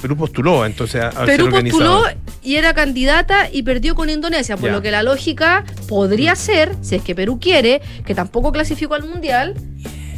Perú 0.00 0.16
postuló, 0.16 0.66
entonces, 0.66 1.02
a, 1.02 1.10
Perú 1.24 1.48
postuló 1.50 2.04
y 2.42 2.56
era 2.56 2.74
candidata 2.74 3.48
y 3.50 3.62
perdió 3.62 3.94
con 3.94 4.10
Indonesia, 4.10 4.56
por 4.56 4.66
Ya. 4.68 4.72
lo 4.76 4.82
que 4.82 4.90
la 4.90 5.02
lógica 5.02 5.64
podría 5.88 6.34
ser, 6.36 6.74
si 6.82 6.96
es 6.96 7.02
que 7.02 7.14
Perú 7.14 7.38
quiere, 7.40 7.80
que 8.04 8.14
tampoco 8.14 8.52
clasificó 8.52 8.94
al 8.94 9.04
Mundial, 9.04 9.54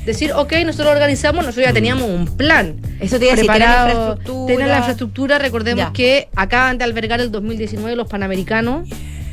decir, 0.04 0.32
ok, 0.32 0.52
nosotros 0.64 0.86
lo 0.86 0.92
organizamos, 0.92 1.44
nosotros 1.44 1.66
ya 1.66 1.72
teníamos 1.72 2.08
un 2.08 2.36
plan. 2.36 2.76
Eso 2.98 3.18
te 3.18 3.26
decir, 3.26 3.40
preparado, 3.46 3.88
infraestructura. 3.88 4.46
tienen 4.46 4.68
la 4.68 4.78
infraestructura, 4.78 5.38
recordemos 5.38 5.84
Ya. 5.86 5.92
que 5.92 6.28
acaban 6.34 6.78
de 6.78 6.84
albergar 6.84 7.20
el 7.20 7.30
2019 7.30 7.94
los 7.94 8.08
Panamericanos, 8.08 8.88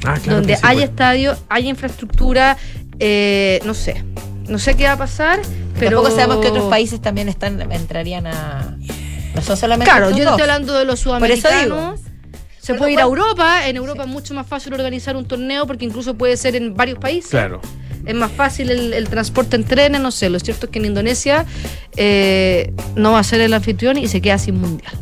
Ah, 0.06 0.20
claro 0.22 0.40
donde 0.40 0.56
sí, 0.56 0.62
hay 0.64 0.78
pues. 0.78 0.90
estadio, 0.90 1.38
hay 1.50 1.68
infraestructura, 1.70 2.58
eh, 3.00 3.60
no 3.66 3.74
sé, 3.74 4.04
no 4.48 4.60
sé 4.60 4.76
qué 4.76 4.84
va 4.84 4.92
a 4.94 4.98
pasar, 4.98 5.40
pero... 5.80 5.98
Tampoco 6.02 6.16
sabemos 6.16 6.38
que 6.46 6.50
otros 6.52 6.70
países 6.70 7.02
también 7.02 7.30
están 7.30 7.60
entrarían 7.72 8.28
a. 8.28 8.78
No 9.36 9.42
son 9.42 9.58
solamente. 9.58 9.92
Claro, 9.92 10.10
yo 10.12 10.24
estoy 10.24 10.42
hablando 10.42 10.74
de 10.74 10.86
los 10.86 11.04
Por 11.04 11.30
eso 11.30 11.48
digo. 11.50 11.76
sudamericanos. 11.76 12.00
Se 12.60 12.74
puede 12.74 12.94
ir 12.94 13.00
a 13.00 13.04
Europa, 13.04 13.68
en 13.68 13.76
Europa 13.76 14.04
es 14.04 14.10
mucho 14.10 14.34
más 14.34 14.48
fácil 14.48 14.74
organizar 14.74 15.16
un 15.16 15.28
torneo 15.28 15.68
porque 15.68 15.86
incluso 15.86 16.16
puede 16.16 16.36
ser 16.36 16.56
en 16.56 16.74
varios 16.74 16.98
países. 16.98 17.30
Claro. 17.30 17.62
Es 18.06 18.16
más 18.16 18.32
fácil 18.32 18.72
el, 18.72 18.94
el 18.94 19.08
transporte 19.08 19.56
en 19.56 19.64
trenes, 19.66 20.02
no 20.02 20.10
sé. 20.12 20.30
Lo 20.30 20.40
cierto 20.40 20.66
es 20.66 20.72
que 20.72 20.80
en 20.80 20.86
Indonesia 20.86 21.46
eh, 21.96 22.74
no 22.96 23.12
va 23.12 23.20
a 23.20 23.24
ser 23.24 23.42
el 23.42 23.54
anfitrión 23.54 23.98
y 23.98 24.08
se 24.08 24.20
queda 24.22 24.40
sin 24.40 24.60
mundial. 24.60 24.94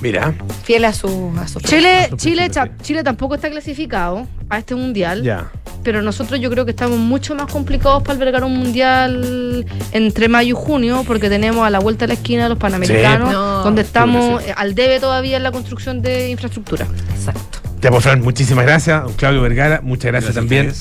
Mira. 0.00 0.34
Fiel 0.64 0.84
a 0.84 0.92
su. 0.92 1.32
A 1.40 1.48
su 1.48 1.60
Chile, 1.60 2.10
Chile, 2.16 2.48
cha- 2.50 2.70
Chile 2.82 3.02
tampoco 3.02 3.34
está 3.34 3.50
clasificado 3.50 4.26
a 4.48 4.58
este 4.58 4.74
mundial. 4.74 5.22
Ya. 5.22 5.50
Pero 5.82 6.02
nosotros 6.02 6.40
yo 6.40 6.50
creo 6.50 6.64
que 6.64 6.72
estamos 6.72 6.98
mucho 6.98 7.34
más 7.34 7.50
complicados 7.50 8.02
para 8.02 8.14
albergar 8.14 8.44
un 8.44 8.56
mundial 8.56 9.64
entre 9.92 10.28
mayo 10.28 10.50
y 10.50 10.58
junio 10.58 11.04
porque 11.06 11.28
tenemos 11.28 11.66
a 11.66 11.70
la 11.70 11.78
vuelta 11.78 12.04
de 12.04 12.08
la 12.08 12.14
esquina 12.14 12.42
de 12.44 12.48
los 12.50 12.58
panamericanos, 12.58 13.28
Sí. 13.30 13.34
No. 13.34 13.62
donde 13.62 13.82
estamos 13.82 14.42
eh, 14.42 14.52
al 14.56 14.74
debe 14.74 15.00
todavía 15.00 15.36
en 15.36 15.42
la 15.42 15.52
construcción 15.52 16.02
de 16.02 16.30
infraestructura. 16.30 16.86
Exacto. 17.16 17.58
Ya, 17.80 17.90
pues, 17.90 18.02
Fran, 18.02 18.20
muchísimas 18.22 18.64
gracias. 18.66 19.04
Claudio 19.16 19.40
Vergara, 19.40 19.80
muchas 19.82 20.10
gracias, 20.10 20.34
también. 20.34 20.72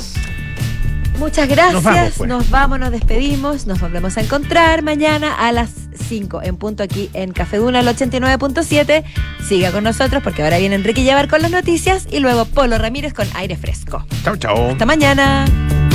Muchas 1.17 1.47
gracias. 1.47 1.73
Nos 1.73 1.83
vamos, 1.83 2.13
pues. 2.17 2.29
nos 2.29 2.49
vamos, 2.49 2.79
nos 2.79 2.91
despedimos. 2.91 3.65
Nos 3.67 3.79
volvemos 3.79 4.17
a 4.17 4.21
encontrar 4.21 4.83
mañana 4.83 5.33
a 5.33 5.51
las 5.51 5.71
5 6.07 6.41
en 6.43 6.57
punto 6.57 6.83
aquí 6.83 7.09
en 7.13 7.31
Café 7.31 7.57
Duna, 7.57 7.79
el 7.79 7.87
89.7. 7.87 9.03
Siga 9.47 9.71
con 9.71 9.83
nosotros 9.83 10.23
porque 10.23 10.43
ahora 10.43 10.57
viene 10.57 10.75
Enrique 10.75 11.03
Llevar 11.03 11.27
con 11.27 11.41
las 11.41 11.51
noticias 11.51 12.07
y 12.09 12.19
luego 12.19 12.45
Polo 12.45 12.77
Ramírez 12.77 13.13
con 13.13 13.27
aire 13.35 13.55
fresco. 13.55 14.05
Chao, 14.23 14.35
chao. 14.37 14.69
Hasta 14.71 14.85
mañana. 14.85 15.45